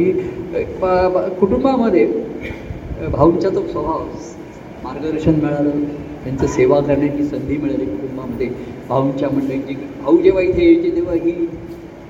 आणि 0.54 1.28
कुटुंबामध्ये 1.40 2.04
भाऊंचा 3.12 3.48
तो 3.48 3.66
स्वभाव 3.66 4.02
मार्गदर्शन 4.84 5.34
मिळालं 5.42 5.84
त्यांचं 6.24 6.46
सेवा 6.46 6.80
करण्याची 6.80 7.24
संधी 7.24 7.56
मिळाली 7.56 7.84
कुटुंबामध्ये. 7.84 8.48
भाऊंच्या 8.88 9.28
मंडळींची 9.30 9.74
भाऊ 10.02 10.16
जेव्हा 10.22 10.42
इथे 10.42 10.64
यायचे 10.64 10.94
तेव्हा 10.96 11.14
ही 11.14 11.32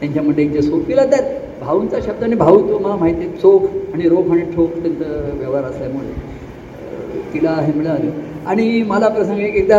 त्यांच्या 0.00 0.22
मंडळींच्या 0.22 0.62
सोपीला 0.62 1.04
त्यात 1.04 1.60
भाऊंचा 1.60 1.98
शब्द 2.06 2.22
आणि 2.24 2.34
भाऊ 2.36 2.60
तो 2.70 2.78
मला 2.78 2.96
माहिती 2.96 3.26
आहे 3.26 3.36
चोख 3.36 3.94
आणि 3.94 4.08
रोख 4.08 4.30
आणि 4.32 4.42
ठोक 4.54 4.72
त्यांचा 4.82 5.30
व्यवहार 5.34 5.64
असल्यामुळे 5.64 7.32
तिला 7.32 7.54
हे 7.56 7.72
मिळालं. 7.72 8.10
आणि 8.46 8.82
मला 8.86 9.08
प्रसंग 9.08 9.40
एक 9.40 9.54
एकदा 9.56 9.78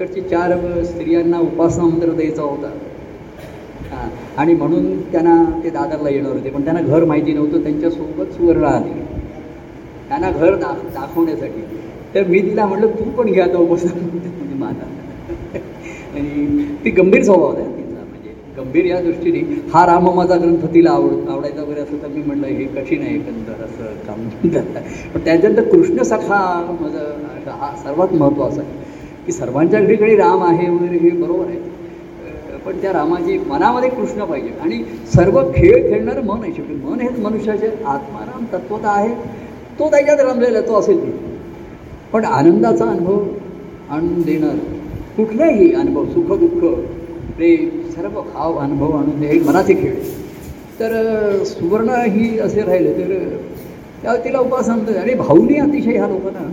तिकडची 0.00 0.20
चार 0.20 0.82
स्त्रियांना 0.84 1.38
उपासना 1.38 1.84
मंत्र 1.84 2.10
द्यायचा 2.10 2.42
होता. 2.42 2.68
हां. 3.90 4.08
आणि 4.36 4.54
म्हणून 4.54 5.00
त्यांना 5.12 5.60
ते 5.64 5.70
दादरला 5.70 6.10
येणार 6.10 6.32
होते. 6.32 6.50
पण 6.50 6.64
त्यांना 6.64 6.82
घर 6.82 7.04
माहिती 7.04 7.32
नव्हतं. 7.32 7.62
त्यांच्यासोबत 7.62 8.32
सुवर्ण 8.32 8.64
आली. 8.64 8.90
त्यांना 10.08 10.30
घर 10.30 10.54
दा 10.54 10.72
दाखवण्यासाठी. 10.94 11.62
तर 12.14 12.26
मी 12.26 12.40
तिला 12.40 12.66
म्हटलं 12.66 12.86
तू 12.86 13.04
पण 13.04 13.32
घ्या 13.32 13.46
तो 13.46 13.58
उपासना 13.58 13.90
म्हणजे 13.94 14.54
माता 14.54 14.86
आणि 16.14 16.64
ती 16.84 16.90
गंभीर 16.90 17.22
स्वभाव 17.22 17.56
आहे 17.56 17.64
तिचा. 17.66 18.04
म्हणजे 18.08 18.32
गंभीर 18.56 18.84
या 18.84 19.00
दृष्टीने 19.00 19.40
हा 19.72 19.86
राममाचा 19.86 20.36
ग्रंथ 20.36 20.66
तिला 20.74 20.90
आवड 20.90 21.28
आवडायचा 21.28 21.62
वगैरे 21.62 21.80
असं 21.80 22.02
तर 22.02 22.08
मी 22.08 22.22
म्हटलं 22.22 22.46
हे 22.46 22.64
कठीण 22.64 23.02
आहे 23.02 23.14
एकंदर 23.14 23.64
असं 23.64 23.94
काम. 24.06 24.28
पण 25.14 25.20
त्याच्यानंतर 25.24 25.68
कृष्ण 25.68 26.02
सखा 26.02 26.40
माझं 26.80 27.50
हा 27.50 27.74
सर्वात 27.84 28.14
महत्त्वाचा 28.14 28.60
आहे. 28.60 28.87
की 29.28 29.32
सर्वांच्या 29.32 29.80
ठिकाणी 29.86 30.14
राम 30.16 30.42
आहे 30.42 30.68
वगैरे 30.70 30.98
हे 30.98 31.10
बरोबर 31.10 31.46
आहे. 31.46 31.56
पण 32.66 32.80
त्या 32.82 32.92
रामाची 32.92 33.36
मनामध्ये 33.48 33.88
कृष्ण 33.88 34.24
पाहिजे. 34.24 34.50
आणि 34.62 34.82
सर्व 35.14 35.40
खेळ 35.56 35.90
खेळणारं 35.90 36.24
मन 36.26 36.42
आहे 36.42 36.52
शेवटी. 36.52 36.74
मन 36.84 37.00
हेच 37.00 37.18
मनुष्याचे 37.18 37.66
आत्माराम 37.86 38.44
तत्वता 38.52 38.90
आहे. 38.90 39.14
तो 39.78 39.90
त्याच्यात 39.90 40.20
रमलेला 40.20 40.60
तो 40.60 40.78
असेल 40.78 41.04
ती. 41.04 41.12
पण 42.12 42.24
आनंदाचा 42.24 42.84
अनुभव 42.84 43.18
आणून 43.90 44.22
देणार. 44.22 44.56
कुठलाही 45.16 45.72
अनुभव 45.74 46.04
सुख 46.06 46.36
दुःख 46.38 46.64
प्रेम 47.36 47.80
सर्व 47.90 48.20
भाव 48.34 48.56
अनुभव 48.58 48.96
आणून 48.96 49.20
दे 49.20 49.26
हे 49.26 49.38
मनाचे 49.40 49.74
खेळ 49.74 49.94
तर 50.80 51.44
सुवर्ण 51.44 52.00
ही 52.06 52.38
असे 52.38 52.62
राहिले 52.62 52.92
तर 52.92 53.36
त्या 54.02 54.16
तिला 54.24 54.38
उपासना 54.38 54.74
म्हणतात. 54.74 54.96
आणि 54.96 55.14
भाऊनी 55.14 55.58
अतिशय 55.58 55.96
ह्या 55.96 56.08
लोकांना 56.08 56.48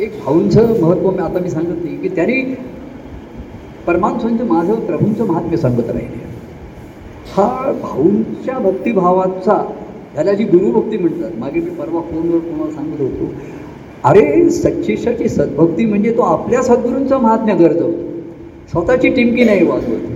एक 0.00 0.18
भाऊंचं 0.24 0.80
महत्त्व 0.80 1.10
मी 1.10 1.22
आता 1.22 1.40
मी 1.40 1.50
सांगत 1.50 1.84
नाही 1.84 1.96
की 1.96 2.08
त्यांनी 2.16 2.40
परमांशांचं 3.86 4.46
माझं 4.46 4.80
प्रभूंचं 4.86 5.26
महात्म्य 5.26 5.56
सांगत 5.56 5.90
राहिले. 5.90 6.24
हा 7.36 7.72
भाऊंच्या 7.82 8.58
भक्तिभावाचा 8.58 9.56
त्याला 10.14 10.32
जी 10.32 10.44
गुरुभक्ती 10.44 10.96
म्हणतात 10.98 11.38
मागे 11.38 11.60
मी 11.60 11.70
परवा 11.70 12.00
फोनवर 12.02 12.38
कोणाला 12.38 12.70
सांगत 12.72 13.00
होतो 13.00 13.32
अरे 14.04 14.48
सच्चेशाची 14.50 15.28
सद्भक्ती 15.28 15.84
म्हणजे 15.84 16.12
तो 16.16 16.22
आपल्या 16.22 16.62
सद्गुरूंचं 16.62 17.20
महात्म्य 17.20 17.54
गरजवतो 17.54 18.04
स्वतःची 18.72 19.08
टिमकी 19.08 19.44
नाही 19.44 19.66
वाजवत. 19.66 20.12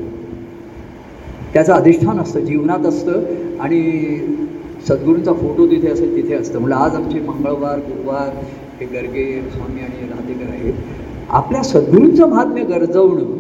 त्याचं 1.53 1.72
अधिष्ठान 1.72 2.18
असतं 2.20 2.41
जीवनात 2.41 2.87
असतं 2.87 3.22
आणि 3.61 3.81
सद्गुरूंचा 4.89 5.33
फोटो 5.33 5.66
तिथे 5.70 5.89
असेल 5.89 6.14
तिथे 6.16 6.35
असतं. 6.35 6.59
म्हणजे 6.59 6.85
आज 6.85 6.95
आमचे 6.97 7.20
मंगळवार 7.20 7.78
गुरुवार 7.78 8.28
हे 8.81 8.87
गर्गे 8.87 9.24
स्वामी 9.51 9.81
आणि 9.81 10.07
राधेकर 10.09 10.51
आहेत. 10.51 10.74
आपल्या 11.31 11.62
सद्गुरूंचं 11.62 12.28
महात्म्य 12.28 12.62
गरजवणं 12.64 13.39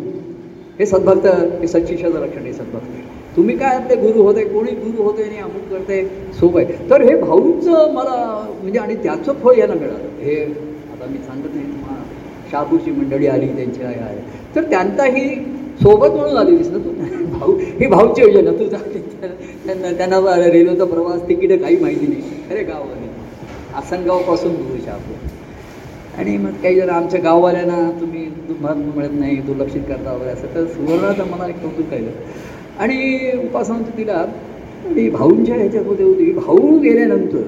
हे 0.78 0.86
सद्भक्त 0.86 1.26
हे 1.60 1.66
सच्चिष्याचं 1.68 2.20
लक्षण 2.20 2.42
आहे 2.42 2.52
सद्भक्त. 2.52 3.36
तुम्ही 3.36 3.56
काय 3.56 3.76
आपले 3.76 3.96
गुरु 3.96 4.22
होते 4.22 4.44
कोणी 4.44 4.70
गुरु 4.70 5.02
होते 5.02 5.22
आणि 5.22 5.36
अमुक 5.38 5.70
करते 5.70 6.02
सोप 6.40 6.56
आहे. 6.56 6.90
तर 6.90 7.02
हे 7.02 7.14
भाऊंचं 7.16 7.92
मला 7.94 8.16
म्हणजे 8.62 8.78
आणि 8.78 8.94
त्याचं 8.94 9.32
फळ 9.42 9.58
याला 9.58 9.74
मिळालं. 9.74 10.08
हे 10.20 10.36
आता 10.44 11.06
मी 11.10 11.18
सांगत 11.18 11.54
नाही 11.54 11.66
तुम्हाला 11.66 12.02
शाबूची 12.50 12.90
मंडळी 12.90 13.26
आली 13.26 13.46
त्यांची 13.46 13.82
आहे 13.82 14.00
आहे 14.00 14.54
तर 14.56 14.62
त्यांचाही 14.62 15.34
सोबत 15.82 16.10
म्हणून 16.10 16.36
आलेलीस 16.36 16.70
ना 16.70 16.78
तू? 16.78 16.90
भाऊ 17.38 17.56
ही 17.80 17.86
भाऊची 17.86 18.22
योजना 18.22 18.50
तू 18.50 18.64
त्यांना 18.68 19.92
त्यांना 19.92 20.36
रेल्वेचा 20.36 20.84
प्रवास 20.84 21.28
तिकीट 21.28 21.60
काही 21.62 21.76
माहिती 21.76 22.06
नाही. 22.06 22.22
अरे 22.50 22.62
गावाने 22.62 23.08
आसनगावपासून 23.74 24.54
दूर 24.54 24.78
शाबू. 24.84 25.14
आणि 26.18 26.36
मग 26.36 26.50
काही 26.50 26.80
जण 26.80 26.90
आमच्या 26.90 27.20
गाववाल्यांना 27.20 28.00
तुम्ही 28.00 28.28
महत्त्व 28.60 28.98
मिळत 28.98 29.10
नाही 29.12 29.36
दुर्लक्षित 29.36 29.82
करता 29.88 30.12
वगैरे 30.12 30.30
असं. 30.30 30.54
तर 30.54 30.66
सुवर्णाचं 30.66 31.30
मला 31.30 31.48
एक 31.48 31.62
कौतुक 31.62 31.86
केलं 31.86 32.10
आणि 32.78 33.30
उपासना 33.44 33.98
तिला 33.98 34.26
आणि 34.86 35.10
भाऊंच्या 35.10 35.56
ह्याच्यामध्ये 35.56 36.04
होती. 36.04 36.32
भाऊ 36.32 36.78
गेल्यानंतर 36.78 37.40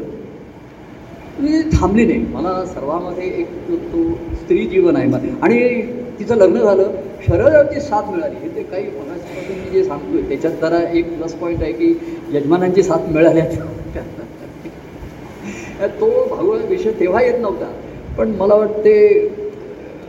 ती 1.39 1.71
थांबली 1.73 2.07
नाही. 2.07 2.19
मला 2.19 2.67
सर्वामध्ये 2.67 3.25
एक 3.25 3.47
तो 3.69 4.19
स्त्री 4.35 4.67
जीवन 4.67 4.97
आहे. 4.97 5.07
मला 5.07 5.19
आणि 5.43 5.83
तिचं 6.19 6.37
लग्न 6.37 6.59
झालं. 6.59 6.93
शरदाची 7.27 7.81
साथ 7.81 8.11
मिळाली. 8.11 8.35
हे 8.43 8.57
ते 8.57 8.63
काही 8.63 8.85
मनापासून 8.85 9.59
मी 9.59 9.71
जे 9.71 9.85
सांगतोय 9.85 10.23
त्याच्यात 10.23 10.53
जरा 10.53 10.93
एक 10.93 11.19
प्लस 11.19 11.35
पॉईंट 11.35 11.63
आहे 11.63 11.73
की 11.73 12.01
यजमानांची 12.33 12.83
साथ 12.83 13.13
मिळाल्या 13.13 13.45
तो 16.01 16.27
भाऊ 16.31 16.59
विषय 16.69 16.93
तेव्हा 17.01 17.23
येत 17.23 17.41
नव्हता. 17.41 17.73
पण 18.19 18.31
मला 18.31 18.55
वाटते 18.55 18.95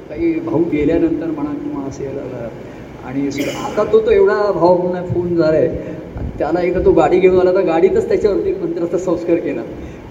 काही 0.10 0.34
भाऊ 0.39 0.64
गेल्यानंतर 0.64 1.26
म्हणा 1.26 1.51
किंवा 1.51 1.88
असे 1.88 2.06
आणि 3.06 3.28
आता 3.66 3.84
तो 3.84 3.99
तो 4.06 4.12
एवढा 4.12 4.51
भाव 4.51 4.78
म्हणून 4.78 5.06
फोन 5.14 5.36
झाला 5.36 5.58
आहे 5.58 5.91
त्याला 6.38 6.62
एकदा 6.62 6.80
तो 6.86 6.91
गाडी 6.91 7.20
घेऊन 7.20 7.39
आला 7.39 7.54
तर 7.54 7.66
गाडीतच 7.66 8.08
त्याच्यावरती 8.08 8.51
मंत्राचा 8.54 8.97
संस्कार 8.97 9.36
केला. 9.36 9.62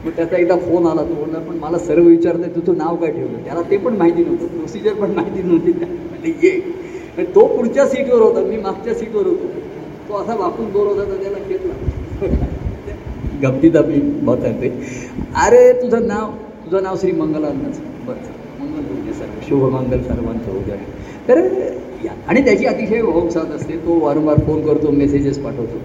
मग 0.05 0.11
त्याचा 0.11 0.37
एकदा 0.37 0.57
फोन 0.57 0.87
आला 0.87 1.03
तो 1.03 1.15
बोलला 1.15 1.39
पण 1.39 1.57
मला 1.57 1.79
सर्व 1.79 2.03
विचारतंय 2.03 2.49
तुझं 2.57 2.79
नाव 2.79 2.97
काय 2.97 3.11
ठेवलं? 3.11 3.45
त्याला 3.45 3.61
ते 3.71 3.77
पण 3.77 3.97
माहिती 3.97 4.25
नव्हतं 4.25 4.47
प्रोसिजर 4.47 4.95
पण 4.95 5.11
माहिती 5.11 5.43
नव्हती. 5.43 5.73
म्हणजे 5.73 6.35
ये. 6.43 7.25
तो 7.25 7.47
पुढच्या 7.47 7.87
सीटवर 7.87 8.21
होता 8.21 8.41
मी 8.41 8.57
मागच्या 8.57 8.95
सीटवर 8.95 9.27
होतो. 9.27 9.47
तो 10.09 10.15
असा 10.15 10.35
वाकून 10.35 10.71
बोर 10.73 10.87
होता 10.87 11.05
तर 11.05 11.23
त्याला 11.23 11.39
घेतला. 11.49 11.73
गमतीत 13.43 13.77
आपली 13.77 14.01
मत 14.23 14.45
आहे 14.45 14.61
ते. 14.63 14.69
अरे 15.47 15.73
तुझं 15.73 16.07
नाव 16.07 16.31
तुझं 16.73 16.83
नाव 16.83 16.97
श्री 16.97 17.11
मंगलांनाच 17.13 17.79
बस 18.07 18.29
मंगल 18.61 18.85
होऊ 18.85 19.13
सर्व. 19.13 19.41
शुभमंगल 19.49 20.03
सर्वांचं 20.03 20.51
होऊ 20.53 20.61
तर 21.29 21.39
या 22.05 22.13
आणि 22.29 22.45
त्याची 22.45 22.67
अतिशय 22.67 23.01
साथ 23.31 23.53
असते 23.57 23.77
तो 23.77 23.99
वारंवार 24.01 24.39
फोन 24.47 24.63
करतो 24.67 24.91
मेसेजेस 24.91 25.39
पाठवतो. 25.39 25.81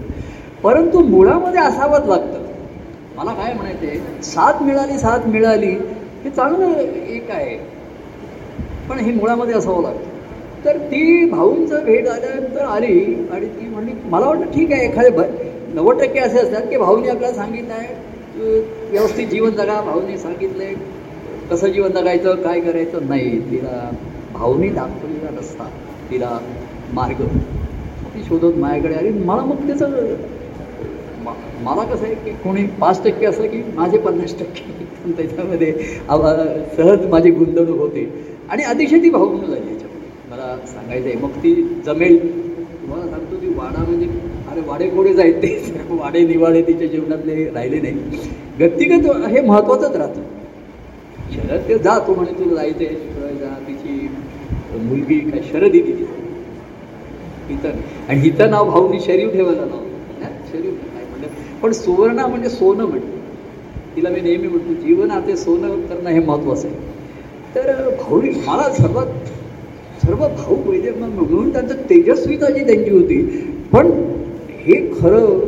परंतु 0.62 1.00
मुळामध्ये 1.00 1.60
असावंच 1.60 2.08
लागतं. 2.08 2.46
मला 3.16 3.32
काय 3.32 3.52
म्हणायचे 3.54 4.00
साथ 4.22 4.62
मिळाली 4.62 4.98
साथ 4.98 5.26
मिळाली 5.26 5.70
हे 6.24 6.30
चांगलं 6.30 6.78
एक 7.08 7.30
आहे. 7.30 7.56
पण 8.88 8.98
हे 8.98 9.12
मुळामध्ये 9.12 9.54
असावं 9.54 9.82
लागतं. 9.82 10.64
तर 10.64 10.78
ती 10.78 11.30
भाऊंचं 11.30 11.84
भेट 11.84 12.08
आल्यानंतर 12.08 12.64
आली 12.64 13.28
आणि 13.32 13.46
ती 13.46 13.68
म्हणली 13.68 13.92
मला 14.10 14.26
वाटतं 14.26 14.52
ठीक 14.52 14.72
आहे 14.72 14.86
एखादे 14.86 15.10
भ 15.10 15.30
नव्वद 15.74 16.00
टक्के 16.00 16.20
असे 16.20 16.38
असतात 16.38 16.62
की 16.62 16.76
भाऊनी 16.76 17.08
आपल्याला 17.08 17.34
सांगितलं 17.34 17.74
आहे 17.74 18.07
व्यवस्थित 18.38 19.26
जीवन 19.28 19.50
जगा. 19.50 19.80
भाऊने 19.80 20.18
सांगितलं 20.18 20.64
आहे 20.64 20.74
कसं 21.50 21.68
जीवन 21.68 21.90
जगायचं 21.90 22.34
काय 22.34 22.60
करायचं? 22.60 23.08
नाही 23.08 23.50
तिला 23.50 23.90
भाऊने 24.32 24.68
दाखवलेला 24.68 25.38
रस्ता 25.38 25.64
तिला 26.10 26.38
मार्ग. 26.92 27.24
ती 28.14 28.22
शोधत 28.22 28.58
माझ्याकडे 28.58 28.94
आली. 28.94 29.10
मला 29.10 29.42
मग 29.42 29.66
त्याचं 29.66 29.90
म- 31.24 31.64
मला 31.64 31.84
कसं 31.84 32.04
आहे 32.04 32.14
की 32.14 32.30
कोणी 32.30 32.66
पाच 32.66 33.04
टक्के 33.04 33.26
असं 33.26 33.46
की 33.46 33.62
माझे 33.74 33.98
पन्नास 33.98 34.38
टक्के 34.38 34.84
पण 35.04 35.12
त्याच्यामध्ये 35.12 35.72
सहज 36.76 37.06
माझी 37.06 37.30
गुंतवणूक 37.30 37.78
होते. 37.78 38.24
आणि 38.50 38.62
अतिशय 38.62 38.98
ती 38.98 39.10
भावून 39.10 39.40
झाली 39.40 39.72
याच्यामध्ये. 39.72 40.10
मला 40.30 40.56
सांगायचं 40.66 41.08
आहे 41.08 41.16
मग 41.16 41.30
ती 41.30 41.54
जमेल 41.86 42.42
तुम्हाला 42.82 43.10
सांगतो 43.10 43.36
ती 43.36 43.46
वाडा 43.46 43.84
म्हणजे 43.84 44.06
आपले 44.58 44.68
वाडेकोडेच 44.68 45.18
आहेत 45.18 45.34
ते 45.42 45.84
वाडे 45.90 46.20
निवाडे 46.26 46.62
तिच्या 46.62 46.86
जीवनातले 46.88 47.44
राहिले 47.44 47.80
नाही. 47.80 47.94
व्यक्तिगत 48.58 49.06
हे 49.26 49.40
महत्त्वाचंच 49.40 49.96
राहतं. 49.96 50.22
शरद 51.32 51.68
ते 51.68 51.78
जा 51.78 51.98
तू 52.06 52.14
म्हणे 52.14 52.32
तुला 52.38 52.54
जायचं 52.54 52.84
आहे 52.84 53.34
जा 53.38 53.54
तिची 53.66 54.08
मुलगी 54.78 55.18
काय 55.20 55.40
शरद 55.52 55.70
दिली 55.72 55.92
तिथे 55.92 56.26
इथं 57.54 57.78
आणि 58.08 58.20
हिचं 58.20 58.50
नाव 58.50 58.70
भाऊनी 58.70 59.00
शरीव 59.00 59.30
ठेवायला 59.30 59.64
नाव 59.64 59.82
शरीव 60.52 60.70
काय 60.70 61.04
म्हणलं 61.04 61.60
पण 61.62 61.72
सुवर्णा 61.72 62.26
म्हणजे 62.26 62.48
सोनं 62.48 62.84
म्हणलं 62.84 63.16
तिला 63.96 64.10
मी 64.10 64.20
नेहमी 64.20 64.48
म्हणतो 64.48 64.74
जीवनाचे 64.82 65.36
सोनं 65.36 65.80
करणं 65.86 66.10
हे 66.10 66.20
महत्त्वाचं 66.20 66.68
आहे. 66.68 66.76
तर 67.54 67.88
भाऊनी 67.98 68.30
मला 68.46 68.68
सर्वात 68.74 69.06
सर्व 70.02 70.26
भाऊ 70.26 70.54
पहिले 70.56 70.90
मग 70.90 71.08
म्हणून 71.12 71.52
त्यांचं 71.52 71.74
तेजस्वीता 71.90 72.50
जी 72.50 72.64
त्यांची 72.66 72.90
होती. 72.90 73.22
पण 73.72 73.90
हे 74.68 74.90
खरं 75.00 75.40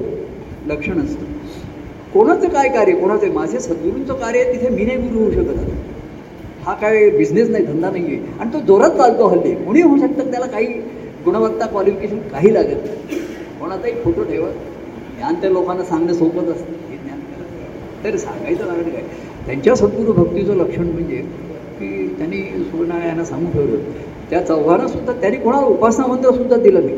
लक्षण 0.66 0.98
असतं. 0.98 1.24
कोणाचं 2.14 2.48
काय 2.48 2.68
कार्य 2.68 2.92
कोणाचं 2.92 3.32
माझे 3.32 3.60
सद्गुरूंचं 3.60 4.14
कार्य 4.14 4.44
तिथे 4.44 4.68
मी 4.68 4.84
नाही 4.84 4.96
गुरु 4.98 5.24
होऊ 5.24 5.30
शकत 5.30 5.58
आता. 5.58 5.74
हा 6.64 6.74
काय 6.74 7.10
बिझनेस 7.10 7.50
नाही 7.50 7.64
धंदा 7.64 7.90
नाही 7.90 8.04
आहे 8.04 8.38
आणि 8.40 8.52
तो 8.52 8.60
जोरात 8.60 8.90
चालतो 8.90 9.26
हल्ली 9.26 9.54
कोणी 9.54 9.82
होऊ 9.82 9.98
शकतं 9.98 10.30
त्याला 10.30 10.46
काही 10.46 10.66
गुणवत्ता 11.24 11.66
क्वालिफिकेशन 11.66 12.18
काही 12.32 12.54
लागत 12.54 12.84
नाही. 12.84 13.18
कोणाचाही 13.60 13.92
फोटो 14.04 14.22
ठेवा. 14.22 14.48
ज्ञान 15.16 15.34
त्या 15.34 15.50
लोकांना 15.50 15.84
सांगणं 15.84 16.12
सोपत 16.12 16.48
असतं. 16.48 16.72
हे 16.90 16.96
ज्ञान 16.96 17.18
त्याला 17.20 18.04
तर 18.04 18.16
सांगायचं 18.16 18.64
कारण 18.66 18.82
काय? 18.82 19.02
त्यांच्या 19.46 19.74
सद्गुरू 19.76 20.12
भक्तीचं 20.12 20.54
लक्षण 20.54 20.82
म्हणजे 20.82 21.16
की 21.78 22.06
त्यांनी 22.18 22.42
सुवर्ण 22.70 23.02
यांना 23.06 23.24
सांगून 23.24 23.50
ठेवलं 23.52 23.78
त्या 24.30 24.40
चौघांना 24.46 24.88
सुद्धा 24.88 25.12
त्यांनी 25.12 25.38
कोणाला 25.38 25.66
उपासना 25.66 26.06
मंत्र 26.06 26.30
सुद्धा 26.30 26.56
दिलं 26.56 26.86
नाही. 26.86 26.96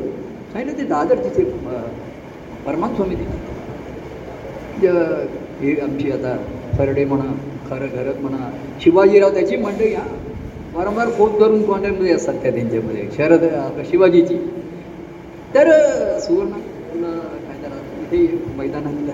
नाही 0.55 0.79
ते 0.79 0.85
दादर 0.85 1.19
तिथे 1.19 1.45
अं, 2.67 2.73
परमात्मा 2.73 2.97
स्वामी 2.97 3.15
ज- 4.83 5.81
आमची 5.81 6.11
आता 6.11 6.37
खरडे 6.79 7.05
म्हणा 7.05 7.33
खरं 7.71 7.87
घरत 7.87 8.15
म्हणा 8.21 8.51
शिवाजीराव 8.81 9.31
त्याची 9.31 9.57
मंडळी 9.57 9.95
हा. 9.95 10.07
वारंवार 10.75 11.09
फोन 11.09 11.39
करून 11.39 11.63
कॉन्टॅक्टमध्ये 11.63 12.15
असतात 12.15 12.35
त्या 12.35 12.51
त्यांच्यामध्ये? 12.51 13.09
शरद 13.17 13.45
आपलं 13.45 13.83
शिवाजीची. 13.85 14.35
तर 15.55 15.71
सुवर्ण 16.19 16.51
तुला 16.51 17.19
काय 17.19 17.61
त्याला 17.61 17.77
इथे 18.03 18.45
मैदानात 18.57 19.11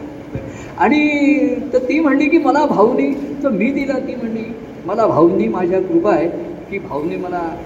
आणि 0.78 1.48
तर 1.72 1.78
ती 1.78 2.00
म्हणली 2.00 2.28
की 2.28 2.38
मला 2.38 2.66
भाऊनी 2.66 3.36
तर 3.42 3.48
मी 3.48 3.70
दिला 3.70 3.98
ती 3.98 4.14
म्हणली 4.14 4.44
मला 4.86 5.06
भाऊंनी 5.06 5.48
माझ्या 5.48 5.80
कृपा 5.80 6.12
आहे 6.12 6.28
की 6.70 6.78
भाऊने 6.78 7.16
मला 7.16 7.56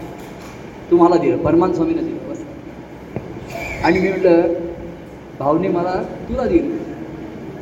तुम्हाला 0.90 1.16
दिलं. 1.16 1.36
परमान 1.38 1.72
स्वामीनं 1.72 2.04
दिलं. 2.04 2.30
बस. 2.30 2.40
आणि 3.84 4.00
मी 4.00 4.08
म्हटलं 4.08 4.42
भाऊने 5.42 5.68
मला 5.68 5.94
तुला 6.28 6.44
दिलं. 6.44 6.76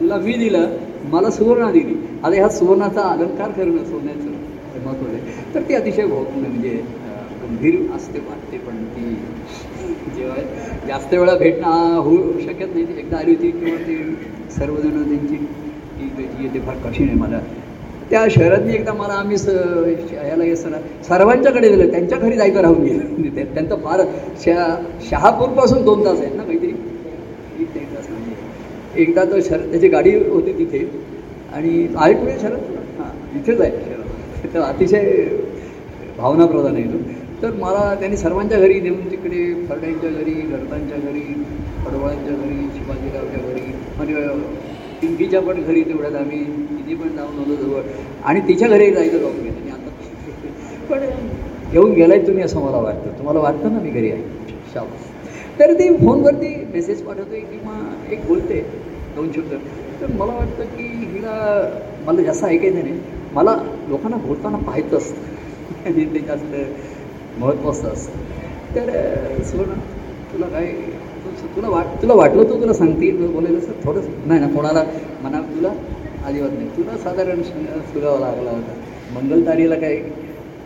तुला 0.00 0.16
मी 0.16 0.32
दिलं 0.34 0.68
मला 1.10 1.30
सुवर्ण 1.30 1.70
दिली. 1.72 1.94
आता 2.24 2.34
ह्या 2.34 2.48
सुवर्णाचा 2.48 3.02
अलंकार 3.02 3.50
करणं 3.50 3.84
सोन्याचं 3.84 4.84
महत्त्व 4.84 5.06
आहे. 5.06 5.20
तर 5.54 5.60
ती 5.60 5.74
अतिशय 5.74 6.06
भाव 6.06 6.24
म्हणजे 6.36 6.68
गंभीर 7.42 7.80
असते 7.96 8.18
वाटते 8.18 8.58
पण 8.58 8.84
ती 8.86 9.14
जेव्हा 10.16 10.36
जास्त 10.88 11.14
वेळा 11.14 11.34
भेटणं 11.36 11.96
होऊ 11.96 12.38
शकत 12.40 12.74
नाही. 12.74 12.84
ती 12.84 12.98
एकदा 12.98 13.16
आली 13.16 13.34
होती 13.34 13.50
किंवा 13.50 13.76
ते 13.76 13.96
सर्वजण 14.58 15.02
त्यांची 15.02 15.36
ती 15.36 16.24
जी 16.38 16.48
ते 16.48 16.60
फार 16.60 16.76
कठीण 16.84 17.08
आहे 17.08 17.18
मला. 17.18 17.40
त्या 18.10 18.24
शहरातनी 18.30 18.74
एकदा 18.74 18.92
मला 18.92 19.12
आम्ही 19.14 19.36
स 19.38 19.48
याला 19.48 20.44
हे 20.44 20.56
सर्वांच्याकडे 20.56 21.68
दिलं. 21.68 21.90
त्यांच्या 21.90 22.18
घरी 22.18 22.36
जायचं 22.36 22.60
राहून 22.60 22.82
गेलं. 22.82 23.34
त्या- 23.34 23.46
त्यांचं 23.54 23.76
फार 23.76 24.00
शहा 24.44 24.66
शहापूरपासून 25.10 25.84
दोन 25.84 26.04
तास 26.04 26.20
आहेत 26.20 26.36
ना 26.36 26.42
काहीतरी 26.42 26.68
एक 27.60 27.74
ते 27.74 27.80
एक 27.80 27.94
तास 27.96 28.08
म्हणजे 28.10 28.34
एकदा 29.00 29.24
तर 29.24 29.40
शरद 29.40 29.70
त्याची 29.70 29.88
गाडी 29.88 30.14
होती 30.14 30.52
तिथे. 30.52 30.78
आणि 31.52 31.86
आहे 31.96 32.14
कुठे 32.14 32.38
शरद? 32.38 32.58
हां 32.98 33.38
इथेच 33.38 33.60
आहे. 33.60 33.70
शरद 33.70 34.54
तर 34.54 34.60
अतिशय 34.60 35.24
भावनाप्रधान 36.18 36.74
आहे 36.76 36.84
तो. 36.84 36.98
तर 37.42 37.52
मला 37.52 37.94
त्यांनी 37.94 38.16
सर्वांच्या 38.16 38.58
घरी 38.58 38.80
नेऊन 38.80 39.10
तिकडे 39.10 39.66
फरड्यांच्या 39.68 40.10
घरी 40.10 40.32
गरबांच्या 40.32 40.96
घरी 40.98 41.20
पडवळांच्या 41.86 42.34
घरी 42.34 42.56
शिवाजीरावच्या 42.74 43.40
घरी 43.52 43.72
म्हणजे 43.96 44.14
पिंकीच्या 45.00 45.40
पण 45.40 45.62
घरी 45.62 45.82
तेवढ्यात 45.82 46.14
आम्ही 46.14 46.38
तिथे 46.70 46.94
पण 46.94 47.16
जाऊन 47.16 47.38
होतो 47.38 47.54
जवळ. 47.54 47.82
आणि 48.24 48.40
तिच्या 48.40 48.68
घरी 48.68 48.90
जायचं 48.90 49.18
जाऊन 49.18 49.42
घेतो 49.42 49.60
आणि 49.60 49.70
आता 49.70 49.90
पण 50.90 51.00
घेऊन 51.72 51.92
गेलाय 51.92 52.26
तुम्ही 52.26 52.42
असं 52.42 52.60
मला 52.60 52.76
वाटतं. 52.76 53.18
तुम्हाला 53.18 53.40
वाटतं 53.40 53.72
ना 53.72 53.80
मी 53.80 53.90
घरी 53.90 54.10
आहे? 54.10 54.22
शाबास. 54.74 55.08
तर 55.58 55.72
ती 55.72 55.88
फोनवरती 55.96 56.54
मेसेज 56.72 57.02
पाठवते 57.02 57.40
किंवा 57.40 57.78
एक 58.12 58.26
बोलते. 58.26 58.64
दोन 59.16 59.30
शब्द. 59.32 59.52
तर 60.00 60.12
मला 60.12 60.32
वाटतं 60.34 60.64
की 60.66 60.84
हिला 61.12 61.34
मला 62.06 62.22
जास्त 62.22 62.44
ऐकायचं 62.44 62.78
नाही. 62.78 62.98
मला 63.34 63.56
लोकांना 63.88 64.16
बोलताना 64.16 64.58
पाहायचं 64.58 64.96
असतं. 64.96 65.86
आणि 65.86 66.04
ते 66.14 66.20
जास्त 66.20 66.54
महत्त्वाचं 67.38 67.88
असतं. 67.88 68.18
तर 68.74 69.42
सुवर्ण 69.42 69.72
तुला 70.32 70.46
काय 70.46 70.72
तुला 71.56 71.68
वाट 71.68 71.86
तुला 72.02 72.14
वाटलं 72.14 72.48
तू 72.50 72.60
तुला 72.60 72.72
सांगते 72.72 73.10
बोलायला 73.12 73.60
सर 73.60 73.72
थोडंसं 73.84 74.28
नाही 74.28 74.40
ना 74.40 74.46
कोणाला 74.48 74.82
म्हणा 75.22 75.40
तुला 75.40 75.68
अजिबात 76.26 76.50
नाही. 76.50 76.68
तुला 76.76 76.96
साधारण 76.98 77.42
सुगावा 77.42 78.18
लागला 78.20 78.50
होता. 78.50 78.72
मंगलतारीला 79.14 79.74
काय 79.74 79.96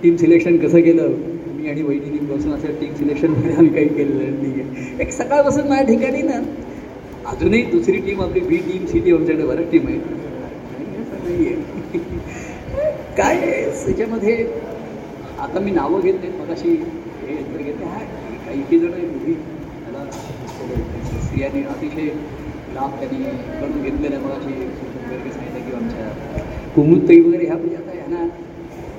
टीम 0.03 0.17
सिलेक्शन 0.17 0.57
कसं 0.57 0.81
केलं 0.81 1.09
मी 1.57 1.69
आणि 1.71 1.83
वहिनी 1.83 2.19
बसून 2.27 2.53
असं 2.53 2.73
टीम 2.81 2.95
सिलेक्शनमध्ये 2.95 3.55
आम्ही 3.57 3.73
काही 3.75 3.89
केलेलं 3.89 4.43
नाही 4.43 4.61
आहे 4.61 5.03
एक 5.03 5.13
सकाळपासून 5.13 5.69
माझ्या 5.69 5.87
ठिकाणी 5.87 6.23
ना 6.23 6.41
अजूनही 7.27 7.63
दुसरी 7.67 7.99
टीम 8.01 8.21
आपली 8.23 8.41
बी 8.43 8.57
टीम 8.63 8.85
सी 8.87 8.99
टीम 9.01 9.17
आमच्याकडे 9.17 9.45
बरं 9.45 9.71
टीम 9.71 9.87
आहे. 9.87 9.99
नाही 11.17 11.47
आहे? 11.47 11.55
काय 13.17 13.39
त्याच्यामध्ये 13.85 14.35
आता 15.39 15.61
मी 15.61 15.71
नावं 15.71 16.01
घेत 16.01 16.15
नाही 16.15 16.31
मग 16.33 16.51
अशी 16.51 16.71
हे 17.21 17.37
तर 17.45 17.63
घेते 17.63 17.85
हा 17.85 17.99
काही 18.47 18.63
काही 18.63 18.79
जण 18.79 18.93
आहे 18.93 19.07
मुली 19.07 19.35
त्याला 19.35 20.05
स्त्रियांनी 21.21 21.63
अतिशय 21.67 22.09
लाभ 22.75 22.99
त्यांनी 23.01 23.25
करून 23.61 23.83
घेतलेला 23.83 24.19
मग 24.19 24.31
अशी 24.33 24.53
वगैरे 24.53 25.31
सांगितलं 25.31 25.65
किंवा 25.65 25.79
आमच्या 25.79 26.73
कुमुदताई 26.75 27.21
वगैरे 27.21 27.47
ह्या 27.47 27.57
म्हणजे 27.57 27.77
आता 27.77 27.93
ह्यांना 27.93 28.27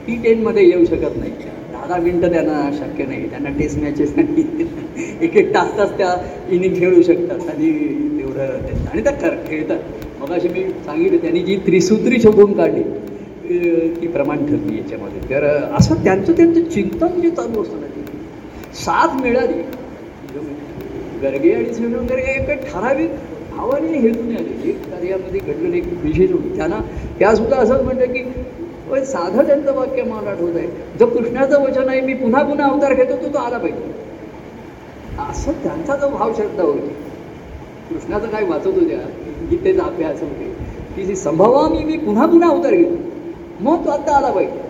टी 0.07 0.15
टेनमध्ये 0.23 0.67
येऊ 0.69 0.86
शकत 0.86 1.17
नाही. 1.17 1.32
दहा 1.88 2.00
मिनटं 2.00 2.32
त्यांना 2.32 2.72
शक्य 2.74 3.06
नाही. 3.06 3.30
त्यांना 3.30 3.50
टेस्ट 3.50 3.80
मॅचेस 3.80 4.18
एक 5.22 5.38
एक 5.38 5.56
तास 5.56 5.78
तास 5.78 5.98
त्या 5.98 6.26
इनिंग 6.50 6.76
खेळू 6.76 7.02
शकतात. 7.02 7.40
आणि 7.40 7.98
तेवढं 8.20 8.48
ते- 8.48 8.88
आणि 8.94 9.04
त्या 9.04 9.12
कर 9.12 9.30
खेळतात. 9.30 9.80
मग 10.22 10.32
अशी 10.32 10.48
मी 10.48 10.70
सांगितलं 10.70 11.18
त्यांनी 11.18 11.40
जी 11.40 11.56
त्रिसूत्री 11.56 12.22
शोधून 12.22 12.54
काढली 12.54 12.84
ती 14.02 14.08
प्रमाण 14.08 14.38
ठरली 14.38 14.78
याच्यामध्ये. 14.78 15.20
तर 15.30 15.74
असं 15.78 15.96
त्यांचं 15.96 16.34
त्यांचं 16.34 16.64
चिंतन 16.64 17.22
जे 17.22 17.30
चालू 17.30 17.62
असतं 17.62 17.78
ना 17.78 17.86
साथ 18.74 19.22
मिळाली. 19.22 19.62
गर्गे 21.22 21.52
आणि 21.52 21.86
वगैरे 21.96 22.22
एक 22.22 22.50
ठराविक 22.50 23.10
भावाने 23.56 23.98
हेतून 23.98 24.28
आले 24.28 24.70
एक 24.70 24.90
कार्यामध्ये 24.90 25.40
घडलेलं 25.40 25.76
एक 25.76 25.84
विशेष 26.04 26.32
होती. 26.32 26.58
त्यांना 26.58 26.80
त्यासुद्धा 27.20 27.58
असंच 27.58 27.82
म्हणतं 27.82 28.06
की 28.06 28.20
साधं 28.94 29.48
त्यांचं 29.48 29.74
वाक्य 29.76 30.04
मला 30.04 30.30
आठवत 30.30 30.56
आहे 30.56 30.68
जो 31.00 31.06
कृष्णाचं 31.06 31.62
वचन 31.62 31.90
आहे 31.90 32.02
मी 32.02 32.14
पुन्हा 32.14 32.44
पुन्हा 32.44 32.68
अवतार 32.68 32.94
घेतो 32.94 33.16
तो 33.16 33.34
तो 33.34 33.38
आला 33.38 33.58
पाहिजे. 33.58 33.94
असं 35.30 35.52
त्यांचा 35.52 35.96
जो 35.96 36.10
भाव 36.10 36.34
श्रद्धा 36.34 36.64
होती. 36.64 36.88
कृष्णाचं 37.90 38.28
काय 38.28 38.44
वाचत 38.44 38.68
होत्या? 38.68 38.98
गीतेचा 39.50 39.84
अभ्यास 39.84 40.22
होते. 40.22 40.54
की 40.96 41.04
जी 41.04 41.16
संभवा 41.16 41.70
मी 41.70 41.84
मी 41.84 41.98
पुन्हा 41.98 42.26
पुन्हा 42.26 42.50
अवतार 42.50 42.72
घेतो. 42.72 42.96
मग 43.62 43.86
तो 43.86 43.90
आत्ता 43.90 44.16
आला 44.16 44.32
पाहिजे. 44.32 44.64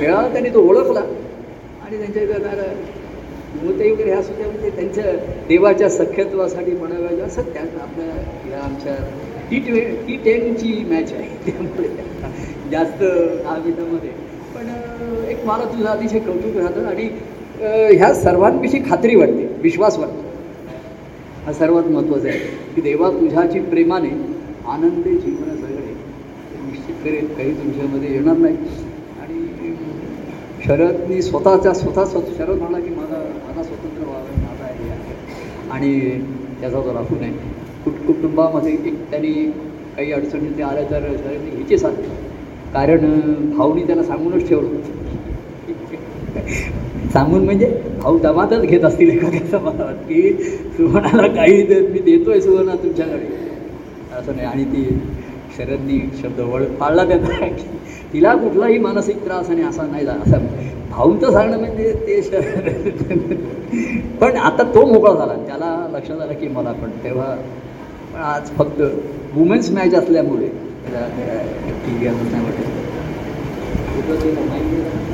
मिळाला 0.00 0.28
त्यांनी 0.28 0.48
तो 0.48 0.60
ओळखला. 0.68 1.00
आणि 1.86 1.98
त्यांच्या 1.98 2.26
जाणारा 2.26 2.72
मूर्ती 3.62 3.90
वगैरे 3.90 4.10
ह्या 4.10 4.22
सुद्धा 4.22 4.46
म्हणजे 4.46 4.70
त्यांच्या 4.70 5.04
देवाच्या 5.48 5.90
सख्यत्वासाठी 5.90 6.72
म्हणाव्या 6.72 7.26
असं 7.26 7.42
त्यांना 7.42 7.82
आपल्या 7.82 8.06
या 8.56 8.62
आमच्या 8.62 8.94
टी 9.50 9.58
ट्वे 9.60 9.80
टी 10.06 10.16
टेनची 10.24 10.72
मॅच 10.90 11.12
आहे. 11.12 11.28
त्यामुळे 11.44 11.88
जास्त 12.70 13.02
दहा 13.02 13.56
मिनिटामध्ये 13.56 14.10
पण 14.54 14.68
एक 15.30 15.44
मला 15.46 15.64
तुझं 15.72 15.86
अतिशय 15.88 16.18
कौतुक 16.18 16.56
राहतं 16.56 16.86
आणि 16.88 17.08
ह्या 17.96 18.12
सर्वांविषयी 18.14 18.80
खात्री 18.88 19.16
वाटते 19.16 19.46
विश्वास 19.62 19.98
वाटतो. 19.98 20.28
हा 21.46 21.52
सर्वात 21.52 21.84
महत्त्वाचा 21.84 22.28
आहे 22.28 22.38
की 22.74 22.80
देवा 22.80 23.10
तुझ्याची 23.10 23.60
प्रेमाने 23.70 24.08
आनंदे 24.68 25.14
जीवन 25.14 25.56
जगणे 25.56 25.92
ते 26.50 26.60
निश्चित 26.66 26.94
करेल. 27.04 27.26
काही 27.36 27.52
तुमच्यामध्ये 27.54 28.12
येणार 28.12 28.36
नाही. 28.36 28.56
आणि 29.20 29.74
शरदनी 30.66 31.20
स्वतःच्या 31.22 31.72
स्वतः 31.74 32.04
स्वतः 32.04 32.36
शरद 32.38 32.58
म्हणला 32.58 32.78
की 32.80 32.94
माझा 32.94 33.18
माझा 33.46 33.62
स्वतंत्र 33.62 34.06
व्हावा 34.06 34.22
माझा 34.42 34.72
हे 34.72 34.90
आहे. 34.90 35.14
आणि 35.70 35.98
त्याचा 36.60 36.80
तो 36.80 36.92
राखू 36.94 37.16
नये 37.20 37.32
कुट 37.84 37.94
कुटुंबामध्ये 38.06 38.72
एक 38.72 38.94
त्यांनी 39.10 39.32
काही 39.96 40.12
अडचणी 40.12 40.48
ते 40.58 40.62
आल्या 40.62 40.82
तर 40.90 41.06
हिचे 41.56 41.78
साथ 41.78 41.92
कारण 42.74 43.04
भाऊनी 43.56 43.82
त्याला 43.82 44.02
सांगूनच 44.02 44.48
ठेवलं. 44.48 44.80
सांगून 47.12 47.44
म्हणजे 47.44 47.66
भाऊ 48.02 48.18
दमातच 48.18 48.60
घेत 48.60 48.84
असतील 48.84 49.10
एखाद्याचा 49.10 49.58
मला 49.58 49.84
वाटतं 49.84 50.02
की 50.02 50.32
सुवर्णाला 50.76 51.26
काही 51.26 51.62
देत 51.62 51.88
मी 51.90 51.98
देतोय 51.98 52.40
सुवर्णा 52.40 52.74
तुमच्याकडे. 52.74 53.26
असं 54.18 54.36
नाही. 54.36 54.46
आणि 54.46 54.64
ती 54.64 54.84
शरदनी 55.56 55.98
शब्द 56.22 56.40
वळ 56.40 56.64
पाळला 56.80 57.04
त्याचा 57.04 57.46
की 57.46 57.78
तिला 58.12 58.34
कुठलाही 58.34 58.78
मानसिक 58.78 59.24
त्रास 59.24 59.50
आणि 59.50 59.62
असा 59.62 59.82
नाही 59.82 60.04
झाला. 60.06 60.20
असं 60.20 60.46
भाऊंचं 60.90 61.32
सांगणं 61.32 61.58
म्हणजे 61.58 61.92
ते 62.06 62.22
शरद 62.22 62.68
पण 64.20 64.36
आता 64.36 64.62
तो 64.74 64.84
मोकळा 64.86 65.14
झाला. 65.14 65.34
त्याला 65.46 65.88
लक्षात 65.92 66.20
आलं 66.20 66.32
की 66.32 66.48
मला 66.48 66.72
पण 66.72 66.90
तेव्हा 67.04 67.34
आज 68.16 68.50
फक्त 68.56 68.80
वुमेन्स 69.34 69.70
मॅच 69.70 69.94
असल्यामुळे 69.94 70.48
त्याला 70.84 71.06
टी 71.84 71.94
व्ही 71.94 72.06
असं 72.08 72.30
नाही 72.30 72.44
वाटत 72.44 72.68
कुठं 73.94 74.22
ते 74.22 74.32
माहिती 74.40 74.80
आहे? 74.80 75.08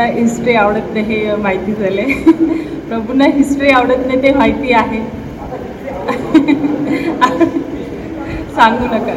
प्रभूंना 0.00 0.18
हिस्ट्री 0.18 0.54
आवडत 0.54 0.92
नाही 0.94 1.16
हे 1.16 1.34
माहिती 1.36 1.72
झाले 1.72 2.02
प्रभूंना 2.88 3.24
हिस्ट्री 3.34 3.70
आवडत 3.70 4.06
नाही 4.06 4.22
ते 4.22 4.32
माहिती 4.32 4.72
आहे. 4.72 5.00
सांगू 8.54 8.86
नका. 8.86 9.14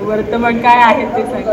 वर्तमान 0.00 0.58
काय 0.58 0.82
आहे 0.82 1.06
ते 1.06 1.22
सांग. 1.24 1.48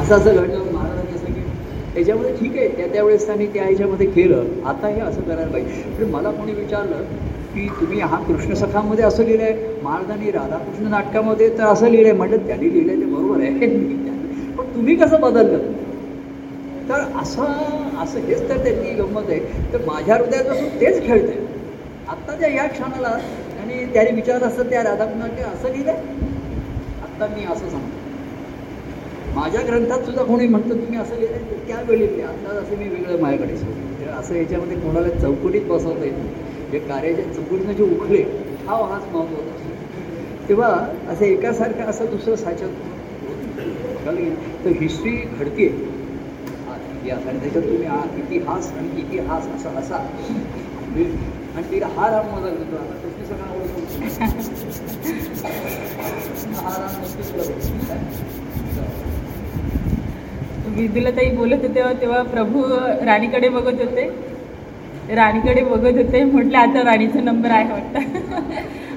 असं 0.00 0.16
असं 0.16 0.32
घडलं. 0.32 0.69
त्याच्यामध्ये 1.94 2.32
ठीक 2.32 2.56
आहे 2.56 2.68
त्या 2.68 2.86
त्यावेळेस 2.86 3.26
त्यांनी 3.26 3.46
त्या 3.46 3.64
ह्याच्यामध्ये 3.64 4.06
केलं. 4.06 4.44
आता 4.64 4.88
हे 4.88 5.00
असं 5.00 5.20
करायला 5.20 5.50
पाहिजे. 5.50 5.82
तर 5.98 6.04
मला 6.04 6.30
कोणी 6.30 6.52
विचारलं 6.52 7.02
की 7.54 7.66
तुम्ही 7.80 8.00
हा 8.00 8.18
कृष्णसखामध्ये 8.18 9.04
असं 9.04 9.24
लिहिलं 9.24 9.42
आहे 9.42 9.80
महाराजांनी 9.82 10.30
राधाकृष्ण 10.30 10.90
नाटकामध्ये 10.90 11.48
तर 11.58 11.64
असं 11.64 11.88
लिहिलं 11.88 12.08
आहे 12.08 12.16
म्हटलं 12.16 12.46
त्यांनी 12.46 12.72
लिहिलं 12.72 12.92
आहे 12.92 13.00
ते 13.00 13.06
बरोबर 13.06 13.40
आहे. 13.40 13.68
पण 14.58 14.74
तुम्ही 14.74 14.94
कसं 14.96 15.20
बदललं? 15.20 15.58
तर 16.88 17.00
असं 17.22 17.44
असं 18.02 18.20
हेच 18.20 18.48
तर 18.48 18.62
त्यांची 18.64 18.90
गंमत 18.92 19.28
आहे. 19.28 19.40
तर 19.72 19.84
माझ्या 19.86 20.16
हृदयात 20.16 20.44
असून 20.44 20.68
तेच 20.80 21.10
आत्ता 22.08 22.34
त्या 22.34 22.48
या 22.48 22.66
क्षणाला 22.66 23.08
आणि 23.60 23.84
त्याने 23.94 24.10
विचारत 24.10 24.42
असतं 24.42 24.70
त्या 24.70 24.82
राधाकृष्णाचे 24.82 25.42
असं 25.42 25.68
लिहिलं 25.68 25.90
आत्ता 27.02 27.26
मी 27.26 27.44
असं 27.44 27.68
सांगतो. 27.68 27.99
माझ्या 29.34 29.60
ग्रंथात 29.62 30.04
सुद्धा 30.04 30.22
कोणी 30.24 30.46
म्हणतं 30.46 30.74
तुम्ही 30.76 30.98
असं 30.98 31.16
लिहिलं 31.16 31.66
त्यावेळी 31.66 31.98
लिहिले 31.98 32.22
आता 32.22 32.58
असं 32.60 32.76
मी 32.78 32.88
वेगळं 32.88 33.20
माझ्याकडे 33.22 33.54
तर 33.54 33.64
म्हणजे 33.66 34.06
असं 34.10 34.34
याच्यामध्ये 34.34 34.76
कोणाला 34.78 35.08
चौकटीत 35.18 35.62
बसवता 35.68 36.04
येत 36.04 36.12
नाही. 36.14 36.28
जे 36.72 36.78
कार्याच्या 36.80 37.24
चौकटीनं 37.34 37.72
जे 37.72 37.82
उखले 37.84 38.22
हा 38.66 38.74
हाच 38.84 39.02
महत्त्वाचा 39.12 39.52
असतो 39.52 40.48
तेव्हा 40.48 40.68
असं 41.08 41.24
एकासारखं 41.24 41.90
असं 41.90 42.10
दुसरं 42.10 42.36
साच्यात 42.36 44.06
तर 44.64 44.70
हिस्ट्री 44.80 45.16
घडते 45.38 45.66
या 47.06 47.16
आणि 47.18 47.38
त्याच्यात 47.40 47.62
तुम्ही 47.62 47.86
हा 47.86 48.00
किती 48.06 48.38
हास 48.46 48.70
आणि 48.72 49.00
इतिहास 49.00 49.46
असा 49.56 49.70
असा. 49.78 49.96
आणि 51.50 51.70
तिला 51.70 51.86
हा 51.96 52.10
राम 52.10 52.26
माझा 52.30 52.48
घेतो 52.48 52.76
आता 52.76 52.94
कृष्ण 52.96 53.24
सगळा 53.26 53.46
ओळखतो 53.52 53.90
हा 56.56 56.72
राम 56.72 57.00
नक्कीच 57.00 57.79
विदुला 60.76 61.10
ताई 61.10 61.30
बोलत 61.36 61.62
होते 61.62 61.74
तेव्हा 61.74 61.92
तेव्हा 62.00 62.22
प्रभू 62.32 62.62
राणीकडे 63.06 63.48
बघत 63.48 63.80
होते. 63.80 64.04
राणीकडे 65.16 65.62
बघत 65.64 65.96
होते. 65.98 66.22
म्हटलं 66.24 66.58
आता 66.58 66.82
राणीचा 66.84 67.20
नंबर 67.20 67.50
आहे 67.50 67.72
वाटतं. 67.72 67.98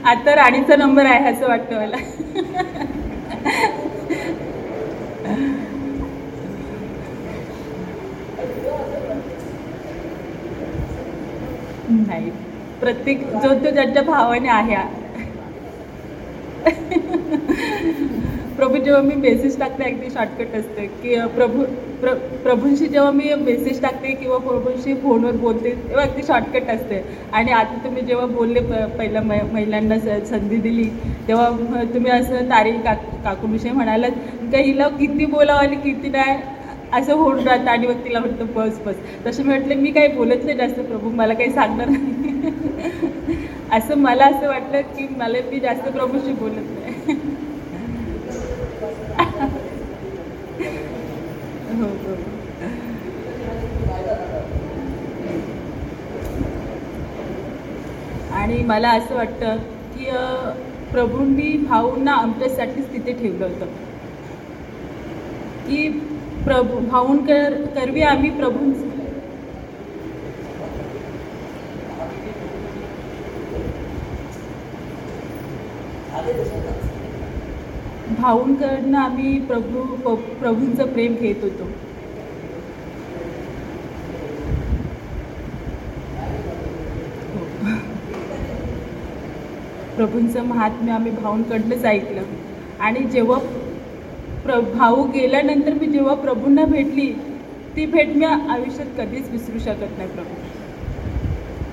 आता 0.05 0.35
राणीचा 0.35 0.75
नंबर 0.75 1.05
आहे 1.05 1.29
असं 1.31 1.47
वाटतं 1.47 1.75
मला. 1.75 1.97
नाही. 11.89 12.29
प्रत्येक 12.81 13.23
जो 13.33 13.53
तो 13.63 13.69
ज्याच्या 13.69 14.01
भावाने 14.03 14.49
आहे 14.49 14.75
प्रभू 18.55 18.72
जेव्हा 18.83 19.01
मी 19.01 19.15
मेसेज 19.17 19.57
टाकते 19.59 19.83
अगदी 19.85 20.09
शॉर्टकट 20.09 20.55
असते 20.55 20.85
की 20.93 21.15
प्रभू 21.35 21.63
प्र 22.01 22.13
प्रभूंशी 22.43 22.87
जेव्हा 22.87 23.11
मी 23.11 23.33
मेसेज 23.41 23.81
टाकते 23.81 24.11
किंवा 24.13 24.37
प्रभूंशी 24.39 24.93
फोनवर 25.03 25.35
बोलते 25.37 25.71
तेव्हा 25.81 26.03
अगदी 26.03 26.23
शॉर्टकट 26.23 26.69
असते. 26.69 27.01
आणि 27.33 27.51
आता 27.51 27.83
तुम्ही 27.83 28.01
जेव्हा 28.01 28.25
बोलले 28.27 28.59
प 28.61 28.83
पहिल्या 28.97 29.21
मै 29.21 29.39
महिलांना 29.53 29.97
स 29.99 30.19
संधी 30.29 30.57
दिली 30.59 30.83
तेव्हा 31.27 31.83
तुम्ही 31.93 32.11
असं 32.11 32.49
तारी 32.49 32.71
का 32.79 32.93
काकूविषयी 33.23 33.71
म्हणालात 33.71 34.11
का 34.53 34.57
हिला 34.59 34.87
किती 34.89 35.25
बोलावं 35.27 35.59
आणि 35.59 35.75
किती 35.83 36.09
नाही? 36.09 36.37
असं 36.93 37.13
होऊन 37.13 37.39
राहतं 37.39 37.69
आणि 37.69 37.87
मग 37.87 38.03
तिला 38.05 38.19
म्हटलं 38.19 38.45
बस 38.55 38.79
बस. 38.85 38.95
तसं 39.25 39.43
मी 39.43 39.49
म्हटलं 39.49 39.75
मी 39.75 39.91
काही 39.91 40.07
बोलत 40.07 40.43
नाही 40.45 40.57
जास्त 40.57 40.79
प्रभू 40.81 41.09
मला 41.11 41.33
काही 41.33 41.51
सांगणार 41.51 41.89
नाही. 41.89 42.21
असं 43.71 43.97
मला 43.97 44.25
असं 44.25 44.47
वाटलं 44.47 44.81
की 44.97 45.07
मला 45.17 45.37
मी 45.51 45.59
जास्त 45.59 45.87
प्रभूशी 45.89 46.33
बोलत 46.33 46.71
नाही 46.73 47.15
हो 48.79 48.89
हो 51.69 51.72
हो, 51.83 52.11
हो. 52.11 52.33
आणि 58.33 58.63
मला 58.63 58.89
असं 58.89 59.15
वाटतं 59.15 59.57
की 59.95 60.05
प्रभूंनी 60.91 61.57
भाऊंना 61.57 62.11
आमच्यासाठीच 62.11 62.93
तिथे 62.93 63.11
ठेवलं 63.13 63.45
होतं. 63.45 63.65
की 65.67 65.89
प्रभू 66.43 66.79
भाऊंकर 66.79 67.53
करवी 67.53 68.01
आम्ही 68.01 68.29
प्रभूं 68.29 68.73
भाऊंकडनं 78.23 78.97
आम्ही 78.97 79.39
प्रभू 79.39 79.81
प- 79.95 80.39
प्रभूंचं 80.39 80.85
प्रेम 80.85 81.15
घेत 81.15 81.35
होतो. 81.41 81.63
प्रभूंचं 89.95 90.43
महात्म्य 90.43 90.91
आम्ही 90.91 91.11
भाऊंकडनंच 91.11 91.85
ऐकलं. 91.85 92.21
आणि 92.79 92.99
जेव्हा 92.99 93.39
प्र 94.45 94.59
भाऊ 94.59 95.03
गेल्यानंतर 95.03 95.73
मी 95.73 95.87
जेव्हा 95.87 96.15
प्रभूंना 96.15 96.65
भेटली 96.65 97.11
ती 97.75 97.85
भेट 97.85 98.15
मी 98.15 98.25
आयुष्यात 98.25 98.87
कधीच 98.97 99.29
विसरू 99.31 99.59
शकत 99.59 99.97
नाही 99.97 100.09
प्रभू. 100.09 100.41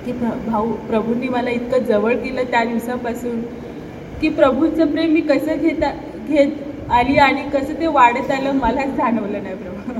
की 0.06 0.12
प्र 0.12 0.36
भाऊ 0.46 0.72
प्रभूंनी 0.72 1.28
मला 1.28 1.50
इतकं 1.50 1.78
जवळ 1.78 2.14
केलं 2.14 2.42
त्या 2.42 2.64
दिवसापासून 2.64 3.40
की 4.20 4.28
प्रभूंचं 4.28 4.86
प्रेम 4.86 5.12
मी 5.12 5.20
कसं 5.20 5.58
घेता 5.58 5.90
घेत 6.30 6.90
आली 6.92 7.16
आणि 7.18 7.42
कसं 7.52 7.80
ते 7.80 7.86
वाढत 7.86 8.30
आलं 8.30 8.52
मलाच 8.54 8.96
जाणवलं 8.96 9.42
नाही 9.42 9.54
प्रभू. 9.54 9.98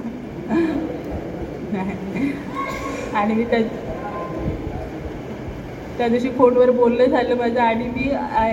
आणि 3.17 3.35
मी 3.35 3.45
त्या 3.45 3.61
त्या 5.99 6.09
दिवशी 6.09 6.29
फोनवर 6.31 6.71
बोललं 6.71 7.07
झालं 7.07 7.37
माझं 7.37 7.61
आणि 7.61 7.87
मी 7.87 8.03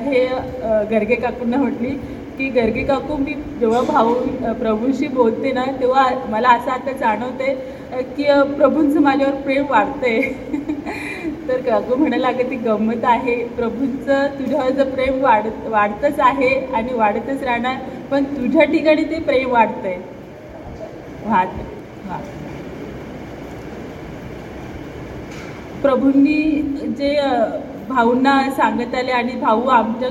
हे 0.05 0.25
गरगे 0.25 0.85
गर्गे 0.89 1.15
काकूंना 1.15 1.57
म्हटली 1.57 1.89
की 2.37 2.47
गर्गे 2.49 2.83
काकू 2.83 3.15
मी 3.17 3.33
जेव्हा 3.59 3.81
भाऊ 3.81 4.13
प्रभूंशी 4.59 5.07
बोलते 5.07 5.51
ना 5.51 5.63
तेव्हा 5.79 6.07
मला 6.29 6.49
असं 6.49 6.71
आता 6.71 6.91
जाणवते 6.91 7.53
की 8.17 8.23
प्रभूंचं 8.57 9.01
माझ्यावर 9.01 9.35
प्रेम 9.41 9.65
वाढतंय. 9.69 10.21
तर 11.47 11.61
काकू 11.61 11.95
म्हणायला 11.95 12.31
लागत 12.31 12.49
ती 12.49 12.55
गंमत 12.65 13.05
आहे. 13.05 13.35
प्रभूंचं 13.57 14.27
तुझ्यावरचं 14.39 14.89
प्रेम 14.91 15.21
वाढत 15.23 15.67
वाढतंच 15.69 16.19
आहे 16.19 16.49
आणि 16.75 16.93
वाढतच 16.93 17.43
राहणार 17.43 17.75
पण 18.11 18.23
तुझ्या 18.35 18.63
ठिकाणी 18.65 19.03
ते 19.03 19.19
प्रेम 19.21 19.51
वाढतंय. 19.51 19.97
वाढ 21.25 21.47
वा 22.07 22.19
प्रभूंनी 25.81 26.61
जे 26.97 27.15
भाऊंना 27.89 28.39
सांगत 28.57 28.95
आले 28.95 29.11
आणि 29.11 29.35
भाऊ 29.41 29.67
आमच्या 29.69 30.09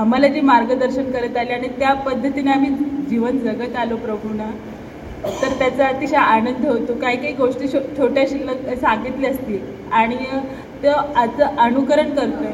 आम्हाला 0.00 0.28
जे 0.28 0.40
मार्गदर्शन 0.40 1.10
करत 1.10 1.36
आले 1.36 1.52
आणि 1.52 1.68
त्या 1.78 1.92
पद्धतीने 2.06 2.50
आम्ही 2.52 2.70
जीवन 3.10 3.38
जगत 3.38 3.76
आलो 3.76 3.96
प्रभूंना. 3.96 4.50
तर 5.24 5.58
त्याचा 5.58 5.86
अतिशय 5.86 6.16
आनंद 6.16 6.66
होतो. 6.66 6.94
काही 6.94 7.16
काही 7.16 7.32
गोष्टी 7.32 7.68
शो 7.68 7.78
छोट्या 7.98 8.24
शिल्लक 8.28 8.78
सांगितल्या 8.78 9.30
असतील. 9.30 9.58
आणि 9.92 10.16
ते 10.82 10.88
आजचं 10.88 11.44
अनुकरण 11.44 12.10
करतोय. 12.10 12.52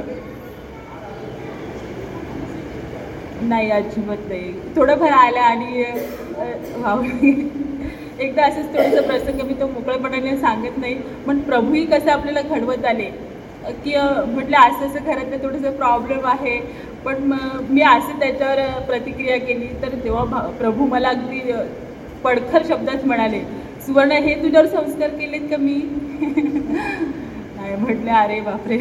नाही 3.42 3.70
अजिबात 3.70 4.16
नाही. 4.28 4.52
थोडंफार 4.76 5.10
आलं 5.10 5.40
आणि 5.40 5.84
एकदा 8.20 8.46
असंच 8.46 8.66
थोडंसं 8.66 9.02
प्रसंग 9.02 9.40
मी 9.40 9.54
तो 9.54 9.66
मोकळेपणाने 9.66 10.36
सांगत 10.36 10.78
नाही. 10.78 10.94
पण 10.94 11.38
प्रभूही 11.38 11.86
कसं 11.86 12.10
आपल्याला 12.10 12.40
घडवत 12.40 12.84
आले. 12.84 13.10
की 13.84 13.94
म्हटलं 14.26 14.56
असं 14.56 14.86
असं 14.86 14.98
घरातलं 15.04 15.36
थोडंसं 15.36 15.70
प्रॉब्लेम 15.70 16.26
आहे. 16.26 16.60
पण 17.04 17.14
मग 17.24 17.70
मी 17.70 17.80
असं 17.80 18.20
त्याच्यावर 18.20 18.80
प्रतिक्रिया 18.80 19.38
केली. 19.38 19.66
तर 19.82 19.88
तेव्हा 20.04 20.24
भा- 20.24 20.50
प्रभू 20.50 20.86
मला 20.86 21.08
अगदी 21.08 21.52
पडखर 22.24 22.62
शब्दात 22.68 23.04
म्हणाले. 23.06 23.40
सुवर्ण 23.86 24.12
हे 24.24 24.34
तुझ्यावर 24.42 24.66
संस्कार 24.68 25.08
केलेत 25.10 25.48
का 25.50 25.56
मी? 25.56 25.74
नाही 27.56 27.76
म्हटलं 27.76 28.12
अरे 28.12 28.40
बापरे. 28.40 28.78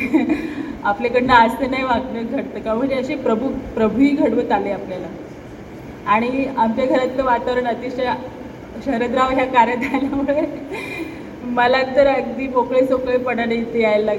आपल्याकडनं 0.83 1.33
असं 1.33 1.71
नाही 1.71 1.83
वागणं 1.83 2.23
घडतं 2.31 2.59
का? 2.59 2.73
म्हणजे 2.73 2.95
असे 2.95 3.15
प्रभू 3.15 3.49
प्रभूही 3.75 4.09
घडवत 4.09 4.51
आले 4.51 4.71
आपल्याला. 4.71 5.07
आणि 6.05 6.45
आमच्या 6.57 6.85
घरातलं 6.85 7.23
वातावरण 7.23 7.67
अतिशय 7.67 8.11
शरदराव 8.85 9.29
ह्या 9.29 9.45
कार्यात 9.45 9.93
आल्यामुळे 9.93 10.45
मला 11.55 11.81
तर 11.95 12.07
अगदी 12.07 12.47
मोकळे 12.47 12.85
सोकळेपणाने 12.87 13.55
इथे 13.55 13.81
यायला 13.81 14.13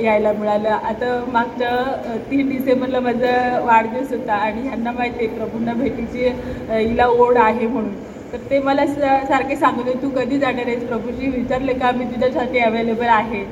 यायला 0.00 0.32
मिळालं. 0.32 0.68
आता 0.68 1.24
मागच्या 1.32 2.20
तीन 2.30 2.48
डिसेंबरला 2.48 3.00
माझा 3.00 3.58
वाढदिवस 3.64 4.12
होता 4.12 4.34
आणि 4.34 4.62
ह्यांना 4.62 4.92
माहिती 4.92 5.24
आहे 5.24 5.36
प्रभूंना 5.36 5.72
भेटीची 5.74 6.28
हिला 6.70 7.06
ओढ 7.06 7.36
आहे 7.38 7.66
म्हणून. 7.66 7.92
तर 8.32 8.38
ते 8.50 8.58
मला 8.60 8.84
स- 8.86 9.28
सारखे 9.28 9.56
सांगत 9.56 9.76
होते 9.78 10.02
तू 10.02 10.08
कधी 10.10 10.38
जाणार 10.38 10.66
आहेस 10.66 10.84
प्रभूजी? 10.88 11.26
विचारले 11.30 11.72
का? 11.74 11.90
मी 11.92 12.04
तुझ्यासाठी 12.04 12.58
अवेलेबल 12.58 13.06
आहे. 13.08 13.42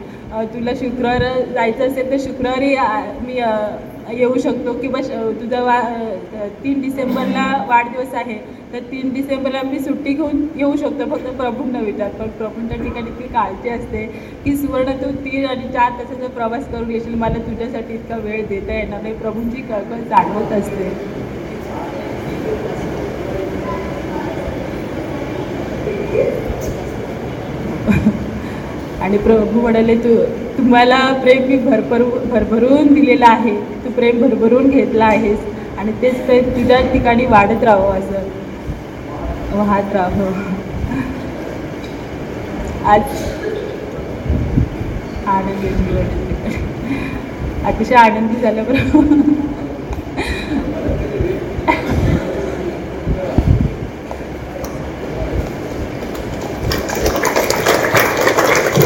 तुला 0.54 0.70
शुक्रवार 0.76 1.22
जायचं 1.54 1.86
असेल 1.86 2.10
तर 2.10 2.16
शुक्रवारी 2.20 2.74
मी 3.26 3.40
येऊ 4.18 4.38
शकतो 4.38 4.72
किंवा 4.72 5.00
तुझा 5.40 5.62
वा 5.62 5.80
तीन 6.64 6.80
डिसेंबरला 6.82 7.46
वाढदिवस 7.68 8.14
आहे. 8.14 8.38
तर 8.72 8.78
तीन 8.92 9.12
डिसेंबरला 9.14 9.62
मी 9.64 9.78
सुट्टी 9.80 10.12
घेऊन 10.12 10.46
येऊ 10.56 10.76
शकतो. 10.76 11.08
फक्त 11.10 11.28
प्रभूंना 11.40 11.80
विचार. 11.80 12.08
पण 12.18 12.28
प्रभूंच्या 12.38 12.76
ठिकाणी 12.78 13.10
इतकी 13.10 13.28
काळजी 13.28 13.68
असते 13.68 14.04
की 14.44 14.56
सुवर्ण 14.56 14.92
तू 15.02 15.10
तीन 15.24 15.46
आणि 15.46 15.72
चार 15.72 15.90
तासाचा 15.98 16.28
प्रवास 16.28 16.68
करून 16.72 16.90
येशील. 16.90 17.14
मला 17.14 17.46
तुझ्यासाठी 17.46 17.94
इतका 17.94 18.16
वेळ 18.16 18.46
देता 18.46 18.74
येणार 18.74 19.02
नाही. 19.02 19.14
प्रभूंची 19.18 19.62
कळकळ 19.62 20.08
जाणवत 20.08 20.52
असते. 20.52 20.88
आणि 29.08 29.18
प्रभू 29.18 29.60
म्हणाले 29.60 29.94
तू 29.94 30.24
तुम्हाला 30.58 31.12
प्रेम 31.12 31.42
मी 31.48 31.56
भरभरू 31.56 32.04
भरभरून 32.04 32.94
दिलेलं 32.94 33.24
आहे. 33.28 33.60
तू 33.60 33.90
प्रेम 33.90 34.20
भरभरून 34.20 34.68
घेतलं 34.68 35.04
आहेस. 35.04 35.38
आणि 35.78 35.92
तेच 36.02 36.26
प्रेम 36.26 36.44
तुझ्या 36.44 36.80
ठिकाणी 36.80 37.26
वाढत 37.26 37.64
राहावं 37.64 37.92
असं. 37.92 39.58
वाहत 39.58 39.92
राहावं. 39.92 40.32
आज 42.84 43.02
आनंदी 45.26 45.68
दिवस. 45.68 46.54
अतिशय 47.64 47.94
आनंदी 47.94 48.40
झालं 48.40 48.64
बरं. 48.64 49.10